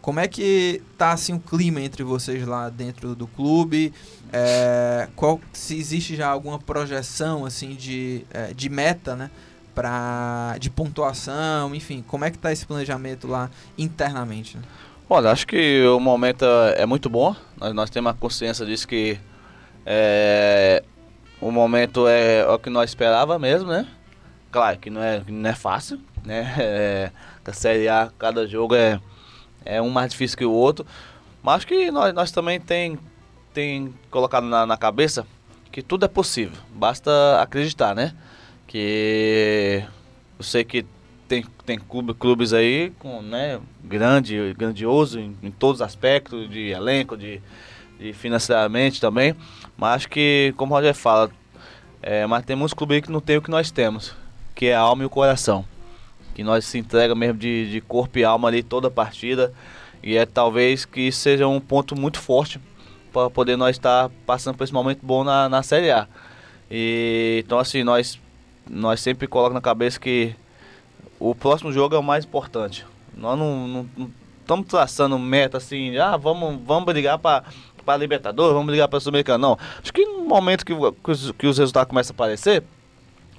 como 0.00 0.20
é 0.20 0.28
que 0.28 0.82
tá 0.96 1.10
assim 1.10 1.34
o 1.34 1.40
clima 1.40 1.80
entre 1.80 2.04
vocês 2.04 2.46
lá 2.46 2.68
dentro 2.68 3.14
do 3.14 3.26
clube? 3.26 3.92
É, 4.32 5.08
qual, 5.16 5.40
se 5.52 5.76
existe 5.76 6.14
já 6.14 6.28
alguma 6.28 6.58
projeção 6.58 7.44
assim 7.44 7.74
de, 7.74 8.24
é, 8.32 8.54
de 8.54 8.68
meta, 8.68 9.16
né? 9.16 9.30
Pra, 9.74 10.56
de 10.58 10.70
pontuação, 10.70 11.74
enfim, 11.74 12.02
como 12.06 12.24
é 12.24 12.30
que 12.30 12.38
tá 12.38 12.50
esse 12.50 12.64
planejamento 12.64 13.26
lá 13.26 13.50
internamente? 13.76 14.56
Né? 14.56 14.62
Olha, 15.08 15.30
acho 15.30 15.46
que 15.46 15.84
o 15.86 16.00
momento 16.00 16.46
é 16.76 16.86
muito 16.86 17.10
bom. 17.10 17.36
Nós, 17.58 17.74
nós 17.74 17.90
temos 17.90 18.10
a 18.10 18.14
consciência 18.14 18.64
disso 18.64 18.88
que 18.88 19.18
é, 19.84 20.82
o 21.40 21.50
momento 21.50 22.08
é 22.08 22.46
o 22.48 22.58
que 22.58 22.70
nós 22.70 22.90
esperava 22.90 23.38
mesmo, 23.38 23.70
né? 23.70 23.86
Claro 24.56 24.78
que 24.78 24.88
não 24.88 25.02
é, 25.02 25.22
não 25.28 25.50
é 25.50 25.54
fácil, 25.54 26.00
né? 26.24 26.50
É, 26.58 27.10
a 27.44 27.52
Série 27.52 27.90
A, 27.90 28.10
cada 28.18 28.46
jogo 28.46 28.74
é, 28.74 28.98
é 29.66 29.82
um 29.82 29.90
mais 29.90 30.12
difícil 30.12 30.38
que 30.38 30.46
o 30.46 30.50
outro. 30.50 30.86
Mas 31.42 31.62
que 31.66 31.90
nós, 31.90 32.14
nós 32.14 32.32
também 32.32 32.58
tem, 32.58 32.98
tem 33.52 33.92
colocado 34.10 34.46
na, 34.46 34.64
na 34.64 34.78
cabeça 34.78 35.26
que 35.70 35.82
tudo 35.82 36.06
é 36.06 36.08
possível. 36.08 36.56
Basta 36.74 37.38
acreditar, 37.38 37.94
né? 37.94 38.14
Que 38.66 39.84
eu 40.38 40.42
sei 40.42 40.64
que 40.64 40.86
tem, 41.28 41.44
tem 41.66 41.78
clube, 41.78 42.14
clubes 42.14 42.54
aí 42.54 42.94
com, 42.98 43.20
né, 43.20 43.60
grande, 43.84 44.54
grandioso 44.56 45.20
em, 45.20 45.36
em 45.42 45.50
todos 45.50 45.82
os 45.82 45.86
aspectos, 45.86 46.48
de 46.48 46.70
elenco, 46.70 47.14
de, 47.14 47.42
de 48.00 48.14
financeiramente 48.14 49.02
também. 49.02 49.36
Mas 49.76 50.06
que, 50.06 50.54
como 50.56 50.72
o 50.72 50.78
Roger 50.78 50.94
fala, 50.94 51.30
é, 52.00 52.26
mas 52.26 52.42
tem 52.46 52.56
muitos 52.56 52.72
clubes 52.72 53.02
que 53.02 53.12
não 53.12 53.20
tem 53.20 53.36
o 53.36 53.42
que 53.42 53.50
nós 53.50 53.70
temos, 53.70 54.16
que 54.56 54.66
é 54.66 54.74
a 54.74 54.80
alma 54.80 55.04
e 55.04 55.06
o 55.06 55.10
coração. 55.10 55.64
Que 56.34 56.42
nós 56.42 56.64
se 56.64 56.78
entrega 56.78 57.14
mesmo 57.14 57.38
de, 57.38 57.70
de 57.70 57.80
corpo 57.80 58.18
e 58.18 58.24
alma 58.24 58.48
ali 58.48 58.62
toda 58.62 58.88
a 58.88 58.90
partida. 58.90 59.52
E 60.02 60.16
é 60.16 60.26
talvez 60.26 60.84
que 60.84 61.12
seja 61.12 61.46
um 61.46 61.60
ponto 61.60 61.94
muito 61.94 62.18
forte 62.18 62.58
para 63.12 63.30
poder 63.30 63.56
nós 63.56 63.76
estar 63.76 64.08
tá 64.08 64.14
passando 64.26 64.56
por 64.56 64.64
esse 64.64 64.72
momento 64.72 65.00
bom 65.02 65.22
na, 65.22 65.48
na 65.48 65.62
Série 65.62 65.90
A. 65.90 66.08
E, 66.70 67.42
então 67.44 67.58
assim, 67.58 67.84
nós, 67.84 68.18
nós 68.68 69.00
sempre 69.00 69.26
colocamos 69.26 69.54
na 69.54 69.60
cabeça 69.60 70.00
que 70.00 70.34
o 71.20 71.34
próximo 71.34 71.70
jogo 71.70 71.94
é 71.94 71.98
o 71.98 72.02
mais 72.02 72.24
importante. 72.24 72.84
Nós 73.16 73.38
não 73.38 73.86
estamos 74.40 74.66
traçando 74.66 75.18
meta 75.18 75.58
assim, 75.58 75.96
ah, 75.98 76.16
vamos, 76.16 76.60
vamos 76.64 76.84
brigar 76.84 77.18
para 77.18 77.44
para 77.86 77.96
Libertadores, 77.96 78.52
vamos 78.52 78.72
ligar 78.72 78.88
para 78.88 78.98
Sul-Americana. 78.98 79.38
Não. 79.38 79.58
Acho 79.80 79.92
que 79.92 80.04
no 80.04 80.24
momento 80.24 80.66
que, 80.66 80.74
que, 80.74 81.10
os, 81.10 81.30
que 81.30 81.46
os 81.46 81.56
resultados 81.56 81.88
começam 81.88 82.12
a 82.12 82.16
aparecer, 82.16 82.64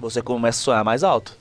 você 0.00 0.22
começa 0.22 0.60
a 0.60 0.62
sonhar 0.62 0.84
mais 0.84 1.04
alto. 1.04 1.36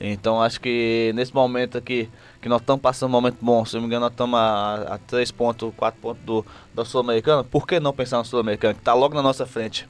Então 0.00 0.42
acho 0.42 0.60
que 0.60 1.12
nesse 1.14 1.34
momento 1.34 1.78
aqui, 1.78 2.08
que 2.40 2.48
nós 2.48 2.60
estamos 2.60 2.82
passando 2.82 3.10
um 3.10 3.12
momento 3.12 3.36
bom, 3.40 3.64
se 3.64 3.74
não 3.74 3.82
me 3.82 3.86
engano, 3.86 4.00
nós 4.00 4.12
estamos 4.12 4.38
a, 4.38 4.94
a 4.94 4.98
3 4.98 5.30
pontos, 5.30 5.72
4 5.76 6.00
pontos 6.00 6.22
do, 6.24 6.44
da 6.74 6.84
Sul-Americana, 6.84 7.44
por 7.44 7.66
que 7.66 7.78
não 7.78 7.92
pensar 7.92 8.18
na 8.18 8.24
Sul-Americana, 8.24 8.74
que 8.74 8.80
está 8.80 8.94
logo 8.94 9.14
na 9.14 9.22
nossa 9.22 9.46
frente? 9.46 9.88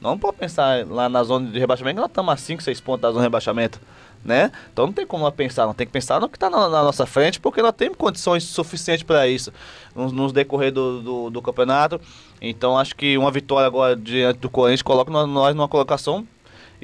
Não 0.00 0.18
pode 0.18 0.36
pensar 0.36 0.86
lá 0.86 1.08
na 1.08 1.22
zona 1.22 1.50
de 1.50 1.58
rebaixamento, 1.58 1.94
que 1.94 2.00
nós 2.00 2.10
estamos 2.10 2.34
a 2.34 2.36
5, 2.36 2.62
6 2.62 2.80
pontos 2.80 3.02
da 3.02 3.08
zona 3.10 3.20
de 3.20 3.26
rebaixamento 3.26 3.80
né? 4.24 4.50
Então 4.72 4.86
não 4.86 4.92
tem 4.92 5.06
como 5.06 5.22
nós 5.22 5.34
pensar, 5.34 5.66
não 5.66 5.74
tem 5.74 5.86
que 5.86 5.92
pensar 5.92 6.18
no 6.18 6.28
que 6.28 6.36
está 6.36 6.48
na, 6.48 6.68
na, 6.68 6.82
nossa 6.82 7.04
frente, 7.04 7.38
porque 7.38 7.60
nós 7.60 7.74
temos 7.76 7.96
condições 7.96 8.44
suficientes 8.44 9.02
para 9.02 9.28
isso 9.28 9.52
nos, 9.94 10.12
nos 10.12 10.32
decorrer 10.32 10.72
do, 10.72 11.02
do, 11.02 11.30
do, 11.30 11.42
campeonato. 11.42 12.00
Então 12.40 12.78
acho 12.78 12.96
que 12.96 13.18
uma 13.18 13.30
vitória 13.30 13.66
agora 13.66 13.94
diante 13.94 14.38
do 14.38 14.48
Corinthians 14.48 14.82
coloca 14.82 15.10
nós 15.10 15.54
numa 15.54 15.68
colocação 15.68 16.26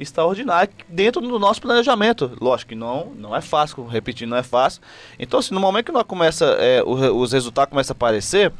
extraordinária 0.01 0.71
dentro 0.87 1.21
do 1.21 1.39
nosso 1.39 1.61
planejamento. 1.61 2.31
Lógico 2.39 2.69
que 2.69 2.75
não, 2.75 3.11
não 3.17 3.35
é 3.35 3.41
fácil, 3.41 3.85
repetir, 3.85 4.27
não 4.27 4.37
é 4.37 4.43
fácil. 4.43 4.81
Então, 5.19 5.39
assim, 5.39 5.53
no 5.53 5.59
momento 5.59 5.85
que 5.85 5.91
nós 5.91 6.03
começa, 6.03 6.45
é, 6.59 6.83
os 6.83 7.31
resultados 7.31 7.69
começam 7.69 7.93
a 7.93 7.95
aparecer, 7.95 8.51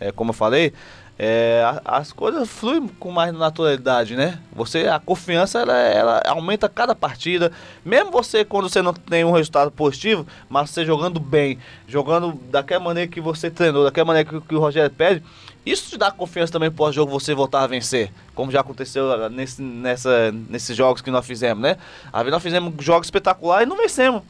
é, 0.00 0.12
como 0.12 0.30
eu 0.30 0.34
falei, 0.34 0.72
é, 1.16 1.62
as 1.84 2.12
coisas 2.12 2.48
fluem 2.48 2.88
com 2.88 3.12
mais 3.12 3.32
naturalidade, 3.32 4.16
né? 4.16 4.40
Você, 4.52 4.88
a 4.88 4.98
confiança 4.98 5.60
ela, 5.60 5.76
ela, 5.76 6.22
aumenta 6.26 6.68
cada 6.68 6.94
partida. 6.94 7.52
Mesmo 7.84 8.10
você, 8.10 8.44
quando 8.44 8.68
você 8.68 8.82
não 8.82 8.92
tem 8.92 9.24
um 9.24 9.30
resultado 9.30 9.70
positivo, 9.70 10.26
mas 10.48 10.70
você 10.70 10.84
jogando 10.84 11.20
bem, 11.20 11.58
jogando 11.86 12.32
daquela 12.50 12.82
maneira 12.82 13.08
que 13.08 13.20
você 13.20 13.48
treinou, 13.48 13.84
daquela 13.84 14.06
maneira 14.06 14.28
que, 14.28 14.40
que 14.40 14.54
o 14.56 14.60
Rogério 14.60 14.90
pede, 14.90 15.22
isso 15.64 15.90
te 15.90 15.96
dá 15.96 16.10
confiança 16.10 16.52
também 16.52 16.70
pós-jogo 16.70 17.10
você 17.10 17.34
voltar 17.34 17.62
a 17.62 17.66
vencer, 17.66 18.12
como 18.34 18.52
já 18.52 18.60
aconteceu 18.60 19.30
nesse, 19.30 19.62
nessa, 19.62 20.32
nesses 20.32 20.76
jogos 20.76 21.00
que 21.00 21.10
nós 21.10 21.26
fizemos, 21.26 21.62
né? 21.62 21.76
A 22.12 22.22
nós 22.24 22.42
fizemos 22.42 22.72
jogos 22.84 23.06
espetaculares 23.06 23.66
e 23.66 23.68
não 23.68 23.76
vencemos. 23.76 24.22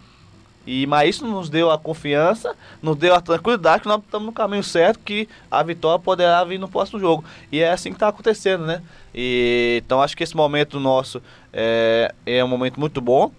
E, 0.66 0.87
mas 0.87 1.11
isso 1.11 1.27
nos 1.27 1.51
deu 1.51 1.70
a 1.70 1.79
confiança, 1.79 2.57
nos 2.83 2.97
deu 2.97 3.14
a 3.14 3.20
tranquilidade 3.20 3.83
que 3.83 3.88
nós 3.88 4.01
estamos 4.01 4.27
no 4.27 4.33
caminho 4.33 4.62
certo, 4.62 5.01
que 5.01 5.29
a 5.51 5.62
vitória 5.62 5.99
poderá 5.99 6.42
vir 6.44 6.59
no 6.59 6.68
próximo 6.68 6.99
jogo. 6.99 7.25
E 7.53 7.61
é 7.61 7.70
assim 7.70 7.90
que 7.90 7.97
está 7.97 8.09
acontecendo, 8.09 8.64
né? 8.64 8.83
E, 9.14 9.83
então 9.85 10.01
acho 10.01 10.16
que 10.16 10.23
esse 10.23 10.37
momento 10.37 10.81
nosso 10.81 11.20
é, 11.53 12.14
é 12.25 12.42
um 12.42 12.49
momento 12.49 12.81
muito 12.81 13.01
bom. 13.01 13.31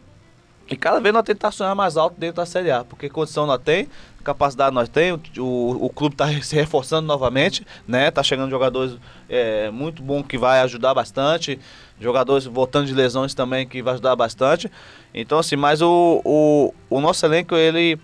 E 0.69 0.75
cada 0.75 0.99
vez 0.99 1.13
nós 1.13 1.23
tentar 1.23 1.51
sonhar 1.51 1.75
mais 1.75 1.97
alto 1.97 2.19
dentro 2.19 2.37
da 2.37 2.45
Série 2.45 2.71
A, 2.71 2.83
porque 2.83 3.09
condição 3.09 3.45
nós 3.45 3.61
tem, 3.61 3.87
capacidade 4.25 4.73
nós 4.73 4.89
temos, 4.89 5.21
o, 5.37 5.85
o 5.85 5.89
clube 5.89 6.15
está 6.15 6.27
se 6.41 6.55
reforçando 6.55 7.07
novamente, 7.07 7.65
né? 7.87 8.11
Tá 8.11 8.23
chegando 8.23 8.49
jogadores 8.49 8.97
é, 9.29 9.69
muito 9.69 10.01
bom 10.01 10.23
que 10.23 10.37
vai 10.37 10.59
ajudar 10.61 10.93
bastante, 10.93 11.59
jogadores 11.99 12.45
voltando 12.45 12.87
de 12.87 12.93
lesões 12.93 13.33
também 13.33 13.67
que 13.67 13.81
vai 13.81 13.93
ajudar 13.93 14.15
bastante. 14.15 14.69
Então 15.13 15.39
assim, 15.39 15.55
mas 15.55 15.81
o, 15.81 16.21
o, 16.25 16.73
o 16.89 16.99
nosso 16.99 17.25
elenco 17.25 17.55
ele, 17.55 17.97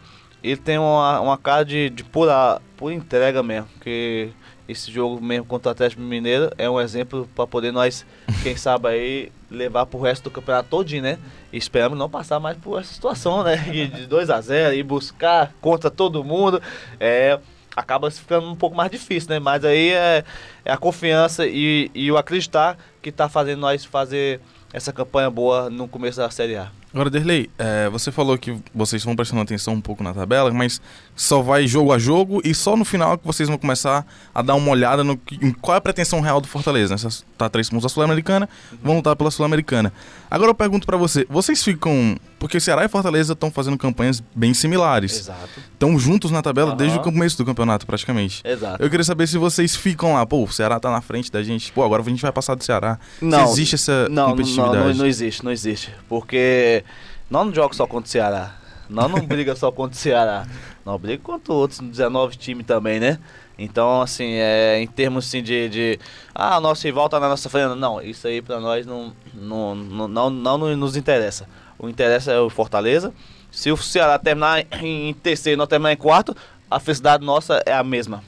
ele 0.44 0.58
tem 0.58 0.78
uma, 0.78 1.20
uma 1.20 1.38
cara 1.38 1.66
de, 1.66 1.90
de 1.90 2.04
pura, 2.04 2.62
pura 2.78 2.94
entrega 2.94 3.42
mesmo, 3.42 3.68
que 3.82 4.30
esse 4.72 4.92
jogo 4.92 5.22
mesmo 5.22 5.46
contra 5.46 5.70
o 5.70 5.72
Atlético 5.72 6.02
Mineiro 6.02 6.50
é 6.58 6.70
um 6.70 6.80
exemplo 6.80 7.28
para 7.36 7.46
poder 7.46 7.72
nós, 7.72 8.06
quem 8.42 8.56
sabe 8.56 8.88
aí, 8.88 9.32
levar 9.50 9.86
pro 9.86 10.02
resto 10.02 10.24
do 10.24 10.32
campeonato 10.32 10.70
todinho, 10.70 11.04
né? 11.04 11.20
E 11.54 11.58
esperamos 11.58 11.98
não 11.98 12.10
passar 12.10 12.40
mais 12.40 12.58
por 12.58 12.80
essa 12.80 12.94
situação, 12.94 13.44
né? 13.44 13.58
De 13.94 14.08
2 14.08 14.30
a 14.30 14.42
0 14.42 14.76
e 14.76 14.84
buscar 14.84 15.54
contra 15.62 15.92
todo 15.92 16.24
mundo. 16.24 16.62
É, 17.00 17.40
acaba 17.76 18.10
ficando 18.10 18.50
um 18.50 18.56
pouco 18.56 18.76
mais 18.76 18.90
difícil, 18.90 19.30
né? 19.30 19.40
Mas 19.40 19.64
aí 19.64 19.92
é, 19.92 20.24
é 20.66 20.72
a 20.72 20.78
confiança 20.78 21.46
e, 21.46 21.92
e 21.94 22.12
o 22.12 22.18
acreditar 22.18 22.78
que 23.02 23.10
está 23.10 23.30
fazendo 23.30 23.60
nós 23.60 23.86
fazer 23.86 24.40
essa 24.74 24.92
campanha 24.92 25.30
boa 25.30 25.70
no 25.70 25.88
começo 25.88 26.18
da 26.18 26.30
Série 26.30 26.56
A. 26.56 26.72
Agora, 26.94 27.10
Derlei, 27.10 27.50
é, 27.58 27.90
você 27.90 28.12
falou 28.12 28.38
que 28.38 28.58
vocês 28.76 29.04
vão 29.04 29.16
prestando 29.16 29.42
atenção 29.42 29.74
um 29.74 29.82
pouco 29.82 30.04
na 30.04 30.14
tabela, 30.14 30.52
mas 30.52 30.82
só 31.16 31.42
vai 31.42 31.66
jogo 31.66 31.94
a 31.94 31.98
jogo 31.98 32.42
e 32.44 32.54
só 32.54 32.76
no 32.76 32.84
final 32.84 33.18
que 33.18 33.26
vocês 33.26 33.48
vão 33.48 33.58
começar 33.58 34.06
a 34.34 34.42
dar 34.42 34.56
uma 34.56 34.70
olhada 34.70 35.04
no 35.04 35.20
em 35.42 35.52
qual 35.52 35.76
é 35.76 35.78
a 35.78 35.82
pretensão 35.82 36.20
real 36.20 36.42
do 36.42 36.48
Fortaleza. 36.48 36.96
Né? 36.96 37.12
Tá 37.38 37.50
três 37.50 37.70
pontos 37.70 37.84
da 37.84 37.90
Sul-Americana, 37.90 38.50
vão 38.84 38.98
lutar 38.98 39.16
pela 39.16 39.32
Sul-Americana. 39.32 39.94
Agora 40.30 40.52
eu 40.52 40.56
pergunto 40.56 40.86
para 40.86 40.98
você, 40.98 41.26
vocês 41.30 41.64
ficam... 41.64 42.18
Porque 42.40 42.60
Ceará 42.60 42.84
e 42.84 42.90
Fortaleza 42.90 43.34
estão 43.34 43.52
fazendo 43.52 43.78
campanhas 43.78 44.22
bem 44.34 44.52
similares. 44.52 45.20
Exato. 45.20 45.62
Estão 45.74 45.98
juntos 46.00 46.32
na 46.32 46.42
tabela 46.42 46.72
uhum. 46.72 46.78
desde 46.78 46.98
o 46.98 47.02
começo 47.02 47.38
do 47.38 47.46
campeonato, 47.46 47.86
praticamente. 47.86 48.42
Exato. 48.44 48.82
Eu 48.82 48.90
queria 48.90 49.04
saber 49.04 49.28
se 49.28 49.38
vocês 49.38 49.76
ficam 49.76 50.14
lá, 50.16 50.26
pô, 50.26 50.44
o 50.44 50.52
Ceará 50.52 50.80
tá 50.80 50.90
na 50.90 51.02
frente 51.02 51.32
da 51.32 51.44
gente, 51.44 51.72
pô, 51.72 51.84
agora 51.84 52.02
a 52.02 52.06
gente 52.06 52.22
vai 52.22 52.32
passar 52.32 52.56
do 52.56 52.64
Ceará. 52.64 52.98
Não. 53.22 53.46
Se 53.46 53.54
existe 53.54 53.76
essa 53.76 54.10
não, 54.10 54.32
competitividade? 54.32 54.76
Não, 54.76 54.88
não, 54.88 54.94
não 54.96 55.06
existe, 55.06 55.46
não 55.46 55.52
existe. 55.52 55.94
Porque 56.10 56.81
nós 57.30 57.46
não 57.46 57.54
jogamos 57.54 57.78
só 57.78 57.88
contra 57.88 58.08
o 58.08 58.12
Ceará. 58.12 58.56
Nós 58.90 59.10
não 59.10 59.26
briga 59.26 59.56
só 59.56 59.72
contra 59.72 59.96
o 59.96 60.00
Ceará. 60.00 60.46
Nós 60.86 61.00
briga 61.00 61.24
contra 61.24 61.54
outros 61.54 61.80
19 61.80 62.36
times 62.36 62.66
também, 62.66 63.00
né? 63.00 63.20
Então, 63.58 64.02
assim, 64.02 64.34
é, 64.34 64.80
em 64.82 64.88
termos 64.88 65.28
assim, 65.28 65.42
de, 65.42 65.70
de. 65.70 66.00
Ah, 66.34 66.60
nosso 66.60 66.84
rival 66.86 67.08
tá 67.08 67.20
na 67.20 67.30
nossa 67.30 67.50
frente. 67.50 67.76
Não, 67.76 68.02
isso 68.02 68.28
aí 68.28 68.42
pra 68.42 68.60
nós 68.60 68.86
não, 68.86 69.14
não, 69.34 69.76
não, 69.76 70.08
não, 70.08 70.30
não 70.30 70.76
nos 70.76 70.98
interessa. 70.98 71.48
O 71.78 71.88
interessa 71.88 72.32
é 72.32 72.40
o 72.40 72.50
Fortaleza. 72.50 73.14
Se 73.52 73.72
o 73.72 73.78
Ceará 73.78 74.18
terminar 74.18 74.66
em 74.82 75.14
terceiro 75.14 75.56
e 75.56 75.60
nós 75.60 75.68
terminar 75.68 75.94
em 75.94 75.98
quarto, 75.98 76.36
a 76.70 76.80
felicidade 76.80 77.26
nossa 77.26 77.62
é 77.66 77.74
a 77.74 77.84
mesma. 77.84 78.24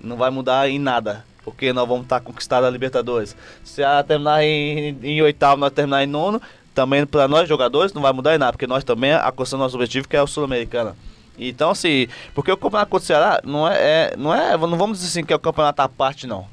Não 0.00 0.16
vai 0.16 0.30
mudar 0.30 0.68
em 0.68 0.78
nada. 0.78 1.24
Porque 1.44 1.72
nós 1.72 1.86
vamos 1.86 2.04
estar 2.04 2.20
tá 2.20 2.24
conquistando 2.24 2.66
a 2.66 2.70
Libertadores. 2.70 3.36
Se 3.64 3.74
Ceará 3.74 4.02
terminar 4.02 4.42
em, 4.44 4.96
em 5.02 5.20
oitavo, 5.20 5.60
nós 5.60 5.72
terminar 5.72 6.04
em 6.04 6.06
nono, 6.06 6.40
também 6.74 7.06
para 7.06 7.28
nós 7.28 7.48
jogadores 7.48 7.92
não 7.92 8.02
vai 8.02 8.12
mudar 8.12 8.34
em 8.34 8.38
nada, 8.38 8.52
porque 8.52 8.66
nós 8.66 8.84
também 8.84 9.12
alcançamos 9.12 9.64
nosso 9.64 9.76
objetivo 9.76 10.08
que 10.08 10.16
é 10.16 10.22
o 10.22 10.26
Sul-Americana. 10.26 10.96
Então, 11.38 11.70
assim, 11.70 12.08
porque 12.34 12.52
o 12.52 12.56
campeonato 12.56 12.90
contra 12.90 13.04
o 13.04 13.06
Ceará 13.06 13.40
não 13.44 13.68
é, 13.68 13.76
é, 13.76 14.14
não 14.16 14.34
é, 14.34 14.56
não 14.56 14.76
vamos 14.76 14.98
dizer 14.98 15.10
assim 15.10 15.26
que 15.26 15.32
é 15.32 15.36
o 15.36 15.38
campeonato 15.38 15.80
à 15.80 15.88
parte, 15.88 16.26
não. 16.26 16.46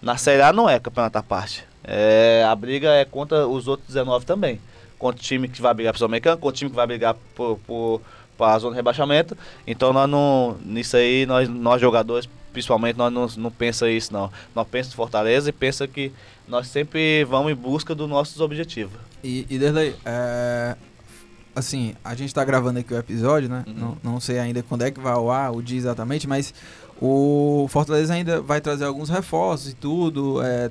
Na 0.00 0.16
Série 0.16 0.42
A 0.42 0.52
não 0.52 0.68
é 0.68 0.78
campeonato 0.78 1.18
à 1.18 1.22
parte. 1.22 1.64
É, 1.82 2.44
a 2.48 2.54
briga 2.54 2.90
é 2.90 3.04
contra 3.04 3.46
os 3.46 3.68
outros 3.68 3.88
19 3.88 4.24
também. 4.24 4.60
Contra 4.98 5.20
o 5.20 5.22
time 5.22 5.48
que 5.48 5.60
vai 5.60 5.74
brigar 5.74 5.92
para 5.92 5.96
o 5.96 5.98
Sul-Americana, 5.98 6.36
contra 6.36 6.48
o 6.48 6.52
time 6.52 6.70
que 6.70 6.76
vai 6.76 6.86
brigar 6.86 7.14
para 8.36 8.54
a 8.54 8.58
zona 8.58 8.72
de 8.72 8.76
rebaixamento. 8.76 9.36
Então, 9.66 9.92
nós 9.92 10.08
não, 10.08 10.56
nisso 10.64 10.96
aí, 10.96 11.26
nós, 11.26 11.48
nós 11.48 11.80
jogadores, 11.80 12.28
principalmente, 12.52 12.96
nós 12.96 13.12
não, 13.12 13.26
não 13.36 13.50
pensa 13.50 13.90
isso, 13.90 14.12
não. 14.12 14.30
Nós 14.54 14.66
pensamos 14.66 14.94
em 14.94 14.96
Fortaleza 14.96 15.50
e 15.50 15.52
pensa 15.52 15.86
que 15.86 16.12
nós 16.48 16.66
sempre 16.66 17.24
vamos 17.24 17.52
em 17.52 17.54
busca 17.54 17.94
dos 17.94 18.08
nossos 18.08 18.40
objetivos. 18.40 18.98
E, 19.24 19.46
e 19.48 19.58
Derlei, 19.58 19.96
é, 20.04 20.76
assim, 21.56 21.94
a 22.04 22.14
gente 22.14 22.28
está 22.28 22.44
gravando 22.44 22.78
aqui 22.78 22.92
o 22.92 22.98
episódio, 22.98 23.48
né? 23.48 23.64
Uhum. 23.66 23.74
Não, 23.74 23.98
não 24.12 24.20
sei 24.20 24.38
ainda 24.38 24.62
quando 24.62 24.82
é 24.82 24.90
que 24.90 25.00
vai 25.00 25.14
ao 25.14 25.30
ar, 25.30 25.50
o 25.50 25.62
dia 25.62 25.78
exatamente, 25.78 26.28
mas 26.28 26.52
o 27.00 27.66
Fortaleza 27.70 28.12
ainda 28.12 28.42
vai 28.42 28.60
trazer 28.60 28.84
alguns 28.84 29.08
reforços 29.08 29.72
e 29.72 29.74
tudo, 29.74 30.42
é, 30.42 30.70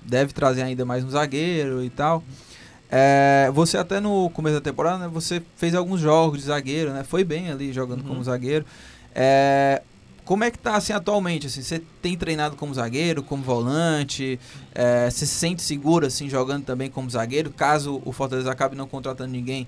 deve 0.00 0.32
trazer 0.32 0.62
ainda 0.62 0.84
mais 0.84 1.04
um 1.04 1.10
zagueiro 1.10 1.82
e 1.82 1.90
tal. 1.90 2.22
É, 2.88 3.50
você 3.52 3.76
até 3.76 3.98
no 3.98 4.30
começo 4.30 4.54
da 4.54 4.60
temporada, 4.60 4.98
né, 4.98 5.10
você 5.12 5.42
fez 5.56 5.74
alguns 5.74 6.00
jogos 6.00 6.38
de 6.38 6.44
zagueiro, 6.44 6.92
né? 6.92 7.02
Foi 7.02 7.24
bem 7.24 7.50
ali 7.50 7.72
jogando 7.72 8.02
uhum. 8.02 8.08
como 8.08 8.22
zagueiro. 8.22 8.64
É, 9.12 9.82
como 10.24 10.44
é 10.44 10.50
que 10.50 10.58
tá 10.58 10.76
assim 10.76 10.92
atualmente? 10.92 11.46
Assim, 11.46 11.62
você 11.62 11.82
tem 12.00 12.16
treinado 12.16 12.56
como 12.56 12.72
zagueiro, 12.72 13.22
como 13.22 13.42
volante? 13.42 14.38
É, 14.74 15.10
você 15.10 15.26
se 15.26 15.34
sente 15.34 15.62
seguro 15.62 16.06
assim 16.06 16.28
jogando 16.28 16.64
também 16.64 16.88
como 16.88 17.10
zagueiro? 17.10 17.50
Caso 17.50 18.00
o 18.04 18.12
Fortaleza 18.12 18.50
acabe 18.50 18.76
não 18.76 18.86
contratando 18.86 19.30
ninguém, 19.30 19.66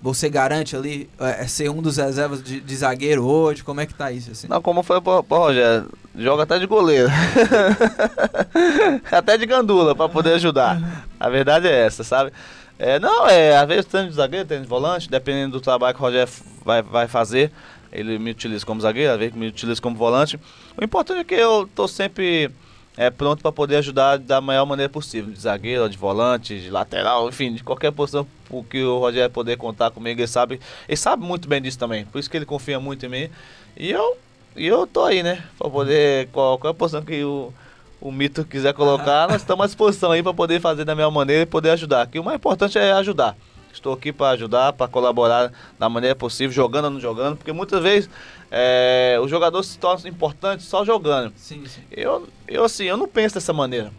Você 0.00 0.28
garante 0.28 0.76
ali 0.76 1.10
é, 1.18 1.46
ser 1.46 1.68
um 1.68 1.82
dos 1.82 1.96
reservas 1.96 2.42
de, 2.42 2.60
de, 2.60 2.76
zagueiro 2.76 3.24
hoje? 3.24 3.62
Como 3.62 3.80
é 3.80 3.86
que 3.86 3.94
tá 3.94 4.10
isso? 4.10 4.30
Assim? 4.30 4.48
Não, 4.48 4.62
como 4.62 4.82
foi 4.82 5.00
pro, 5.00 5.22
pro 5.22 5.38
Rogério, 5.38 5.90
joga 6.16 6.44
até 6.44 6.58
de 6.58 6.66
goleiro. 6.66 7.10
até 9.10 9.36
de 9.36 9.46
gandula 9.46 9.94
para 9.94 10.08
poder 10.08 10.34
ajudar. 10.34 11.06
A 11.18 11.28
verdade 11.28 11.68
é 11.68 11.86
essa, 11.86 12.04
sabe? 12.04 12.32
É, 12.78 12.98
não, 12.98 13.28
é, 13.28 13.56
às 13.56 13.68
vezes 13.68 13.84
tem 13.84 14.08
de 14.08 14.14
zagueiro, 14.14 14.46
tem 14.46 14.60
de 14.60 14.66
volante, 14.66 15.08
dependendo 15.08 15.52
do 15.52 15.60
trabalho 15.60 15.94
que 15.94 16.00
o 16.00 16.04
Rogério 16.04 16.32
vai, 16.64 16.82
vai 16.82 17.06
fazer. 17.06 17.52
Ele 17.92 18.18
me 18.18 18.30
utiliza 18.30 18.64
como 18.64 18.80
zagueiro, 18.80 19.12
às 19.12 19.18
vezes 19.18 19.34
me 19.34 19.48
utiliza 19.48 19.80
como 19.80 19.96
volante. 19.96 20.38
O 20.80 20.82
importante 20.82 21.20
é 21.20 21.24
que 21.24 21.34
eu 21.34 21.68
tô 21.74 21.86
sempre 21.86 22.50
é, 22.96 23.10
pronto 23.10 23.42
para 23.42 23.52
poder 23.52 23.76
ajudar 23.76 24.18
da 24.18 24.40
maior 24.40 24.66
maneira 24.66 24.90
possível, 24.90 25.32
de 25.32 25.40
zagueiro, 25.40 25.88
de 25.88 25.96
volante, 25.96 26.58
de 26.58 26.70
lateral, 26.70 27.28
enfim, 27.28 27.54
de 27.54 27.62
qualquer 27.62 27.92
posição 27.92 28.26
que 28.68 28.82
o 28.82 28.98
Rogério 28.98 29.30
poder 29.30 29.56
contar 29.56 29.90
comigo, 29.90 30.20
ele 30.20 30.26
sabe, 30.26 30.60
ele 30.86 30.96
sabe 30.96 31.24
muito 31.24 31.48
bem 31.48 31.60
disso 31.60 31.78
também, 31.78 32.04
por 32.04 32.18
isso 32.18 32.30
que 32.30 32.36
ele 32.36 32.44
confia 32.44 32.78
muito 32.78 33.06
em 33.06 33.08
mim. 33.08 33.30
E 33.76 33.90
eu, 33.90 34.16
e 34.54 34.66
eu 34.66 34.86
tô 34.86 35.04
aí, 35.04 35.22
né, 35.22 35.42
para 35.58 35.70
poder 35.70 36.28
qualquer 36.28 36.74
posição 36.74 37.02
que 37.02 37.24
o, 37.24 37.52
o 37.98 38.12
mito 38.12 38.44
quiser 38.44 38.74
colocar, 38.74 39.28
nós 39.28 39.40
estamos 39.40 39.64
à 39.64 39.66
disposição 39.66 40.10
aí 40.10 40.22
para 40.22 40.34
poder 40.34 40.60
fazer 40.60 40.84
da 40.84 40.94
melhor 40.94 41.10
maneira 41.10 41.44
e 41.44 41.46
poder 41.46 41.70
ajudar. 41.70 42.06
Que 42.08 42.18
o 42.18 42.24
mais 42.24 42.36
importante 42.36 42.78
é 42.78 42.92
ajudar. 42.92 43.36
Estou 43.72 43.94
aqui 43.94 44.12
para 44.12 44.30
ajudar, 44.30 44.72
para 44.72 44.86
colaborar 44.86 45.52
da 45.78 45.88
maneira 45.88 46.14
possível, 46.14 46.52
jogando 46.52 46.84
ou 46.86 46.90
não 46.90 47.00
jogando, 47.00 47.36
porque 47.36 47.52
muitas 47.52 47.82
vezes 47.82 48.10
é, 48.50 49.18
o 49.22 49.26
jogador 49.26 49.62
se 49.62 49.78
torna 49.78 50.08
importante 50.08 50.62
só 50.62 50.84
jogando. 50.84 51.32
Sim, 51.36 51.64
sim. 51.66 51.82
Eu, 51.90 52.28
eu, 52.46 52.64
assim, 52.64 52.84
eu 52.84 52.96
não 52.96 53.08
penso 53.08 53.34
dessa 53.34 53.52
maneira. 53.52 53.90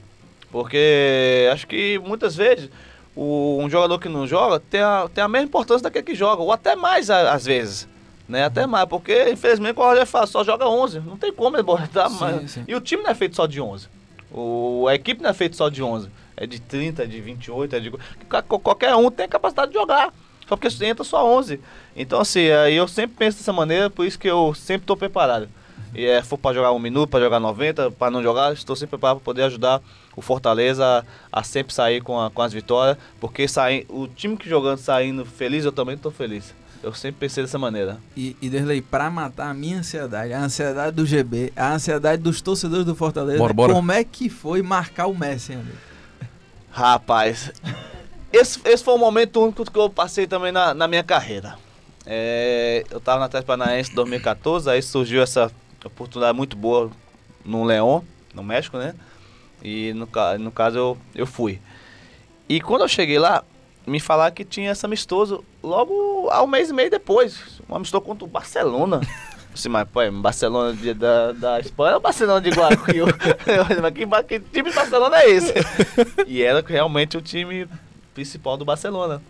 Porque 0.52 1.50
acho 1.52 1.66
que 1.66 2.00
muitas 2.06 2.36
vezes 2.36 2.70
o, 3.16 3.58
um 3.60 3.68
jogador 3.68 3.98
que 3.98 4.08
não 4.08 4.28
joga 4.28 4.60
tem 4.60 4.82
a, 4.82 5.10
tem 5.12 5.24
a 5.24 5.28
mesma 5.28 5.48
importância 5.48 5.84
daquele 5.84 6.06
que 6.06 6.16
joga, 6.16 6.44
ou 6.44 6.52
até 6.52 6.76
mais 6.76 7.10
a, 7.10 7.34
às 7.34 7.46
vezes. 7.46 7.88
Né? 8.30 8.46
Até 8.46 8.68
mais, 8.68 8.88
porque 8.88 9.32
infelizmente 9.32 9.78
o 9.78 9.82
Roger 9.82 10.06
fala, 10.06 10.28
só 10.28 10.44
joga 10.44 10.68
11. 10.68 11.00
Não 11.00 11.18
tem 11.18 11.34
como 11.34 11.56
ele 11.56 11.64
botar 11.64 12.08
mais. 12.10 12.60
E 12.68 12.76
o 12.76 12.80
time 12.80 13.04
não 13.04 13.10
é 13.10 13.16
feito 13.16 13.36
só 13.36 13.48
de 13.48 13.60
11. 13.60 13.88
O, 14.32 14.86
a 14.88 14.96
equipe 14.96 15.22
não 15.22 15.30
é 15.30 15.34
feita 15.34 15.56
só 15.56 15.70
de 15.70 15.82
11. 15.84 16.10
É 16.36 16.48
de 16.48 16.60
30, 16.60 17.04
é 17.04 17.06
de 17.06 17.22
28, 17.22 17.76
é 17.76 17.80
de. 17.80 17.92
Qualquer 18.48 18.96
um 18.96 19.10
tem 19.12 19.28
capacidade 19.28 19.72
de 19.72 19.78
jogar. 19.78 20.14
Só 20.48 20.58
porque 20.58 20.86
entra 20.86 21.04
só 21.04 21.26
11. 21.38 21.60
Então, 21.96 22.20
assim, 22.20 22.50
aí 22.50 22.76
eu 22.76 22.88
sempre 22.88 23.16
penso 23.18 23.38
dessa 23.38 23.54
maneira, 23.54 23.90
por 23.90 24.06
isso 24.06 24.20
que 24.20 24.28
eu 24.28 24.54
sempre 24.54 24.84
estou 24.84 24.98
preparado. 24.98 25.48
E 25.96 26.06
é, 26.06 26.24
for 26.24 26.38
para 26.38 26.56
jogar 26.56 26.72
um 26.72 26.80
minuto, 26.80 27.10
para 27.10 27.24
jogar 27.24 27.40
90, 27.40 27.92
para 27.92 28.10
não 28.10 28.24
jogar, 28.24 28.52
estou 28.54 28.76
sempre 28.76 28.92
preparado 28.92 29.18
para 29.18 29.26
poder 29.26 29.44
ajudar 29.44 29.82
o 30.16 30.22
Fortaleza 30.22 31.06
a, 31.32 31.40
a 31.40 31.44
sempre 31.44 31.74
sair 31.74 32.02
com, 32.02 32.20
a, 32.20 32.32
com 32.32 32.42
as 32.42 32.52
vitórias, 32.52 32.98
porque 33.20 33.48
sair, 33.48 33.86
o 33.90 34.08
time 34.08 34.36
que 34.36 34.50
jogando 34.50 34.80
saindo 34.80 35.24
feliz, 35.24 35.66
eu 35.66 35.72
também 35.72 35.96
estou 35.96 36.12
feliz. 36.12 36.54
Eu 36.82 36.94
sempre 36.94 37.20
pensei 37.20 37.44
dessa 37.44 37.58
maneira. 37.58 37.98
E, 38.18 38.36
e 38.42 38.50
Derlei, 38.50 38.82
para 38.82 39.10
matar 39.10 39.50
a 39.50 39.54
minha 39.54 39.78
ansiedade, 39.78 40.34
a 40.34 40.42
ansiedade 40.42 40.96
do 40.96 41.06
GB, 41.06 41.54
a 41.56 41.74
ansiedade 41.74 42.22
dos 42.22 42.42
torcedores 42.42 42.86
do 42.86 42.96
Fortaleza, 42.96 43.38
bora, 43.38 43.54
bora. 43.54 43.74
como 43.74 43.92
é 43.92 44.04
que 44.04 44.30
foi 44.30 44.62
marcar 44.62 45.08
o 45.08 45.16
Messi, 45.16 45.54
amigo? 45.54 45.93
Rapaz, 46.74 47.52
esse, 48.32 48.60
esse 48.66 48.84
foi 48.84 48.96
um 48.96 48.98
momento 48.98 49.40
único 49.40 49.64
que 49.64 49.78
eu 49.78 49.92
passei 49.92 50.26
também 50.26 50.52
na, 50.52 50.74
na 50.74 50.88
minha 50.88 51.04
carreira. 51.04 51.56
É, 52.04 52.84
eu 52.90 52.98
estava 52.98 53.20
na 53.20 53.26
Atlético 53.28 53.46
Paranaense 53.46 53.92
em 53.92 53.96
2014, 53.96 54.72
aí 54.72 54.82
surgiu 54.82 55.22
essa 55.22 55.52
oportunidade 55.86 56.36
muito 56.36 56.58
boa 56.58 56.90
no 57.46 57.64
León, 57.64 58.02
no 58.34 58.42
México, 58.42 58.80
né? 58.80 58.96
E 59.64 59.94
no, 59.94 60.10
no 60.40 60.52
caso 60.52 60.78
eu, 60.80 60.98
eu 61.14 61.28
fui. 61.28 61.62
E 62.50 62.60
quando 62.60 62.82
eu 62.82 62.88
cheguei 62.88 63.20
lá, 63.20 63.44
me 63.86 64.00
falaram 64.00 64.34
que 64.34 64.44
tinha 64.44 64.72
esse 64.72 64.84
amistoso 64.84 65.46
logo 65.62 66.28
há 66.32 66.42
um 66.42 66.48
mês 66.48 66.72
e 66.72 66.74
meio 66.74 66.90
depois. 66.90 67.62
Um 67.70 67.76
amistoso 67.76 68.04
contra 68.04 68.26
o 68.26 68.28
Barcelona. 68.28 69.00
Assim, 69.54 69.70
mas, 69.70 69.88
pô, 69.88 70.00
Barcelona 70.12 70.74
de, 70.74 70.94
da, 70.94 71.32
da 71.32 71.60
Espanha 71.60 71.96
ou 71.96 72.02
Barcelona 72.02 72.42
de 72.42 72.50
Guayaquil? 72.50 73.06
mas 74.10 74.26
que, 74.26 74.40
que 74.40 74.50
time 74.52 74.70
de 74.70 74.76
Barcelona 74.76 75.18
é 75.20 75.30
esse? 75.30 75.54
e 76.26 76.42
era 76.42 76.64
realmente 76.66 77.18
o 77.18 77.22
time 77.22 77.68
principal 78.14 78.58
do 78.58 78.66
Barcelona. 78.66 79.22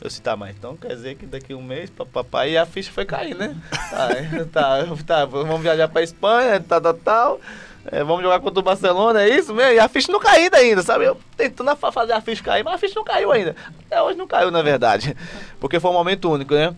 Eu 0.00 0.08
disse, 0.08 0.22
tá, 0.22 0.34
mas 0.34 0.56
então 0.56 0.76
quer 0.76 0.94
dizer 0.94 1.16
que 1.16 1.26
daqui 1.26 1.54
um 1.54 1.62
mês, 1.62 1.90
papai, 1.90 2.52
e 2.52 2.58
a 2.58 2.64
ficha 2.64 2.90
foi 2.90 3.04
cair, 3.04 3.34
né? 3.34 3.54
tá, 3.90 4.08
tá, 4.52 4.86
tá, 5.06 5.24
vamos 5.26 5.60
viajar 5.60 5.88
pra 5.88 6.02
Espanha, 6.02 6.58
tal, 6.60 6.80
tal, 6.80 6.94
tal. 6.94 7.40
É, 7.86 8.04
vamos 8.04 8.22
jogar 8.22 8.40
contra 8.40 8.60
o 8.60 8.62
Barcelona, 8.62 9.22
é 9.22 9.28
isso 9.28 9.54
mesmo? 9.54 9.72
E 9.72 9.78
a 9.78 9.88
ficha 9.88 10.12
não 10.12 10.20
caiu 10.20 10.50
ainda, 10.52 10.82
sabe? 10.82 11.04
Eu 11.04 11.18
tentando 11.36 11.74
fazer 11.76 12.12
a 12.12 12.20
ficha 12.20 12.42
cair, 12.42 12.62
mas 12.62 12.74
a 12.74 12.78
ficha 12.78 12.94
não 12.94 13.04
caiu 13.04 13.32
ainda. 13.32 13.56
Até 13.86 14.00
hoje 14.02 14.18
não 14.18 14.26
caiu, 14.26 14.50
na 14.50 14.62
verdade. 14.62 15.16
Porque 15.58 15.80
foi 15.80 15.90
um 15.90 15.94
momento 15.94 16.30
único, 16.30 16.54
né? 16.54 16.74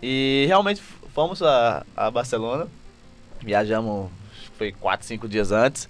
E 0.00 0.44
realmente 0.46 0.80
fomos 1.14 1.40
a, 1.42 1.86
a 1.96 2.10
Barcelona. 2.10 2.66
Viajamos, 3.40 4.10
foi 4.58 4.72
4, 4.72 5.06
5 5.06 5.28
dias 5.28 5.52
antes. 5.52 5.88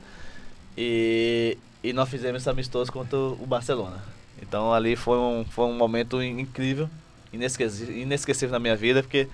E, 0.76 1.56
e 1.82 1.92
nós 1.92 2.08
fizemos 2.08 2.42
esse 2.42 2.50
amistoso 2.50 2.92
contra 2.92 3.18
o 3.18 3.46
Barcelona. 3.46 4.02
Então 4.40 4.72
ali 4.72 4.94
foi 4.94 5.18
um, 5.18 5.44
foi 5.48 5.64
um 5.64 5.72
momento 5.72 6.22
incrível, 6.22 6.88
inesquecível, 7.32 7.96
inesquecível 7.96 8.52
na 8.52 8.58
minha 8.58 8.76
vida, 8.76 9.02
porque 9.02 9.28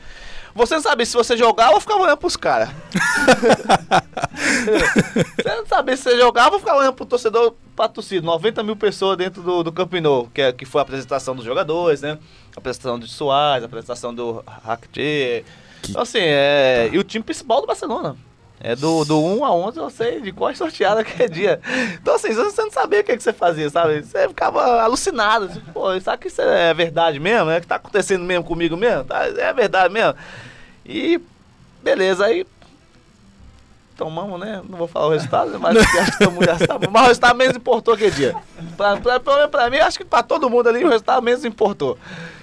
você 0.54 0.74
não 0.74 0.82
sabia 0.82 1.06
se 1.06 1.14
você 1.14 1.36
jogava 1.36 1.74
ou 1.74 1.80
ficava 1.80 2.02
olhando 2.02 2.18
pros 2.18 2.36
caras. 2.36 2.68
você 5.36 5.56
não 5.56 5.66
sabia 5.66 5.96
se 5.96 6.02
você 6.04 6.18
jogava 6.18 6.54
ou 6.54 6.60
ficava 6.60 6.78
olhando 6.78 6.94
pro 6.94 7.06
torcedor 7.06 7.54
pra 7.74 7.88
torcida. 7.88 8.24
90 8.24 8.62
mil 8.62 8.76
pessoas 8.76 9.16
dentro 9.16 9.42
do, 9.42 9.62
do 9.62 9.72
Camp 9.72 9.92
Nou, 9.94 10.28
que, 10.32 10.42
é, 10.42 10.52
que 10.52 10.64
foi 10.64 10.80
a 10.80 10.82
apresentação 10.82 11.34
dos 11.34 11.44
jogadores, 11.44 12.02
né? 12.02 12.18
A 12.54 12.58
apresentação 12.58 12.98
do 12.98 13.06
Soares, 13.06 13.62
a 13.62 13.66
apresentação 13.66 14.14
do 14.14 14.44
Rakitic. 15.80 15.90
Então, 15.90 16.02
assim, 16.02 16.20
é... 16.20 16.90
E 16.92 16.98
o 16.98 17.04
time 17.04 17.24
principal 17.24 17.60
do 17.60 17.66
Barcelona. 17.66 18.16
É 18.62 18.76
do, 18.76 19.06
do 19.06 19.18
1 19.18 19.44
a 19.44 19.54
11 19.54 19.78
eu 19.78 19.88
sei 19.88 20.20
de 20.20 20.32
qual 20.32 20.50
é 20.50 20.54
sorteada 20.54 21.02
que 21.02 21.22
é 21.22 21.26
dia. 21.26 21.60
Então, 21.94 22.14
assim, 22.14 22.34
você 22.34 22.60
não 22.60 22.70
sabia 22.70 23.00
o 23.00 23.04
que, 23.04 23.16
que 23.16 23.22
você 23.22 23.32
fazia, 23.32 23.70
sabe? 23.70 24.02
Você 24.02 24.28
ficava 24.28 24.82
alucinado. 24.82 25.46
Assim, 25.46 25.60
Pô, 25.72 25.98
sabe 25.98 26.22
que 26.22 26.28
isso 26.28 26.42
é 26.42 26.74
verdade 26.74 27.18
mesmo? 27.18 27.50
É 27.50 27.58
que 27.58 27.66
tá 27.66 27.76
acontecendo 27.76 28.22
mesmo 28.22 28.44
comigo 28.44 28.76
mesmo? 28.76 29.04
Tá, 29.04 29.24
é 29.24 29.52
verdade 29.54 29.92
mesmo? 29.92 30.14
E 30.84 31.18
beleza, 31.82 32.26
aí 32.26 32.46
tomamos, 33.96 34.38
né? 34.38 34.62
Não 34.68 34.76
vou 34.76 34.86
falar 34.86 35.06
o 35.06 35.10
resultado, 35.10 35.58
mas 35.58 35.76
acho 35.96 36.12
que 36.12 36.18
todo 36.18 36.32
mundo 36.32 36.44
já 36.44 36.58
sabe. 36.58 36.86
Mas 36.86 37.02
o 37.02 37.06
resultado 37.06 37.36
menos 37.36 37.56
importou 37.56 37.94
aquele 37.94 38.10
dia. 38.10 38.36
Pra, 38.76 38.98
pra, 38.98 39.20
pra, 39.20 39.48
pra 39.48 39.70
mim, 39.70 39.78
acho 39.78 39.96
que 39.96 40.04
pra 40.04 40.22
todo 40.22 40.50
mundo 40.50 40.68
ali 40.68 40.84
o 40.84 40.88
resultado 40.88 41.22
menos 41.22 41.46
importou. 41.46 41.98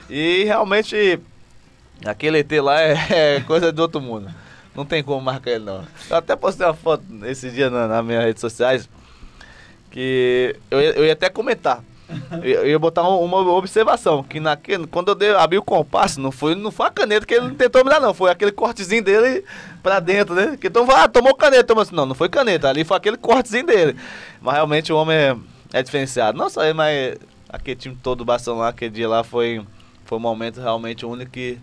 E 0.09 0.43
realmente, 0.45 1.19
aquele 2.05 2.39
ET 2.39 2.51
lá 2.61 2.81
é, 2.81 2.95
é 3.37 3.41
coisa 3.41 3.71
de 3.71 3.81
outro 3.81 4.01
mundo. 4.01 4.29
Não 4.75 4.85
tem 4.85 5.03
como 5.03 5.19
marcar 5.21 5.51
ele, 5.51 5.65
não. 5.65 5.83
Eu 6.09 6.17
até 6.17 6.35
postei 6.35 6.65
uma 6.67 6.73
foto 6.73 7.03
esse 7.23 7.49
dia 7.49 7.69
na 7.69 8.03
minhas 8.03 8.23
redes 8.23 8.41
sociais 8.41 8.87
que 9.89 10.55
eu, 10.69 10.79
eu 10.79 11.05
ia 11.05 11.13
até 11.13 11.29
comentar. 11.29 11.83
Eu 12.41 12.67
ia 12.67 12.79
botar 12.79 13.01
uma 13.07 13.37
observação, 13.51 14.23
que 14.23 14.39
naquele, 14.39 14.87
quando 14.87 15.09
eu 15.09 15.15
dei, 15.15 15.31
abri 15.31 15.57
o 15.57 15.63
compasso, 15.63 16.21
não 16.21 16.31
foi, 16.31 16.55
não 16.55 16.71
foi 16.71 16.87
a 16.87 16.91
caneta 16.91 17.25
que 17.25 17.33
ele 17.33 17.53
tentou 17.55 17.83
me 17.83 17.89
dar, 17.89 17.99
não. 17.99 18.13
Foi 18.13 18.31
aquele 18.31 18.51
cortezinho 18.51 19.03
dele 19.03 19.43
pra 19.83 19.99
dentro, 19.99 20.33
né? 20.33 20.57
Que 20.59 20.67
então, 20.67 20.87
ah, 20.89 21.07
tomou 21.09 21.35
caneta, 21.35 21.65
tomou 21.65 21.81
assim. 21.81 21.95
Não, 21.95 22.05
não 22.05 22.15
foi 22.15 22.29
caneta, 22.29 22.69
ali 22.69 22.85
foi 22.85 22.95
aquele 22.95 23.17
cortezinho 23.17 23.65
dele. 23.65 23.97
Mas 24.39 24.53
realmente 24.53 24.93
o 24.93 24.95
homem 24.95 25.17
é, 25.17 25.35
é 25.73 25.83
diferenciado. 25.83 26.37
Não 26.37 26.49
só 26.49 26.63
ele, 26.63 26.73
mas 26.73 27.17
aquele 27.49 27.75
time 27.75 27.97
todo 28.01 28.19
do 28.19 28.25
Barcelona, 28.25 28.69
aquele 28.69 28.91
dia 28.91 29.09
lá 29.09 29.23
foi, 29.23 29.65
foi 30.05 30.17
um 30.17 30.21
momento 30.21 30.61
realmente 30.61 31.05
único 31.05 31.31
que 31.31 31.57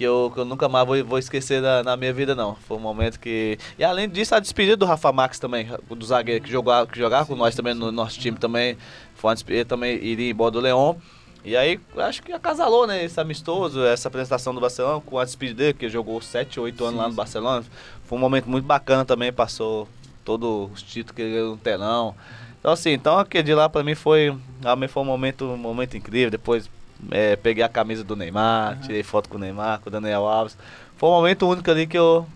que 0.00 0.04
eu, 0.04 0.30
que 0.32 0.40
eu 0.40 0.46
nunca 0.46 0.66
mais 0.66 0.86
vou, 0.86 1.04
vou 1.04 1.18
esquecer 1.18 1.60
na, 1.60 1.82
na, 1.82 1.94
minha 1.94 2.10
vida, 2.10 2.34
não. 2.34 2.54
Foi 2.54 2.78
um 2.78 2.80
momento 2.80 3.20
que. 3.20 3.58
E 3.78 3.84
além 3.84 4.08
disso, 4.08 4.34
a 4.34 4.40
despedida 4.40 4.74
do 4.74 4.86
Rafa 4.86 5.12
Max 5.12 5.38
também, 5.38 5.68
do 5.90 6.06
zagueiro 6.06 6.42
que 6.42 6.50
jogava, 6.50 6.86
que 6.86 6.98
jogava 6.98 7.26
com 7.26 7.36
nós 7.36 7.54
também 7.54 7.74
no 7.74 7.92
nosso 7.92 8.18
time 8.18 8.38
também. 8.38 8.78
Foi 9.14 9.28
uma 9.28 9.34
despedida 9.34 9.66
também, 9.66 10.02
iria 10.02 10.30
embora 10.30 10.52
do 10.52 10.58
Leão. 10.58 10.96
E 11.44 11.54
aí, 11.54 11.78
acho 11.98 12.22
que 12.22 12.32
acasalou, 12.32 12.86
né, 12.86 13.04
esse 13.04 13.20
amistoso, 13.20 13.84
essa 13.84 14.08
apresentação 14.08 14.54
do 14.54 14.60
Barcelona 14.62 15.02
com 15.04 15.18
a 15.18 15.24
despedida 15.24 15.64
dele, 15.64 15.74
que 15.74 15.86
jogou 15.90 16.18
7, 16.22 16.58
8 16.58 16.82
anos 16.82 16.94
sim, 16.94 16.98
lá 16.98 17.04
no 17.04 17.10
sim. 17.10 17.16
Barcelona. 17.16 17.64
Foi 18.04 18.16
um 18.16 18.20
momento 18.22 18.48
muito 18.48 18.64
bacana 18.64 19.04
também, 19.04 19.30
passou 19.30 19.86
todos 20.24 20.72
os 20.72 20.82
títulos 20.82 21.14
que 21.14 21.20
ele 21.20 21.32
ganhou 21.32 21.50
no 21.50 21.58
telão. 21.58 22.14
Então, 22.58 22.72
assim, 22.72 22.92
então 22.92 23.18
aquele 23.18 23.42
dia 23.42 23.56
lá 23.56 23.68
pra 23.68 23.82
mim 23.82 23.94
foi, 23.94 24.34
realmente 24.62 24.88
foi 24.88 25.02
um 25.02 25.06
momento, 25.06 25.44
um 25.44 25.58
momento 25.58 25.94
incrível. 25.94 26.30
Depois 26.30 26.70
é, 27.10 27.36
peguei 27.36 27.62
a 27.62 27.68
camisa 27.68 28.04
do 28.04 28.16
Neymar, 28.16 28.74
uhum. 28.74 28.80
tirei 28.80 29.02
foto 29.02 29.28
com 29.28 29.36
o 29.36 29.40
Neymar, 29.40 29.80
com 29.80 29.88
o 29.88 29.92
Daniel 29.92 30.26
Alves. 30.26 30.56
Foi 30.96 31.08
um 31.08 31.12
momento 31.12 31.48
único 31.48 31.70
ali 31.70 31.86
que 31.86 31.98
eu, 31.98 32.26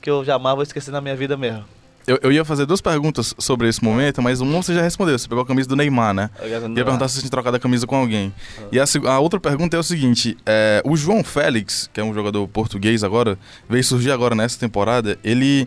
que 0.00 0.10
eu 0.10 0.24
jamais 0.24 0.54
vou 0.54 0.62
esquecer 0.62 0.90
na 0.90 1.00
minha 1.00 1.16
vida 1.16 1.36
mesmo. 1.36 1.64
Eu, 2.06 2.18
eu 2.22 2.30
ia 2.30 2.44
fazer 2.44 2.66
duas 2.66 2.82
perguntas 2.82 3.34
sobre 3.38 3.66
esse 3.66 3.82
momento, 3.82 4.20
mas 4.20 4.40
uma 4.40 4.62
você 4.62 4.74
já 4.74 4.82
respondeu. 4.82 5.18
Você 5.18 5.26
pegou 5.26 5.42
a 5.42 5.46
camisa 5.46 5.68
do 5.68 5.74
Neymar, 5.74 6.12
né? 6.12 6.28
Eu 6.38 6.48
ia 6.48 6.60
perguntar 6.60 7.08
se 7.08 7.14
você 7.14 7.20
tinha 7.20 7.30
trocado 7.30 7.56
a 7.56 7.60
camisa 7.60 7.86
com 7.86 7.96
alguém. 7.96 8.32
Uhum. 8.58 8.68
E 8.72 8.78
a, 8.78 8.84
a, 9.10 9.20
outra 9.20 9.40
pergunta 9.40 9.76
é 9.76 9.80
o 9.80 9.82
seguinte: 9.82 10.36
é, 10.44 10.82
o 10.84 10.96
João 10.96 11.24
Félix, 11.24 11.88
que 11.92 12.00
é 12.00 12.04
um 12.04 12.12
jogador 12.12 12.46
português 12.48 13.02
agora, 13.02 13.38
veio 13.68 13.82
surgir 13.82 14.10
agora 14.10 14.34
nessa 14.34 14.58
temporada, 14.58 15.18
ele 15.24 15.66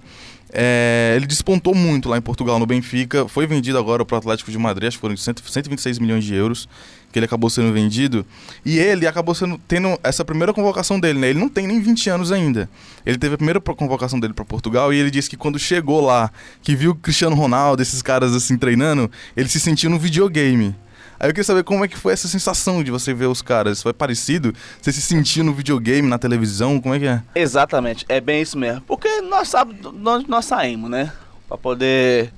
É, 0.52 1.14
ele 1.16 1.26
despontou 1.26 1.76
muito 1.76 2.10
lá 2.10 2.18
em 2.18 2.22
Portugal, 2.22 2.58
no 2.58 2.66
Benfica. 2.66 3.28
Foi 3.28 3.46
vendido 3.46 3.78
agora 3.78 4.06
para 4.06 4.16
o 4.16 4.18
Atlético 4.18 4.52
de 4.52 4.58
Madrid, 4.58 4.88
acho 4.88 4.98
que 4.98 5.02
foram 5.02 5.16
126 5.18 6.00
milhões 6.00 6.24
de 6.24 6.34
euros 6.34 6.68
que 7.12 7.20
ele 7.20 7.26
acabou 7.26 7.50
sendo 7.50 7.72
vendido. 7.74 8.26
E 8.66 8.78
ele 8.78 9.08
acabou 9.08 9.34
sendo, 9.34 9.60
tendo 9.68 9.98
essa 10.04 10.26
primeira 10.26 10.54
convocação 10.54 11.00
dele, 11.00 11.20
né? 11.20 11.30
Ele 11.30 11.40
não 11.40 11.50
tem 11.50 11.66
nem 11.66 11.80
20 11.80 12.10
anos 12.10 12.32
ainda. 12.32 12.70
Ele 13.06 13.18
teve 13.18 13.36
a 13.36 13.38
primeira 13.38 13.60
convocação 13.62 14.20
dele 14.20 14.34
para 14.34 14.46
Portugal 14.46 14.94
e 14.94 14.98
ele 14.98 15.10
disse 15.10 15.30
que 15.30 15.38
quando 15.38 15.58
chegou 15.58 16.02
lá, 16.02 16.32
que 16.62 16.76
viu 16.76 16.94
Cristiano 16.96 17.36
Ronaldo, 17.36 17.82
esses 17.82 18.02
caras 18.02 18.36
assim 18.36 18.58
treinando, 18.58 19.10
ele 19.36 19.48
se 19.48 19.60
sentiu 19.60 19.90
no 19.90 19.98
videogame. 19.98 20.76
Aí 21.20 21.30
eu 21.30 21.34
queria 21.34 21.44
saber 21.44 21.64
como 21.64 21.84
é 21.84 21.88
que 21.88 21.98
foi 21.98 22.14
essa 22.14 22.28
sensação 22.28 22.84
de 22.84 22.92
você 22.92 23.14
ver 23.14 23.26
os 23.26 23.42
caras. 23.42 23.82
Foi 23.82 23.94
parecido? 23.94 24.54
Você 24.80 24.92
se 24.92 25.02
sentiu 25.02 25.44
no 25.44 25.54
videogame, 25.54 26.08
na 26.08 26.20
televisão? 26.20 26.80
Como 26.80 26.94
é 26.94 27.00
que 27.00 27.08
é? 27.08 27.24
Exatamente, 27.34 28.06
é 28.08 28.22
bem 28.22 28.42
isso 28.42 28.58
mesmo. 28.58 28.82
Porque 28.82 29.22
nós 29.22 29.50
sabemos 29.50 29.82
de 29.82 30.10
onde 30.10 30.30
nós 30.30 30.46
saímos, 30.46 30.90
né? 30.90 31.12
Pra 31.48 31.58
poder 31.58 32.32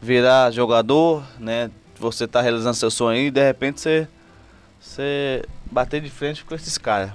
virar 0.00 0.50
jogador, 0.50 1.22
né? 1.38 1.70
Você 1.98 2.26
tá 2.26 2.40
realizando 2.40 2.74
seu 2.74 2.90
sonho 2.90 3.20
e 3.20 3.30
de 3.30 3.44
repente 3.44 3.80
você, 3.80 4.08
você 4.80 5.44
bater 5.70 6.00
de 6.00 6.10
frente 6.10 6.44
com 6.44 6.54
esses 6.54 6.78
caras. 6.78 7.12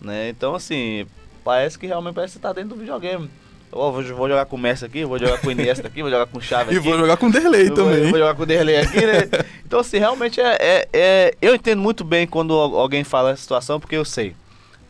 Né? 0.00 0.28
Então 0.28 0.54
assim, 0.54 1.06
parece 1.44 1.78
que 1.78 1.86
realmente 1.86 2.14
parece 2.14 2.34
que 2.34 2.38
você 2.38 2.42
tá 2.42 2.52
dentro 2.52 2.70
do 2.70 2.76
videogame. 2.76 3.28
Oh, 3.70 3.92
vou, 3.92 4.02
vou 4.02 4.28
jogar 4.28 4.46
com 4.46 4.56
o 4.56 4.58
Messi 4.58 4.84
aqui, 4.84 5.04
vou 5.04 5.18
jogar 5.18 5.38
com 5.38 5.48
o 5.48 5.50
Iniesta 5.50 5.86
aqui, 5.86 6.00
vou 6.00 6.10
jogar 6.10 6.26
com 6.26 6.38
o 6.38 6.40
Xavi 6.40 6.76
aqui. 6.76 6.76
E 6.76 6.78
vou 6.78 6.98
jogar 6.98 7.16
com 7.16 7.26
o 7.26 7.32
Derlei 7.32 7.70
também. 7.70 8.00
Vou, 8.02 8.10
vou 8.10 8.18
jogar 8.18 8.34
com 8.34 8.42
o 8.42 8.46
Derlei 8.46 8.78
aqui, 8.78 9.00
né? 9.00 9.28
Então, 9.64 9.80
assim, 9.80 9.98
realmente 9.98 10.40
é, 10.40 10.56
é, 10.58 10.88
é, 10.92 11.34
Eu 11.42 11.54
entendo 11.54 11.82
muito 11.82 12.02
bem 12.02 12.26
quando 12.26 12.54
alguém 12.54 13.04
fala 13.04 13.32
essa 13.32 13.42
situação, 13.42 13.78
porque 13.78 13.96
eu 13.96 14.04
sei. 14.04 14.34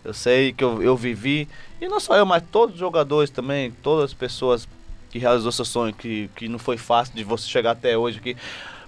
Eu 0.04 0.14
sei 0.14 0.52
que 0.52 0.62
eu, 0.62 0.80
eu 0.80 0.96
vivi. 0.96 1.48
E 1.80 1.88
não 1.88 1.98
só 1.98 2.16
eu, 2.16 2.24
mas 2.24 2.44
todos 2.52 2.74
os 2.74 2.80
jogadores 2.80 3.28
também, 3.28 3.72
todas 3.82 4.04
as 4.04 4.14
pessoas 4.14 4.68
que 5.10 5.18
realizou 5.18 5.50
seu 5.50 5.64
sonho, 5.64 5.92
que, 5.92 6.30
que 6.36 6.48
não 6.48 6.58
foi 6.58 6.76
fácil 6.76 7.14
de 7.14 7.24
você 7.24 7.48
chegar 7.48 7.72
até 7.72 7.98
hoje 7.98 8.18
aqui. 8.18 8.36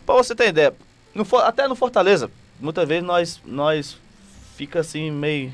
Pra 0.07 0.15
você 0.15 0.35
ter 0.35 0.49
ideia, 0.49 0.73
no, 1.15 1.27
até 1.39 1.67
no 1.67 1.75
Fortaleza, 1.75 2.31
muitas 2.61 2.87
vezes 2.87 3.05
nós, 3.05 3.41
nós 3.45 3.97
fica 4.57 4.81
assim 4.81 5.11
meio 5.11 5.53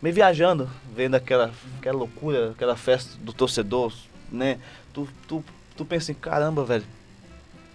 meio 0.00 0.14
viajando, 0.14 0.68
vendo 0.94 1.14
aquela, 1.14 1.52
aquela 1.78 1.98
loucura, 1.98 2.50
aquela 2.52 2.76
festa 2.76 3.16
do 3.20 3.32
torcedor, 3.32 3.92
né? 4.30 4.58
Tu, 4.92 5.08
tu, 5.26 5.44
tu 5.76 5.84
pensa 5.84 6.12
assim, 6.12 6.20
caramba, 6.20 6.64
velho, 6.64 6.84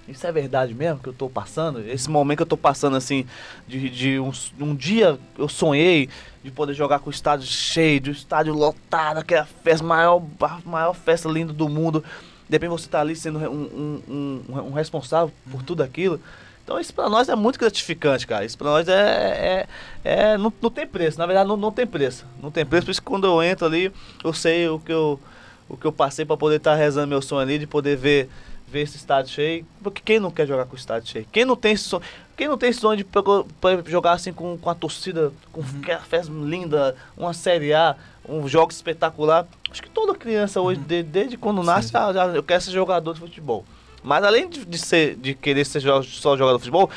isso 0.07 0.28
é 0.28 0.32
verdade 0.32 0.74
mesmo 0.74 0.99
que 0.99 1.07
eu 1.07 1.13
tô 1.13 1.30
passando? 1.30 1.80
Esse 1.80 2.09
momento 2.09 2.38
que 2.38 2.43
eu 2.43 2.47
tô 2.47 2.57
passando, 2.57 2.97
assim, 2.97 3.26
de, 3.67 3.89
de 3.89 4.19
um, 4.19 4.32
um 4.59 4.76
dia 4.76 5.17
eu 5.38 5.47
sonhei 5.47 6.09
de 6.43 6.51
poder 6.51 6.74
jogar 6.74 6.99
com 6.99 7.09
o 7.09 7.13
estádio 7.13 7.47
cheio, 7.47 8.01
de 8.01 8.09
um 8.09 8.13
estádio 8.13 8.53
lotado, 8.53 9.19
aquela 9.19 9.45
festa, 9.45 9.86
maior, 9.86 10.21
maior 10.65 10.93
festa 10.93 11.30
linda 11.30 11.53
do 11.53 11.69
mundo. 11.69 12.03
De 12.49 12.55
repente 12.55 12.69
você 12.69 12.89
tá 12.89 12.99
ali 12.99 13.15
sendo 13.15 13.39
um, 13.39 14.01
um, 14.07 14.43
um, 14.49 14.59
um 14.67 14.71
responsável 14.74 15.34
por 15.49 15.63
tudo 15.63 15.82
aquilo. 15.82 16.19
Então 16.64 16.80
isso 16.80 16.93
para 16.93 17.09
nós 17.09 17.28
é 17.28 17.36
muito 17.36 17.59
gratificante, 17.59 18.26
cara. 18.26 18.45
Isso 18.45 18.57
para 18.57 18.68
nós 18.68 18.88
é, 18.88 18.93
é, 18.93 19.68
é 20.03 20.38
não, 20.38 20.51
não, 20.61 20.70
tem 20.70 20.88
preço. 20.88 21.20
Na 21.20 21.26
verdade 21.26 21.47
não, 21.47 21.57
não 21.57 21.72
tem 21.72 21.86
preço. 21.86 22.26
Não 22.41 22.49
tem 22.49 22.66
preço. 22.66 22.86
Por 22.86 22.91
isso 22.91 23.01
que 23.01 23.07
quando 23.07 23.28
eu 23.28 23.43
entro 23.43 23.66
ali, 23.66 23.91
eu 24.24 24.34
sei 24.34 24.70
o 24.70 24.80
que 24.80 24.91
eu, 24.91 25.20
o 25.68 25.76
que 25.76 25.86
eu 25.86 25.91
passei 25.91 26.24
para 26.24 26.38
poder 26.38 26.57
estar 26.57 26.72
tá 26.72 26.78
rezando 26.78 27.07
meu 27.07 27.22
sonho 27.22 27.41
ali, 27.41 27.59
de 27.59 27.68
poder 27.68 27.97
ver, 27.97 28.30
ver 28.66 28.82
esse 28.82 28.95
estádio 28.95 29.34
cheio. 29.34 29.66
Porque 29.84 30.01
quem 30.03 30.22
não 30.22 30.32
quer 30.32 30.47
jogar 30.47 30.66
com 30.66 30.74
o 30.74 30.80
estádio 30.80 31.09
cheio? 31.09 31.28
Quem 31.34 31.43
não 31.43 31.57
tem 31.57 31.74
esse 31.74 31.84
sonho, 31.84 32.03
quem 32.38 32.47
não 32.47 32.57
tem 32.57 32.70
esse 32.70 32.80
sonho 32.80 32.95
de 32.95 33.91
jogar 33.91 34.14
assim 34.14 34.32
com, 34.32 34.57
com 34.57 34.70
a 34.70 34.76
torcida, 34.76 35.34
com 35.51 35.59
uhum. 35.59 35.68
aquela 35.82 35.99
festa 35.99 36.32
linda, 36.32 36.95
uma 37.18 37.34
Série 37.34 37.74
A, 37.74 37.97
um 38.28 38.47
jogo 38.47 38.72
espetacular? 38.72 39.45
Acho 39.70 39.84
que 39.84 39.89
toda 39.89 40.16
criança 40.16 40.61
hoje, 40.61 40.80
uhum. 40.80 40.86
desde, 40.88 41.09
desde 41.09 41.38
quando 41.38 41.61
nasce, 41.61 41.91
já, 41.91 42.14
já, 42.14 42.26
eu 42.28 42.43
quero 42.43 42.61
ser 42.61 42.72
jogador 42.72 43.14
de 43.14 43.20
futebol. 43.20 43.66
Mas 44.04 44.24
além 44.24 44.49
de, 44.49 44.66
de, 44.66 44.78
ser, 44.78 45.16
de 45.16 45.34
querer 45.34 45.66
ser 45.66 45.82
só 45.82 46.36
jogador 46.36 46.58
de 46.58 46.64
futebol, 46.64 46.89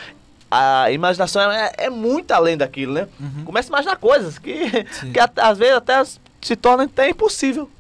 a 0.51 0.91
imaginação 0.91 1.51
é, 1.51 1.73
é 1.77 1.91
muito 1.91 2.31
além 2.33 2.57
daquilo, 2.57 2.95
né? 2.95 3.09
Uhum. 3.19 3.45
Começa 3.45 3.69
a 3.69 3.71
imaginar 3.71 3.97
coisas 3.97 4.39
que, 4.39 4.71
que 5.13 5.21
às 5.37 5.59
vezes 5.59 5.75
até 5.77 6.03
se 6.41 6.57
torna 6.57 6.85
até 6.85 7.09
impossível. 7.09 7.71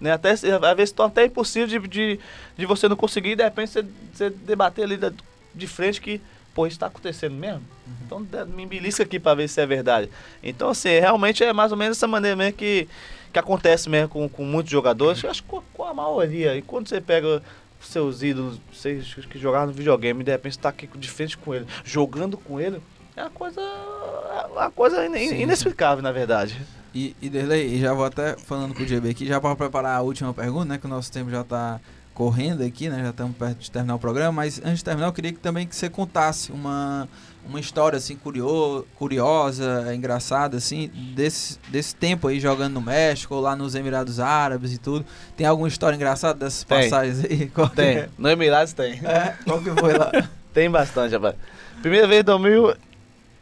Né? 0.00 0.12
Até, 0.12 0.32
às 0.32 0.40
vezes 0.40 0.90
se 0.90 0.94
torna 0.94 1.10
até 1.10 1.24
impossível 1.24 1.66
de, 1.66 1.88
de, 1.88 2.20
de 2.56 2.66
você 2.66 2.88
não 2.88 2.96
conseguir 2.96 3.30
e 3.30 3.36
de 3.36 3.42
repente 3.42 3.70
você, 3.70 3.84
você 4.12 4.30
debater 4.30 4.84
ali 4.84 4.96
de, 4.96 5.12
de 5.54 5.66
frente 5.66 6.00
que, 6.00 6.20
pô, 6.54 6.66
isso 6.66 6.76
está 6.76 6.86
acontecendo 6.86 7.34
mesmo? 7.34 7.62
Uhum. 7.86 8.22
Então 8.24 8.46
me 8.46 8.66
belisca 8.66 9.02
aqui 9.02 9.18
para 9.18 9.34
ver 9.34 9.48
se 9.48 9.60
é 9.60 9.66
verdade. 9.66 10.10
Então, 10.42 10.70
assim, 10.70 10.90
realmente 10.90 11.42
é 11.42 11.52
mais 11.52 11.72
ou 11.72 11.78
menos 11.78 11.96
essa 11.96 12.06
maneira 12.06 12.36
mesmo 12.36 12.52
que, 12.52 12.86
que 13.32 13.38
acontece 13.38 13.88
mesmo 13.88 14.08
com, 14.08 14.28
com 14.28 14.44
muitos 14.44 14.70
jogadores, 14.70 15.22
uhum. 15.24 15.30
acho 15.30 15.42
que 15.42 15.48
com, 15.48 15.62
com 15.72 15.84
a 15.84 15.94
maioria. 15.94 16.56
E 16.56 16.62
quando 16.62 16.88
você 16.88 17.00
pega 17.00 17.42
seus 17.86 18.22
ídolos, 18.22 18.60
vocês 18.72 19.14
que 19.14 19.38
jogaram 19.38 19.66
no 19.66 19.72
videogame, 19.72 20.24
de 20.24 20.30
repente 20.30 20.52
está 20.52 20.68
aqui 20.68 20.86
de 20.86 21.10
frente 21.10 21.36
com 21.36 21.54
ele, 21.54 21.66
jogando 21.84 22.36
com 22.36 22.60
ele, 22.60 22.80
é 23.16 23.22
uma 23.22 23.30
coisa, 23.30 23.60
é 23.60 24.46
uma 24.52 24.70
coisa 24.70 25.06
in, 25.06 25.42
inexplicável, 25.42 26.02
na 26.02 26.12
verdade. 26.12 26.60
E, 26.94 27.14
e 27.20 27.28
Derlei, 27.28 27.78
já 27.78 27.92
vou 27.92 28.04
até 28.04 28.36
falando 28.36 28.74
com 28.74 28.82
o 28.82 28.86
GB 28.86 29.10
aqui, 29.10 29.26
já 29.26 29.40
para 29.40 29.56
preparar 29.56 29.98
a 29.98 30.02
última 30.02 30.32
pergunta, 30.32 30.66
né, 30.66 30.78
que 30.78 30.86
o 30.86 30.88
nosso 30.88 31.10
tempo 31.12 31.30
já 31.30 31.40
está 31.42 31.80
correndo 32.14 32.62
aqui, 32.62 32.88
né, 32.88 33.02
já 33.02 33.10
estamos 33.10 33.36
perto 33.36 33.58
de 33.58 33.70
terminar 33.70 33.94
o 33.94 33.98
programa, 33.98 34.32
mas 34.32 34.58
antes 34.64 34.78
de 34.78 34.84
terminar 34.84 35.08
eu 35.08 35.12
queria 35.12 35.32
que, 35.32 35.38
também 35.38 35.66
que 35.66 35.76
você 35.76 35.90
contasse 35.90 36.50
uma 36.50 37.06
uma 37.48 37.60
história 37.60 37.96
assim 37.96 38.16
curio, 38.16 38.86
curiosa, 38.96 39.94
engraçada 39.94 40.56
assim, 40.56 40.90
desse, 41.14 41.58
desse 41.68 41.94
tempo 41.94 42.28
aí 42.28 42.40
jogando 42.40 42.74
no 42.74 42.80
México 42.80 43.34
ou 43.34 43.40
lá 43.40 43.54
nos 43.54 43.74
Emirados 43.74 44.20
Árabes 44.20 44.72
e 44.72 44.78
tudo. 44.78 45.04
Tem 45.36 45.46
alguma 45.46 45.68
história 45.68 45.96
engraçada 45.96 46.38
dessas 46.38 46.64
tem. 46.64 46.82
passagens 46.82 47.24
aí? 47.24 47.48
Qual 47.54 47.68
tem. 47.68 47.98
É? 47.98 48.08
No 48.18 48.28
Emirados 48.28 48.72
tem. 48.72 48.94
É? 49.04 49.36
Qual 49.44 49.62
que 49.62 49.70
foi 49.70 49.96
lá? 49.96 50.10
tem 50.52 50.70
bastante, 50.70 51.12
rapaz. 51.12 51.36
Primeira 51.80 52.06
vez 52.06 52.20
em 52.20 52.24
2000 52.24 52.76